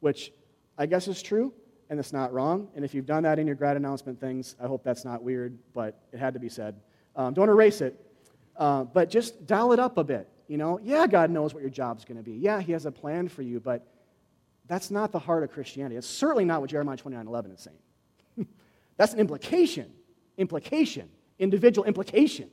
which 0.00 0.32
I 0.76 0.86
guess 0.86 1.06
is 1.08 1.22
true 1.22 1.52
and 1.90 1.98
it's 1.98 2.12
not 2.12 2.32
wrong. 2.32 2.68
And 2.74 2.84
if 2.84 2.94
you've 2.94 3.06
done 3.06 3.24
that 3.24 3.38
in 3.38 3.46
your 3.46 3.56
grad 3.56 3.76
announcement 3.76 4.20
things, 4.20 4.54
I 4.62 4.66
hope 4.66 4.82
that's 4.84 5.04
not 5.04 5.22
weird, 5.22 5.58
but 5.74 6.00
it 6.12 6.18
had 6.18 6.34
to 6.34 6.40
be 6.40 6.48
said. 6.48 6.76
Um, 7.16 7.34
don't 7.34 7.48
erase 7.48 7.80
it, 7.80 8.00
uh, 8.56 8.84
but 8.84 9.10
just 9.10 9.46
dial 9.46 9.72
it 9.72 9.80
up 9.80 9.98
a 9.98 10.04
bit. 10.04 10.28
You 10.46 10.56
know, 10.56 10.80
yeah, 10.82 11.06
God 11.06 11.30
knows 11.30 11.52
what 11.52 11.60
your 11.62 11.70
job's 11.70 12.04
going 12.04 12.16
to 12.16 12.22
be. 12.22 12.32
Yeah, 12.32 12.60
He 12.60 12.72
has 12.72 12.86
a 12.86 12.92
plan 12.92 13.28
for 13.28 13.42
you, 13.42 13.60
but 13.60 13.86
That's 14.66 14.90
not 14.92 15.10
the 15.10 15.18
heart 15.18 15.42
of 15.42 15.50
Christianity. 15.50 15.96
It's 15.96 16.06
certainly 16.06 16.44
not 16.44 16.60
what 16.60 16.70
Jeremiah 16.70 16.96
29 16.96 17.26
11 17.26 17.50
is 17.50 17.60
saying. 17.60 17.76
That's 19.00 19.14
an 19.14 19.18
implication, 19.18 19.90
implication, 20.36 21.08
individual 21.38 21.86
implication, 21.86 22.50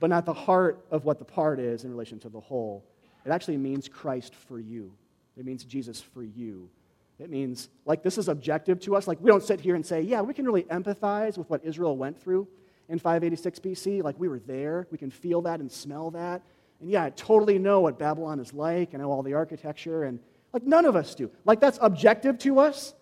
but 0.00 0.08
not 0.08 0.24
the 0.24 0.32
heart 0.32 0.86
of 0.90 1.04
what 1.04 1.18
the 1.18 1.26
part 1.26 1.60
is 1.60 1.84
in 1.84 1.90
relation 1.90 2.18
to 2.20 2.30
the 2.30 2.40
whole. 2.40 2.82
It 3.26 3.30
actually 3.30 3.58
means 3.58 3.86
Christ 3.86 4.34
for 4.34 4.58
you, 4.58 4.90
it 5.36 5.44
means 5.44 5.62
Jesus 5.64 6.00
for 6.00 6.22
you. 6.22 6.70
It 7.18 7.28
means, 7.28 7.68
like, 7.84 8.02
this 8.02 8.16
is 8.16 8.28
objective 8.28 8.80
to 8.80 8.96
us. 8.96 9.06
Like, 9.06 9.20
we 9.20 9.30
don't 9.30 9.42
sit 9.42 9.60
here 9.60 9.74
and 9.74 9.84
say, 9.84 10.00
yeah, 10.00 10.22
we 10.22 10.32
can 10.32 10.46
really 10.46 10.62
empathize 10.64 11.36
with 11.36 11.48
what 11.50 11.62
Israel 11.62 11.96
went 11.96 12.18
through 12.20 12.48
in 12.88 12.98
586 12.98 13.60
BC. 13.60 14.02
Like, 14.02 14.18
we 14.18 14.28
were 14.28 14.40
there. 14.40 14.88
We 14.90 14.96
can 14.96 15.10
feel 15.10 15.42
that 15.42 15.60
and 15.60 15.70
smell 15.70 16.10
that. 16.12 16.40
And 16.80 16.90
yeah, 16.90 17.04
I 17.04 17.10
totally 17.10 17.58
know 17.58 17.80
what 17.80 17.98
Babylon 17.98 18.40
is 18.40 18.52
like. 18.54 18.94
I 18.94 18.98
know 18.98 19.12
all 19.12 19.22
the 19.22 19.34
architecture. 19.34 20.04
And 20.04 20.18
like 20.54 20.62
none 20.62 20.86
of 20.86 20.96
us 20.96 21.14
do. 21.14 21.30
Like 21.44 21.60
that's 21.60 21.78
objective 21.82 22.38
to 22.38 22.60
us. 22.60 22.94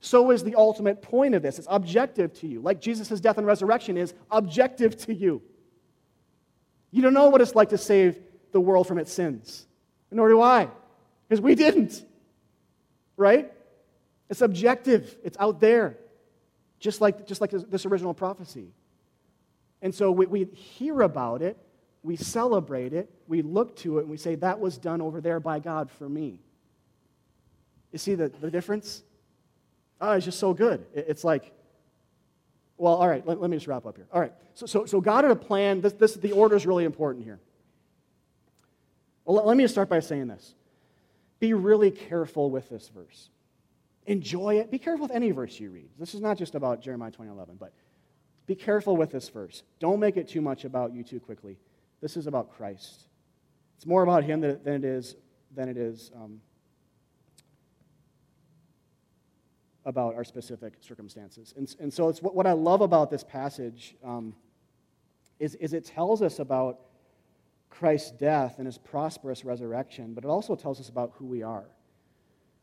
So 0.00 0.30
is 0.30 0.44
the 0.44 0.54
ultimate 0.54 1.02
point 1.02 1.34
of 1.34 1.42
this. 1.42 1.58
It's 1.58 1.68
objective 1.70 2.32
to 2.34 2.46
you. 2.46 2.60
Like 2.60 2.80
Jesus' 2.80 3.20
death 3.20 3.38
and 3.38 3.46
resurrection 3.46 3.96
is 3.96 4.14
objective 4.30 4.96
to 5.06 5.14
you. 5.14 5.42
You 6.90 7.02
don't 7.02 7.14
know 7.14 7.28
what 7.28 7.40
it's 7.40 7.54
like 7.54 7.70
to 7.70 7.78
save 7.78 8.18
the 8.52 8.60
world 8.60 8.86
from 8.86 8.98
its 8.98 9.12
sins. 9.12 9.66
Nor 10.10 10.28
do 10.28 10.40
I. 10.40 10.68
Because 11.28 11.40
we 11.40 11.54
didn't. 11.54 12.04
Right? 13.16 13.52
It's 14.30 14.40
objective. 14.40 15.16
It's 15.24 15.36
out 15.38 15.60
there. 15.60 15.98
Just 16.78 17.00
like, 17.00 17.26
just 17.26 17.40
like 17.40 17.50
this 17.50 17.84
original 17.84 18.14
prophecy. 18.14 18.68
And 19.82 19.94
so 19.94 20.10
we, 20.10 20.26
we 20.26 20.44
hear 20.44 21.02
about 21.02 21.42
it, 21.42 21.56
we 22.02 22.16
celebrate 22.16 22.92
it, 22.92 23.10
we 23.26 23.42
look 23.42 23.76
to 23.76 23.98
it, 23.98 24.02
and 24.02 24.10
we 24.10 24.16
say, 24.16 24.34
that 24.36 24.58
was 24.58 24.78
done 24.78 25.00
over 25.00 25.20
there 25.20 25.40
by 25.40 25.58
God 25.58 25.90
for 25.90 26.08
me. 26.08 26.40
You 27.92 27.98
see 27.98 28.14
the, 28.14 28.28
the 28.28 28.50
difference? 28.50 29.02
Oh, 30.00 30.12
it's 30.12 30.24
just 30.24 30.38
so 30.38 30.54
good. 30.54 30.86
It's 30.94 31.24
like, 31.24 31.52
well, 32.76 32.94
all 32.94 33.08
right, 33.08 33.26
let, 33.26 33.40
let 33.40 33.50
me 33.50 33.56
just 33.56 33.66
wrap 33.66 33.86
up 33.86 33.96
here. 33.96 34.06
All 34.12 34.20
right, 34.20 34.32
so, 34.54 34.66
so, 34.66 34.86
so 34.86 35.00
God 35.00 35.24
had 35.24 35.32
a 35.32 35.36
plan. 35.36 35.80
This, 35.80 35.94
this, 35.94 36.14
the 36.14 36.32
order 36.32 36.54
is 36.54 36.66
really 36.66 36.84
important 36.84 37.24
here. 37.24 37.40
Well, 39.24 39.44
let, 39.44 39.56
me 39.56 39.64
just 39.64 39.74
start 39.74 39.88
by 39.88 40.00
saying 40.00 40.28
this. 40.28 40.54
Be 41.40 41.52
really 41.52 41.90
careful 41.90 42.50
with 42.50 42.68
this 42.68 42.88
verse. 42.88 43.30
Enjoy 44.06 44.54
it. 44.54 44.70
Be 44.70 44.78
careful 44.78 45.06
with 45.06 45.14
any 45.14 45.32
verse 45.32 45.60
you 45.60 45.70
read. 45.70 45.90
This 45.98 46.14
is 46.14 46.20
not 46.20 46.38
just 46.38 46.54
about 46.54 46.80
Jeremiah 46.80 47.10
20:11, 47.10 47.58
but 47.58 47.72
be 48.46 48.54
careful 48.54 48.96
with 48.96 49.10
this 49.10 49.28
verse. 49.28 49.64
Don't 49.80 50.00
make 50.00 50.16
it 50.16 50.28
too 50.28 50.40
much 50.40 50.64
about 50.64 50.94
you 50.94 51.04
too 51.04 51.20
quickly. 51.20 51.58
This 52.00 52.16
is 52.16 52.26
about 52.26 52.56
Christ. 52.56 53.06
It's 53.76 53.84
more 53.84 54.02
about 54.02 54.24
Him 54.24 54.40
than, 54.40 54.62
than 54.64 54.74
it 54.76 54.84
is 54.84 55.14
than 55.54 55.68
it 55.68 55.76
is 55.76 56.10
um, 56.16 56.40
about 59.88 60.14
our 60.14 60.22
specific 60.22 60.74
circumstances. 60.80 61.54
And, 61.56 61.74
and 61.80 61.90
so 61.90 62.10
it's 62.10 62.20
what, 62.20 62.34
what 62.34 62.46
I 62.46 62.52
love 62.52 62.82
about 62.82 63.10
this 63.10 63.24
passage 63.24 63.96
um, 64.04 64.34
is, 65.40 65.54
is 65.54 65.72
it 65.72 65.86
tells 65.86 66.20
us 66.20 66.40
about 66.40 66.80
Christ's 67.70 68.10
death 68.10 68.56
and 68.58 68.66
his 68.66 68.76
prosperous 68.76 69.46
resurrection, 69.46 70.12
but 70.12 70.24
it 70.24 70.28
also 70.28 70.54
tells 70.54 70.78
us 70.78 70.90
about 70.90 71.12
who 71.14 71.24
we 71.24 71.42
are. 71.42 71.64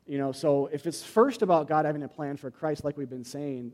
You 0.06 0.20
know, 0.20 0.32
so 0.32 0.70
if 0.72 0.86
it's 0.86 1.02
first 1.02 1.42
about 1.42 1.68
God 1.68 1.86
having 1.86 2.04
a 2.04 2.08
plan 2.08 2.38
for 2.38 2.52
Christ, 2.52 2.84
like 2.84 2.96
we've 2.96 3.10
been 3.10 3.24
saying, 3.24 3.74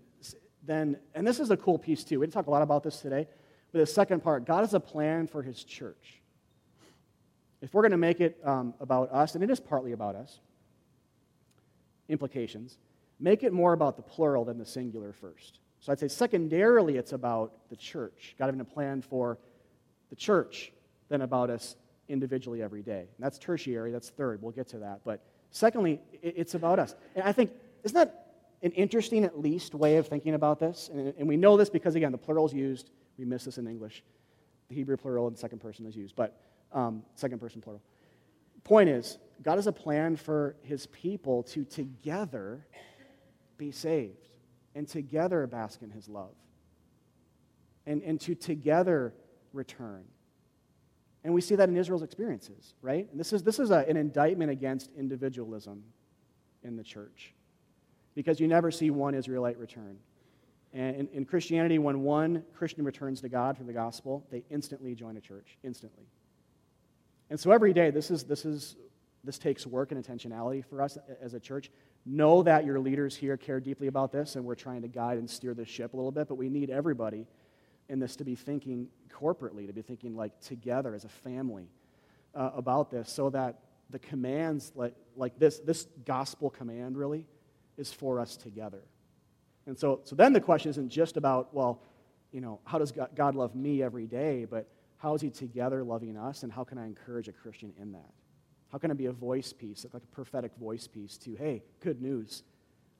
then, 0.63 0.97
and 1.13 1.27
this 1.27 1.41
is 1.41 1.51
a 1.51 1.57
cool 1.57 1.77
piece 1.77 2.05
too. 2.05 2.21
We 2.21 2.25
didn't 2.25 2.33
talk 2.33 2.47
a 2.47 2.51
lot 2.51 2.61
about 2.61 2.83
this 2.83 3.01
today, 3.01 3.27
but 3.73 3.79
the 3.79 3.85
second 3.85 4.23
part, 4.23 4.45
God 4.45 4.61
has 4.61 4.73
a 4.73 4.79
plan 4.79 5.27
for 5.27 5.43
his 5.43 5.65
church. 5.65 6.21
If 7.61 7.73
we're 7.73 7.81
going 7.81 7.91
to 7.91 7.97
make 7.97 8.21
it 8.21 8.39
um, 8.45 8.75
about 8.79 9.11
us, 9.11 9.35
and 9.35 9.43
it 9.43 9.49
is 9.49 9.59
partly 9.59 9.91
about 9.91 10.15
us, 10.15 10.39
implications, 12.07 12.77
make 13.21 13.43
it 13.43 13.53
more 13.53 13.73
about 13.73 13.95
the 13.95 14.01
plural 14.01 14.43
than 14.43 14.57
the 14.57 14.65
singular 14.65 15.13
first. 15.13 15.59
So 15.79 15.91
I'd 15.91 15.99
say 15.99 16.07
secondarily, 16.07 16.97
it's 16.97 17.13
about 17.13 17.69
the 17.69 17.75
church, 17.75 18.35
God 18.37 18.47
having 18.47 18.61
a 18.61 18.65
plan 18.65 19.01
for 19.01 19.37
the 20.09 20.15
church 20.15 20.71
than 21.09 21.21
about 21.21 21.49
us 21.49 21.75
individually 22.07 22.61
every 22.61 22.81
day. 22.81 22.99
And 22.99 23.19
that's 23.19 23.39
tertiary, 23.39 23.91
that's 23.91 24.09
third. 24.09 24.41
We'll 24.41 24.51
get 24.51 24.67
to 24.69 24.79
that. 24.79 25.01
But 25.03 25.23
secondly, 25.51 26.01
it's 26.21 26.55
about 26.55 26.79
us. 26.79 26.95
And 27.15 27.23
I 27.23 27.31
think, 27.31 27.51
isn't 27.83 27.95
that 27.95 28.27
an 28.61 28.71
interesting, 28.71 29.23
at 29.23 29.39
least, 29.39 29.73
way 29.73 29.97
of 29.97 30.07
thinking 30.07 30.33
about 30.33 30.59
this? 30.59 30.89
And, 30.93 31.27
we 31.27 31.37
know 31.37 31.57
this 31.57 31.69
because, 31.69 31.95
again, 31.95 32.11
the 32.11 32.17
plural 32.17 32.45
is 32.45 32.53
used. 32.53 32.91
We 33.17 33.25
miss 33.25 33.45
this 33.45 33.57
in 33.57 33.67
English. 33.67 34.03
The 34.69 34.75
Hebrew 34.75 34.97
plural 34.97 35.27
and 35.27 35.37
second 35.37 35.59
person 35.59 35.85
is 35.85 35.95
used, 35.95 36.15
but 36.15 36.39
um, 36.71 37.03
second 37.15 37.39
person 37.39 37.61
plural. 37.61 37.81
Point 38.63 38.89
is, 38.89 39.17
God 39.41 39.55
has 39.55 39.65
a 39.65 39.71
plan 39.71 40.15
for 40.15 40.55
his 40.61 40.85
people 40.87 41.43
to 41.43 41.65
together 41.65 42.65
be 43.61 43.71
saved 43.71 44.27
and 44.73 44.87
together 44.87 45.45
bask 45.45 45.83
in 45.83 45.91
his 45.91 46.09
love 46.09 46.33
and, 47.85 48.01
and 48.01 48.19
to 48.19 48.33
together 48.33 49.13
return. 49.53 50.03
And 51.23 51.31
we 51.31 51.41
see 51.41 51.55
that 51.55 51.69
in 51.69 51.77
Israel's 51.77 52.01
experiences, 52.01 52.73
right? 52.81 53.07
And 53.11 53.19
this 53.19 53.31
is, 53.31 53.43
this 53.43 53.59
is 53.59 53.69
a, 53.69 53.87
an 53.87 53.97
indictment 53.97 54.49
against 54.49 54.89
individualism 54.97 55.83
in 56.63 56.75
the 56.75 56.83
church 56.83 57.35
because 58.15 58.39
you 58.39 58.47
never 58.47 58.71
see 58.71 58.89
one 58.89 59.13
Israelite 59.13 59.59
return. 59.59 59.97
And 60.73 60.95
in, 60.95 61.07
in, 61.09 61.25
Christianity, 61.25 61.77
when 61.77 62.01
one 62.01 62.43
Christian 62.55 62.83
returns 62.83 63.21
to 63.21 63.29
God 63.29 63.57
for 63.57 63.63
the 63.63 63.73
gospel, 63.73 64.25
they 64.31 64.43
instantly 64.49 64.95
join 64.95 65.17
a 65.17 65.21
church, 65.21 65.57
instantly. 65.63 66.05
And 67.29 67.39
so 67.39 67.51
every 67.51 67.73
day, 67.73 67.91
this, 67.91 68.09
is, 68.09 68.23
this, 68.23 68.43
is, 68.43 68.75
this 69.23 69.37
takes 69.37 69.67
work 69.67 69.91
and 69.91 70.03
intentionality 70.03 70.65
for 70.65 70.81
us 70.81 70.97
as 71.21 71.35
a 71.35 71.39
church. 71.39 71.69
Know 72.05 72.41
that 72.43 72.65
your 72.65 72.79
leaders 72.79 73.15
here 73.15 73.37
care 73.37 73.59
deeply 73.59 73.87
about 73.87 74.11
this, 74.11 74.35
and 74.35 74.43
we're 74.43 74.55
trying 74.55 74.81
to 74.81 74.87
guide 74.87 75.17
and 75.17 75.29
steer 75.29 75.53
this 75.53 75.69
ship 75.69 75.93
a 75.93 75.95
little 75.95 76.11
bit, 76.11 76.27
but 76.27 76.35
we 76.35 76.49
need 76.49 76.69
everybody 76.69 77.27
in 77.89 77.99
this 77.99 78.15
to 78.15 78.23
be 78.23 78.35
thinking 78.35 78.87
corporately, 79.09 79.67
to 79.67 79.73
be 79.73 79.81
thinking 79.81 80.15
like 80.15 80.39
together 80.39 80.95
as 80.95 81.03
a 81.03 81.09
family 81.09 81.67
uh, 82.33 82.51
about 82.55 82.89
this, 82.89 83.11
so 83.11 83.29
that 83.29 83.59
the 83.89 83.99
commands 83.99 84.71
like, 84.75 84.95
like 85.15 85.37
this, 85.37 85.59
this 85.59 85.87
gospel 86.05 86.49
command 86.49 86.97
really, 86.97 87.25
is 87.77 87.93
for 87.93 88.19
us 88.19 88.35
together. 88.35 88.81
And 89.67 89.77
so, 89.77 90.01
so 90.03 90.15
then 90.15 90.33
the 90.33 90.41
question 90.41 90.69
isn't 90.71 90.89
just 90.89 91.17
about, 91.17 91.53
well, 91.53 91.83
you 92.31 92.41
know, 92.41 92.59
how 92.63 92.79
does 92.79 92.93
God 93.15 93.35
love 93.35 93.53
me 93.55 93.83
every 93.83 94.07
day, 94.07 94.45
but 94.45 94.67
how 94.97 95.13
is 95.13 95.21
He 95.21 95.29
together 95.29 95.83
loving 95.83 96.17
us, 96.17 96.43
and 96.43 96.51
how 96.51 96.63
can 96.63 96.77
I 96.77 96.85
encourage 96.85 97.27
a 97.27 97.31
Christian 97.31 97.73
in 97.79 97.91
that? 97.91 98.09
How 98.71 98.77
can 98.77 98.91
it 98.91 98.97
be 98.97 99.07
a 99.07 99.11
voice 99.11 99.51
piece, 99.53 99.85
like 99.93 100.03
a 100.03 100.07
prophetic 100.07 100.51
voice 100.55 100.87
piece 100.87 101.17
to, 101.19 101.35
hey, 101.35 101.61
good 101.81 102.01
news. 102.01 102.43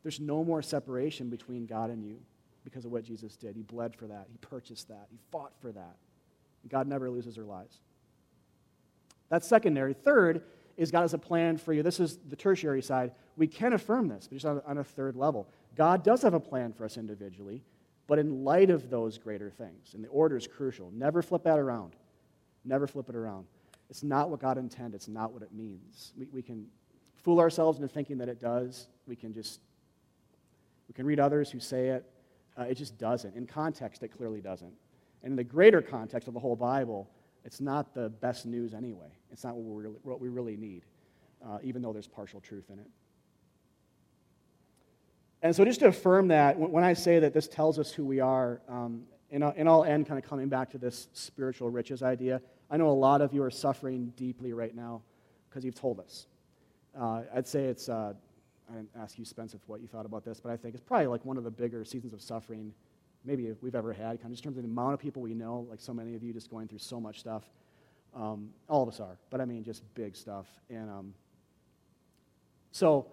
There's 0.03 0.19
no 0.19 0.43
more 0.43 0.61
separation 0.61 1.29
between 1.29 1.65
God 1.65 1.89
and 1.89 2.03
you 2.03 2.19
because 2.63 2.85
of 2.85 2.91
what 2.91 3.03
Jesus 3.03 3.35
did. 3.35 3.55
He 3.55 3.63
bled 3.63 3.95
for 3.95 4.07
that, 4.07 4.27
He 4.29 4.37
purchased 4.37 4.89
that, 4.89 5.07
He 5.09 5.17
fought 5.31 5.53
for 5.61 5.71
that. 5.71 5.95
God 6.67 6.87
never 6.87 7.09
loses 7.09 7.37
or 7.37 7.43
lies. 7.43 7.79
That's 9.29 9.47
secondary. 9.47 9.93
Third 9.93 10.43
is 10.77 10.91
God 10.91 11.01
has 11.01 11.13
a 11.13 11.17
plan 11.17 11.57
for 11.57 11.73
you. 11.73 11.83
This 11.83 11.99
is 11.99 12.19
the 12.29 12.35
tertiary 12.35 12.81
side. 12.81 13.11
We 13.37 13.47
can 13.47 13.73
affirm 13.73 14.07
this, 14.07 14.27
but 14.27 14.35
just 14.35 14.45
on, 14.45 14.61
on 14.65 14.77
a 14.77 14.83
third 14.83 15.15
level. 15.15 15.47
God 15.75 16.03
does 16.03 16.21
have 16.21 16.33
a 16.33 16.39
plan 16.39 16.73
for 16.73 16.85
us 16.85 16.97
individually, 16.97 17.63
but 18.07 18.19
in 18.19 18.43
light 18.43 18.69
of 18.69 18.89
those 18.89 19.17
greater 19.17 19.49
things, 19.49 19.93
and 19.93 20.03
the 20.03 20.09
order 20.09 20.35
is 20.35 20.47
crucial. 20.47 20.91
Never 20.93 21.21
flip 21.21 21.43
that 21.43 21.59
around. 21.59 21.95
Never 22.65 22.87
flip 22.87 23.09
it 23.09 23.15
around. 23.15 23.45
It's 23.91 24.03
not 24.03 24.29
what 24.29 24.39
God 24.39 24.57
intended, 24.57 24.95
it's 24.95 25.09
not 25.09 25.33
what 25.33 25.43
it 25.43 25.51
means. 25.53 26.13
We, 26.17 26.25
we 26.31 26.41
can 26.41 26.65
fool 27.13 27.41
ourselves 27.41 27.77
into 27.77 27.93
thinking 27.93 28.17
that 28.19 28.29
it 28.29 28.39
does. 28.39 28.87
We 29.05 29.17
can 29.17 29.33
just, 29.33 29.59
we 30.87 30.93
can 30.93 31.05
read 31.05 31.19
others 31.19 31.51
who 31.51 31.59
say 31.59 31.89
it. 31.89 32.09
Uh, 32.57 32.63
it 32.63 32.75
just 32.75 32.97
doesn't. 32.97 33.35
In 33.35 33.45
context, 33.45 34.01
it 34.01 34.07
clearly 34.07 34.39
doesn't. 34.39 34.73
And 35.23 35.31
in 35.31 35.35
the 35.35 35.43
greater 35.43 35.81
context 35.81 36.29
of 36.29 36.33
the 36.33 36.39
whole 36.39 36.55
Bible, 36.55 37.09
it's 37.43 37.59
not 37.59 37.93
the 37.93 38.09
best 38.09 38.45
news 38.45 38.73
anyway. 38.73 39.11
It's 39.29 39.43
not 39.43 39.55
what 39.55 39.65
we 39.65 39.83
really, 39.83 39.99
what 40.03 40.21
we 40.21 40.29
really 40.29 40.55
need, 40.55 40.85
uh, 41.45 41.57
even 41.61 41.81
though 41.81 41.91
there's 41.91 42.07
partial 42.07 42.39
truth 42.39 42.69
in 42.71 42.79
it. 42.79 42.87
And 45.41 45.53
so, 45.53 45.65
just 45.65 45.81
to 45.81 45.87
affirm 45.87 46.29
that, 46.29 46.57
when 46.57 46.83
I 46.83 46.93
say 46.93 47.19
that 47.19 47.33
this 47.33 47.47
tells 47.47 47.77
us 47.77 47.91
who 47.91 48.05
we 48.05 48.19
are, 48.21 48.61
um, 48.69 49.03
and, 49.31 49.43
I'll, 49.43 49.53
and 49.57 49.67
I'll 49.67 49.83
end 49.83 50.07
kind 50.07 50.21
of 50.21 50.29
coming 50.29 50.49
back 50.49 50.69
to 50.71 50.77
this 50.77 51.07
spiritual 51.13 51.69
riches 51.69 52.03
idea. 52.03 52.41
I 52.71 52.77
know 52.77 52.87
a 52.87 52.91
lot 52.91 53.21
of 53.21 53.33
you 53.33 53.43
are 53.43 53.51
suffering 53.51 54.13
deeply 54.15 54.53
right 54.53 54.73
now 54.73 55.01
because 55.49 55.65
you've 55.65 55.75
told 55.75 55.99
us. 55.99 56.27
Uh, 56.97 57.23
I'd 57.35 57.45
say 57.45 57.65
it's, 57.65 57.89
uh, 57.89 58.13
I 58.69 58.73
didn't 58.73 58.89
ask 58.97 59.19
you, 59.19 59.25
Spencer, 59.25 59.59
what 59.67 59.81
you 59.81 59.87
thought 59.87 60.05
about 60.05 60.23
this, 60.23 60.39
but 60.39 60.53
I 60.53 60.57
think 60.57 60.73
it's 60.73 60.83
probably 60.83 61.07
like 61.07 61.25
one 61.25 61.37
of 61.37 61.43
the 61.43 61.51
bigger 61.51 61.83
seasons 61.83 62.13
of 62.13 62.21
suffering 62.21 62.73
maybe 63.25 63.51
we've 63.61 63.75
ever 63.75 63.91
had, 63.91 64.21
kind 64.21 64.25
of 64.25 64.31
just 64.31 64.43
in 64.45 64.49
terms 64.49 64.57
of 64.57 64.63
the 64.63 64.69
amount 64.69 64.93
of 64.93 64.99
people 65.01 65.21
we 65.21 65.33
know, 65.33 65.67
like 65.69 65.81
so 65.81 65.93
many 65.93 66.15
of 66.15 66.23
you 66.23 66.33
just 66.33 66.49
going 66.49 66.67
through 66.67 66.79
so 66.79 66.99
much 66.99 67.19
stuff. 67.19 67.43
Um, 68.15 68.49
all 68.67 68.81
of 68.83 68.89
us 68.89 68.99
are, 68.99 69.17
but 69.29 69.41
I 69.41 69.45
mean 69.45 69.63
just 69.63 69.83
big 69.93 70.15
stuff. 70.15 70.47
And 70.69 70.89
um, 70.89 71.13
so 72.71 73.07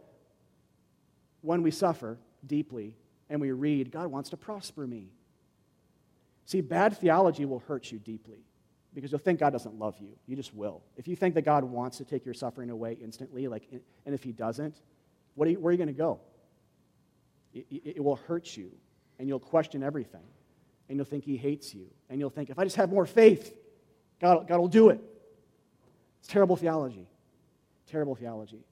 when 1.42 1.62
we 1.62 1.70
suffer 1.72 2.16
deeply 2.46 2.94
and 3.28 3.40
we 3.40 3.50
read, 3.50 3.90
God 3.90 4.06
wants 4.06 4.30
to 4.30 4.36
prosper 4.36 4.86
me. 4.86 5.08
See, 6.46 6.60
bad 6.60 6.96
theology 6.96 7.44
will 7.44 7.60
hurt 7.60 7.92
you 7.92 7.98
deeply. 7.98 8.38
Because 8.94 9.12
you'll 9.12 9.18
think 9.18 9.40
God 9.40 9.50
doesn't 9.50 9.78
love 9.78 9.96
you. 10.00 10.08
You 10.26 10.36
just 10.36 10.54
will. 10.54 10.82
If 10.96 11.06
you 11.06 11.16
think 11.16 11.34
that 11.34 11.42
God 11.42 11.64
wants 11.64 11.98
to 11.98 12.04
take 12.04 12.24
your 12.24 12.34
suffering 12.34 12.70
away 12.70 12.96
instantly, 13.02 13.46
like, 13.48 13.68
and 14.06 14.14
if 14.14 14.22
He 14.22 14.32
doesn't, 14.32 14.74
what 15.34 15.46
are 15.46 15.50
you, 15.52 15.60
where 15.60 15.70
are 15.70 15.72
you 15.72 15.78
going 15.78 15.88
to 15.88 15.92
go? 15.92 16.20
It, 17.54 17.66
it, 17.70 17.82
it 17.96 18.04
will 18.04 18.16
hurt 18.16 18.56
you, 18.56 18.70
and 19.18 19.28
you'll 19.28 19.38
question 19.38 19.82
everything, 19.82 20.26
and 20.88 20.96
you'll 20.96 21.04
think 21.04 21.24
He 21.24 21.36
hates 21.36 21.74
you, 21.74 21.86
and 22.10 22.18
you'll 22.18 22.30
think, 22.30 22.50
if 22.50 22.58
I 22.58 22.64
just 22.64 22.76
have 22.76 22.90
more 22.90 23.06
faith, 23.06 23.54
God, 24.20 24.48
God 24.48 24.58
will 24.58 24.68
do 24.68 24.88
it. 24.88 25.00
It's 26.20 26.28
terrible 26.28 26.56
theology. 26.56 27.06
Terrible 27.86 28.14
theology. 28.14 28.64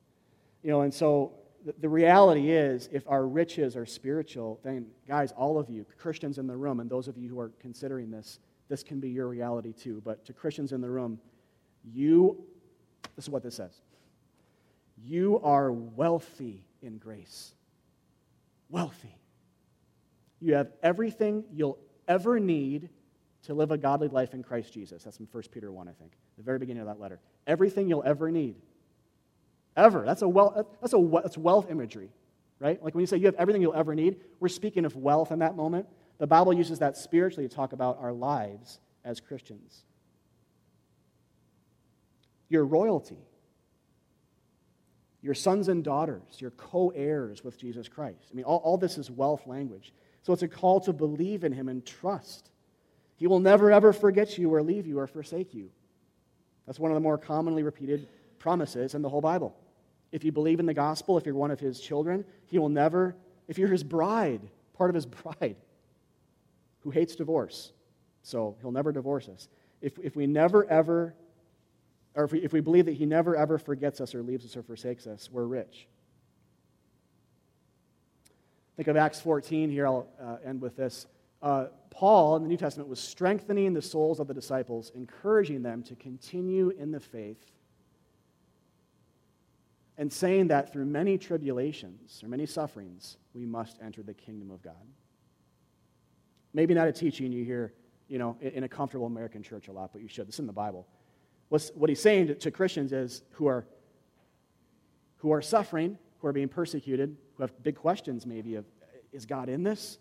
You 0.62 0.70
know, 0.70 0.80
and 0.80 0.92
so 0.92 1.34
the, 1.64 1.74
the 1.80 1.88
reality 1.88 2.50
is, 2.50 2.88
if 2.90 3.06
our 3.06 3.26
riches 3.26 3.76
are 3.76 3.86
spiritual, 3.86 4.60
then, 4.64 4.86
guys, 5.06 5.32
all 5.32 5.58
of 5.58 5.70
you, 5.70 5.86
Christians 5.98 6.38
in 6.38 6.46
the 6.46 6.56
room, 6.56 6.80
and 6.80 6.90
those 6.90 7.06
of 7.06 7.16
you 7.16 7.28
who 7.28 7.38
are 7.38 7.52
considering 7.60 8.10
this, 8.10 8.40
this 8.68 8.82
can 8.82 9.00
be 9.00 9.08
your 9.08 9.28
reality 9.28 9.72
too. 9.72 10.02
But 10.04 10.24
to 10.26 10.32
Christians 10.32 10.72
in 10.72 10.80
the 10.80 10.90
room, 10.90 11.18
you, 11.84 12.44
this 13.14 13.26
is 13.26 13.30
what 13.30 13.42
this 13.42 13.56
says 13.56 13.80
you 15.04 15.40
are 15.42 15.70
wealthy 15.72 16.64
in 16.82 16.98
grace. 16.98 17.54
Wealthy. 18.68 19.16
You 20.40 20.54
have 20.54 20.72
everything 20.82 21.44
you'll 21.52 21.78
ever 22.08 22.40
need 22.40 22.88
to 23.44 23.54
live 23.54 23.70
a 23.70 23.78
godly 23.78 24.08
life 24.08 24.34
in 24.34 24.42
Christ 24.42 24.72
Jesus. 24.72 25.04
That's 25.04 25.16
from 25.16 25.28
1 25.30 25.42
Peter 25.52 25.70
1, 25.70 25.88
I 25.88 25.92
think, 25.92 26.12
the 26.36 26.42
very 26.42 26.58
beginning 26.58 26.80
of 26.80 26.88
that 26.88 27.00
letter. 27.00 27.20
Everything 27.46 27.88
you'll 27.88 28.02
ever 28.04 28.30
need. 28.30 28.56
Ever. 29.76 30.04
That's, 30.04 30.22
a 30.22 30.28
wealth, 30.28 30.66
that's, 30.80 30.94
a, 30.94 31.10
that's 31.22 31.38
wealth 31.38 31.70
imagery, 31.70 32.10
right? 32.58 32.82
Like 32.82 32.94
when 32.94 33.02
you 33.02 33.06
say 33.06 33.18
you 33.18 33.26
have 33.26 33.36
everything 33.36 33.62
you'll 33.62 33.74
ever 33.74 33.94
need, 33.94 34.16
we're 34.40 34.48
speaking 34.48 34.84
of 34.84 34.96
wealth 34.96 35.30
in 35.30 35.38
that 35.40 35.56
moment. 35.56 35.86
The 36.18 36.26
Bible 36.26 36.52
uses 36.52 36.78
that 36.78 36.96
spiritually 36.96 37.48
to 37.48 37.54
talk 37.54 37.72
about 37.72 37.98
our 38.00 38.12
lives 38.12 38.80
as 39.04 39.20
Christians. 39.20 39.84
Your 42.48 42.64
royalty, 42.64 43.18
your 45.20 45.34
sons 45.34 45.68
and 45.68 45.82
daughters, 45.82 46.40
your 46.40 46.52
co 46.52 46.90
heirs 46.94 47.42
with 47.44 47.58
Jesus 47.58 47.88
Christ. 47.88 48.28
I 48.30 48.34
mean, 48.34 48.44
all, 48.44 48.58
all 48.58 48.78
this 48.78 48.98
is 48.98 49.10
wealth 49.10 49.46
language. 49.46 49.92
So 50.22 50.32
it's 50.32 50.42
a 50.42 50.48
call 50.48 50.80
to 50.80 50.92
believe 50.92 51.44
in 51.44 51.52
Him 51.52 51.68
and 51.68 51.84
trust. 51.84 52.50
He 53.16 53.26
will 53.26 53.40
never, 53.40 53.70
ever 53.72 53.92
forget 53.92 54.38
you 54.38 54.52
or 54.52 54.62
leave 54.62 54.86
you 54.86 54.98
or 54.98 55.06
forsake 55.06 55.54
you. 55.54 55.70
That's 56.66 56.78
one 56.78 56.90
of 56.90 56.94
the 56.94 57.00
more 57.00 57.18
commonly 57.18 57.62
repeated 57.62 58.08
promises 58.38 58.94
in 58.94 59.02
the 59.02 59.08
whole 59.08 59.20
Bible. 59.20 59.56
If 60.12 60.24
you 60.24 60.32
believe 60.32 60.60
in 60.60 60.66
the 60.66 60.74
gospel, 60.74 61.18
if 61.18 61.26
you're 61.26 61.34
one 61.34 61.50
of 61.50 61.60
His 61.60 61.80
children, 61.80 62.24
He 62.46 62.58
will 62.58 62.68
never, 62.68 63.16
if 63.48 63.58
you're 63.58 63.68
His 63.68 63.84
bride, 63.84 64.40
part 64.74 64.90
of 64.90 64.94
His 64.94 65.06
bride, 65.06 65.56
who 66.86 66.92
hates 66.92 67.16
divorce, 67.16 67.72
so 68.22 68.56
He'll 68.60 68.70
never 68.70 68.92
divorce 68.92 69.28
us. 69.28 69.48
If, 69.80 69.98
if 69.98 70.14
we 70.14 70.28
never, 70.28 70.64
ever 70.70 71.16
or 72.14 72.24
if 72.24 72.32
we, 72.32 72.38
if 72.42 72.52
we 72.52 72.60
believe 72.60 72.86
that 72.86 72.94
he 72.94 73.04
never 73.04 73.36
ever 73.36 73.58
forgets 73.58 74.00
us 74.00 74.14
or 74.14 74.22
leaves 74.22 74.44
us 74.44 74.56
or 74.56 74.62
forsakes 74.62 75.06
us, 75.06 75.28
we're 75.30 75.44
rich. 75.44 75.88
Think 78.76 78.88
of 78.88 78.96
Acts 78.96 79.20
14 79.20 79.68
here. 79.68 79.86
I'll 79.86 80.08
uh, 80.20 80.36
end 80.44 80.60
with 80.60 80.76
this. 80.76 81.06
Uh, 81.42 81.66
Paul 81.90 82.36
in 82.36 82.42
the 82.42 82.48
New 82.48 82.56
Testament 82.56 82.88
was 82.88 83.00
strengthening 83.00 83.74
the 83.74 83.82
souls 83.82 84.20
of 84.20 84.28
the 84.28 84.34
disciples, 84.34 84.92
encouraging 84.94 85.62
them 85.62 85.82
to 85.84 85.96
continue 85.96 86.70
in 86.70 86.92
the 86.92 87.00
faith, 87.00 87.44
and 89.98 90.12
saying 90.12 90.48
that 90.48 90.72
through 90.72 90.86
many 90.86 91.18
tribulations 91.18 92.22
or 92.22 92.28
many 92.28 92.46
sufferings, 92.46 93.16
we 93.34 93.44
must 93.44 93.78
enter 93.82 94.02
the 94.02 94.14
kingdom 94.14 94.50
of 94.50 94.62
God. 94.62 94.74
Maybe 96.56 96.72
not 96.72 96.88
a 96.88 96.92
teaching 96.92 97.32
you 97.32 97.44
hear, 97.44 97.74
you 98.08 98.16
know, 98.16 98.34
in 98.40 98.64
a 98.64 98.68
comfortable 98.68 99.04
American 99.04 99.42
church 99.42 99.68
a 99.68 99.72
lot, 99.72 99.90
but 99.92 100.00
you 100.00 100.08
should. 100.08 100.26
This 100.26 100.36
is 100.36 100.40
in 100.40 100.46
the 100.46 100.54
Bible. 100.54 100.86
What's, 101.50 101.70
what 101.74 101.90
he's 101.90 102.00
saying 102.00 102.28
to, 102.28 102.34
to 102.34 102.50
Christians 102.50 102.94
is 102.94 103.20
who 103.32 103.46
are, 103.46 103.66
who 105.18 105.32
are 105.32 105.42
suffering, 105.42 105.98
who 106.18 106.28
are 106.28 106.32
being 106.32 106.48
persecuted, 106.48 107.14
who 107.34 107.42
have 107.42 107.62
big 107.62 107.76
questions 107.76 108.24
maybe 108.24 108.54
of 108.54 108.64
is 109.12 109.26
God 109.26 109.50
in 109.50 109.64
this? 109.64 109.98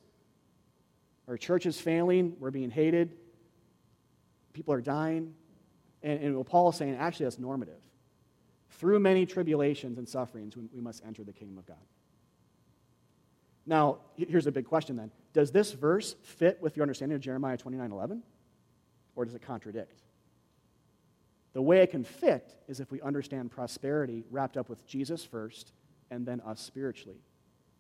Our 1.28 1.36
church 1.36 1.66
is 1.66 1.78
failing, 1.78 2.38
we're 2.40 2.52
being 2.52 2.72
hated, 2.72 3.18
people 4.54 4.74
are 4.74 4.82
dying. 4.82 5.34
And, 6.04 6.24
and 6.24 6.38
what 6.38 6.46
Paul 6.46 6.70
is 6.70 6.78
saying, 6.78 6.96
actually, 6.96 7.26
that's 7.26 7.38
normative. 7.38 7.82
Through 8.70 9.00
many 9.00 9.26
tribulations 9.26 9.98
and 9.98 10.08
sufferings, 10.08 10.56
we, 10.56 10.70
we 10.74 10.80
must 10.80 11.04
enter 11.06 11.26
the 11.26 11.34
kingdom 11.34 11.58
of 11.58 11.66
God. 11.66 11.84
Now, 13.66 14.00
here's 14.16 14.48
a 14.48 14.52
big 14.52 14.66
question 14.66 14.96
then. 14.96 15.12
Does 15.34 15.52
this 15.52 15.72
verse 15.72 16.16
fit 16.22 16.62
with 16.62 16.78
your 16.78 16.84
understanding 16.84 17.16
of 17.16 17.22
Jeremiah 17.22 17.58
29 17.58 17.92
11? 17.92 18.24
Or 19.16 19.26
does 19.26 19.34
it 19.34 19.42
contradict? 19.42 20.02
The 21.54 21.62
way 21.62 21.82
it 21.82 21.92
can 21.92 22.04
fit 22.04 22.54
is 22.68 22.80
if 22.80 22.92
we 22.92 23.02
understand 23.02 23.50
prosperity 23.50 24.26
wrapped 24.30 24.58
up 24.58 24.70
with 24.70 24.86
Jesus 24.86 25.24
first 25.24 25.72
and 26.12 26.26
then 26.26 26.42
us 26.42 26.60
spiritually. 26.60 27.18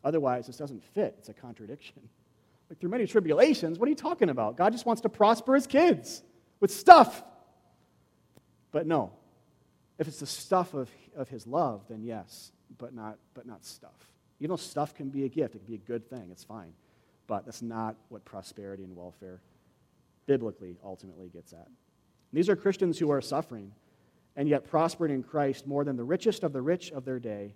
Otherwise, 0.03 0.47
this 0.47 0.57
doesn't 0.57 0.83
fit. 0.83 1.15
It's 1.19 1.29
a 1.29 1.33
contradiction. 1.33 2.01
Like, 2.69 2.79
through 2.79 2.89
many 2.89 3.05
tribulations, 3.05 3.77
what 3.77 3.87
are 3.87 3.89
you 3.89 3.95
talking 3.95 4.29
about? 4.29 4.55
God 4.55 4.71
just 4.71 4.85
wants 4.85 5.01
to 5.01 5.09
prosper 5.09 5.55
his 5.55 5.67
kids 5.67 6.23
with 6.59 6.71
stuff. 6.71 7.23
But 8.71 8.87
no. 8.87 9.11
If 9.99 10.07
it's 10.07 10.19
the 10.19 10.25
stuff 10.25 10.73
of, 10.73 10.89
of 11.15 11.29
his 11.29 11.45
love, 11.45 11.83
then 11.89 12.03
yes, 12.03 12.51
but 12.77 12.93
not, 12.93 13.17
but 13.33 13.45
not 13.45 13.65
stuff. 13.65 14.14
Even 14.39 14.51
know, 14.51 14.57
stuff 14.57 14.93
can 14.93 15.09
be 15.09 15.25
a 15.25 15.29
gift, 15.29 15.55
it 15.55 15.59
can 15.59 15.67
be 15.67 15.75
a 15.75 15.87
good 15.87 16.09
thing, 16.09 16.27
it's 16.31 16.43
fine. 16.43 16.73
But 17.27 17.45
that's 17.45 17.61
not 17.61 17.95
what 18.09 18.25
prosperity 18.25 18.83
and 18.83 18.95
welfare 18.95 19.41
biblically 20.25 20.77
ultimately 20.83 21.29
gets 21.29 21.53
at. 21.53 21.67
These 22.33 22.49
are 22.49 22.55
Christians 22.55 22.99
who 22.99 23.11
are 23.11 23.21
suffering 23.21 23.71
and 24.35 24.49
yet 24.49 24.65
prospering 24.65 25.13
in 25.13 25.23
Christ 25.23 25.65
more 25.65 25.83
than 25.83 25.95
the 25.95 26.03
richest 26.03 26.43
of 26.43 26.51
the 26.51 26.61
rich 26.61 26.91
of 26.91 27.05
their 27.05 27.19
day. 27.19 27.53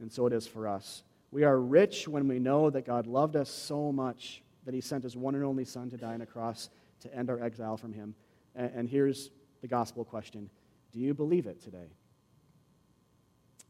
And 0.00 0.12
so 0.12 0.26
it 0.26 0.32
is 0.32 0.46
for 0.46 0.68
us. 0.68 1.02
We 1.30 1.44
are 1.44 1.58
rich 1.58 2.06
when 2.06 2.28
we 2.28 2.38
know 2.38 2.70
that 2.70 2.84
God 2.86 3.06
loved 3.06 3.34
us 3.36 3.48
so 3.50 3.90
much 3.90 4.42
that 4.64 4.74
he 4.74 4.80
sent 4.80 5.02
his 5.02 5.16
one 5.16 5.34
and 5.34 5.44
only 5.44 5.64
Son 5.64 5.90
to 5.90 5.96
die 5.96 6.14
on 6.14 6.20
a 6.20 6.26
cross 6.26 6.70
to 7.00 7.14
end 7.14 7.30
our 7.30 7.42
exile 7.42 7.76
from 7.76 7.92
him. 7.92 8.14
And, 8.54 8.88
here's 8.88 9.30
the 9.62 9.68
gospel 9.68 10.04
question 10.04 10.48
Do 10.92 11.00
you 11.00 11.12
believe 11.12 11.46
it 11.46 11.60
today? 11.60 11.88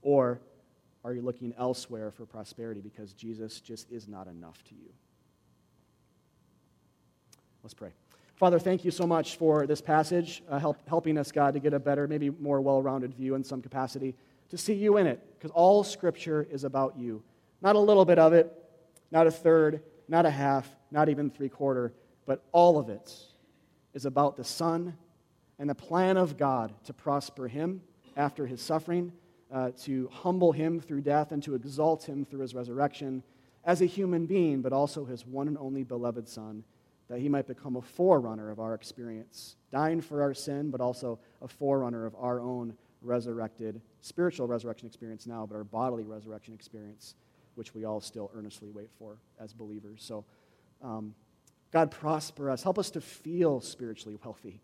Or 0.03 0.41
are 1.05 1.13
you 1.13 1.21
looking 1.21 1.55
elsewhere 1.59 2.11
for 2.11 2.25
prosperity 2.25 2.81
because 2.81 3.13
Jesus 3.13 3.61
just 3.61 3.91
is 3.93 4.09
not 4.09 4.27
enough 4.27 4.63
to 4.65 4.75
you? 4.75 4.91
Let's 7.63 7.75
pray. 7.75 7.91
Father, 8.37 8.59
thank 8.59 8.85
you 8.85 8.91
so 8.91 9.07
much 9.07 9.37
for 9.37 9.67
this 9.67 9.81
passage, 9.81 10.43
uh, 10.49 10.59
help, 10.59 10.79
helping 10.89 11.17
us, 11.19 11.31
God, 11.31 11.55
to 11.55 11.61
get 11.61 11.73
a 11.73 11.79
better, 11.79 12.09
maybe 12.09 12.31
more 12.31 12.61
well 12.61 12.83
rounded 12.83 13.15
view 13.15 13.37
in 13.37 13.45
some 13.45 13.63
capacity, 13.63 14.15
to 14.49 14.59
see 14.59 14.75
you 14.75 14.97
in 14.97 15.07
it, 15.07 15.23
because 15.39 15.51
all 15.53 15.85
Scripture 15.85 16.47
is 16.51 16.65
about 16.65 16.99
you. 16.99 17.23
Not 17.63 17.77
a 17.77 17.79
little 17.79 18.05
bit 18.05 18.19
of 18.19 18.33
it, 18.33 18.53
not 19.11 19.27
a 19.27 19.31
third, 19.31 19.83
not 20.09 20.27
a 20.27 20.31
half, 20.31 20.69
not 20.91 21.09
even 21.09 21.31
three 21.31 21.49
quarter, 21.49 21.93
but 22.27 22.43
all 22.53 22.79
of 22.79 22.89
it 22.89 23.15
is 23.95 24.05
about 24.05 24.37
the 24.37 24.45
Son 24.45 24.97
and 25.59 25.71
the 25.71 25.75
plan 25.75 26.17
of 26.17 26.37
God 26.37 26.75
to 26.85 26.93
prosper 26.93 27.47
him 27.47 27.81
after 28.17 28.47
his 28.47 28.61
suffering, 28.61 29.13
uh, 29.55 29.71
to 29.85 30.11
humble 30.13 30.51
him 30.51 30.81
through 30.81 31.01
death, 31.01 31.31
and 31.31 31.43
to 31.45 31.55
exalt 31.55 32.05
him 32.05 32.25
through 32.25 32.41
his 32.41 32.55
resurrection 32.55 33.23
as 33.65 33.81
a 33.81 33.87
human 33.87 34.27
being, 34.27 34.61
but 34.61 34.73
also 34.73 35.05
his 35.05 35.25
one 35.25 35.47
and 35.47 35.57
only 35.57 35.85
beloved 35.85 36.29
Son 36.29 36.65
that 37.09 37.21
he 37.21 37.29
might 37.29 37.47
become 37.47 37.77
a 37.77 37.83
forerunner 37.83 38.51
of 38.51 38.59
our 38.59 38.75
experience, 38.75 39.57
dying 39.71 40.01
for 40.01 40.23
our 40.23 40.35
sin, 40.35 40.71
but 40.71 40.81
also 40.81 41.19
a 41.43 41.49
forerunner 41.49 42.05
of 42.07 42.15
our 42.19 42.41
own 42.41 42.75
resurrected, 43.03 43.81
spiritual 44.01 44.47
resurrection 44.47 44.89
experience 44.89 45.27
now, 45.27 45.47
but 45.47 45.55
our 45.55 45.65
bodily 45.65 46.05
resurrection 46.05 46.55
experience, 46.55 47.15
which 47.55 47.75
we 47.75 47.85
all 47.85 48.01
still 48.01 48.31
earnestly 48.35 48.71
wait 48.71 48.89
for 48.99 49.19
as 49.39 49.53
believers. 49.53 50.03
So, 50.03 50.25
um, 50.83 51.15
God, 51.71 51.91
prosper 51.91 52.51
us. 52.51 52.63
Help 52.63 52.79
us 52.79 52.91
to 52.91 53.01
feel 53.01 53.61
spiritually 53.61 54.19
wealthy. 54.25 54.61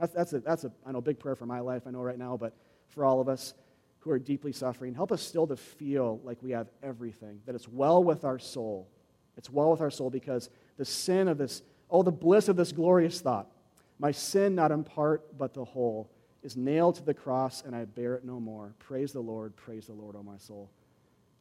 That's, 0.00 0.14
that's, 0.14 0.32
a, 0.32 0.40
that's 0.40 0.64
a, 0.64 0.72
I 0.86 0.92
know, 0.92 1.00
big 1.00 1.18
prayer 1.18 1.36
for 1.36 1.46
my 1.46 1.60
life, 1.60 1.82
I 1.86 1.90
know 1.90 2.00
right 2.00 2.18
now, 2.18 2.36
but 2.36 2.56
for 2.88 3.04
all 3.04 3.20
of 3.20 3.28
us 3.28 3.54
who 4.02 4.10
are 4.10 4.18
deeply 4.18 4.52
suffering, 4.52 4.94
help 4.94 5.12
us 5.12 5.22
still 5.22 5.46
to 5.46 5.56
feel 5.56 6.20
like 6.24 6.38
we 6.42 6.50
have 6.50 6.68
everything, 6.82 7.40
that 7.46 7.54
it's 7.54 7.68
well 7.68 8.02
with 8.02 8.24
our 8.24 8.38
soul. 8.38 8.88
It's 9.36 9.48
well 9.48 9.70
with 9.70 9.80
our 9.80 9.90
soul 9.90 10.10
because 10.10 10.50
the 10.76 10.84
sin 10.84 11.28
of 11.28 11.38
this 11.38 11.62
Oh, 11.92 12.02
the 12.02 12.10
bliss 12.10 12.48
of 12.48 12.56
this 12.56 12.72
glorious 12.72 13.20
thought. 13.20 13.52
My 13.98 14.10
sin, 14.10 14.54
not 14.54 14.72
in 14.72 14.82
part, 14.82 15.36
but 15.36 15.52
the 15.52 15.64
whole, 15.64 16.10
is 16.42 16.56
nailed 16.56 16.94
to 16.96 17.04
the 17.04 17.12
cross, 17.12 17.62
and 17.64 17.76
I 17.76 17.84
bear 17.84 18.14
it 18.14 18.24
no 18.24 18.40
more. 18.40 18.74
Praise 18.78 19.12
the 19.12 19.20
Lord, 19.20 19.54
praise 19.54 19.86
the 19.86 19.92
Lord, 19.92 20.16
O 20.16 20.22
my 20.22 20.38
soul. 20.38 20.70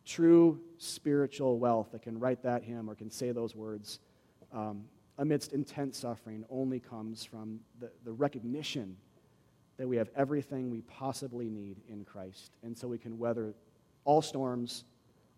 True 0.05 0.59
spiritual 0.78 1.57
wealth 1.57 1.93
that 1.93 2.01
can 2.01 2.20
write 2.20 2.43
that 2.43 2.64
hymn 2.64 2.89
or 2.89 2.95
can 2.95 3.09
say 3.09 3.32
those 3.32 3.55
words 3.55 3.99
um, 4.51 4.84
amidst 5.18 5.53
intense 5.53 5.97
suffering 5.97 6.43
only 6.49 6.82
comes 6.82 7.24
from 7.24 7.62
the, 7.80 7.89
the 8.03 8.12
recognition 8.12 8.97
that 9.82 9.88
we 9.88 9.97
have 9.97 10.11
everything 10.15 10.69
we 10.69 10.82
possibly 10.82 11.49
need 11.49 11.77
in 11.89 12.05
Christ. 12.05 12.51
And 12.61 12.77
so 12.77 12.88
we 12.88 12.99
can 12.99 13.17
weather 13.17 13.55
all 14.05 14.21
storms, 14.21 14.84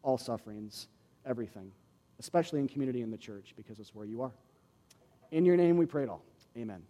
all 0.02 0.18
sufferings, 0.18 0.90
everything, 1.26 1.72
especially 2.20 2.60
in 2.60 2.68
community 2.68 3.04
in 3.04 3.10
the 3.10 3.18
church, 3.18 3.54
because 3.56 3.80
it's 3.80 3.96
where 3.96 4.06
you 4.06 4.22
are. 4.22 4.34
In 5.32 5.46
your 5.46 5.56
name 5.56 5.78
we 5.78 5.86
pray 5.86 6.04
it 6.04 6.10
all. 6.10 6.26
Amen. 6.58 6.82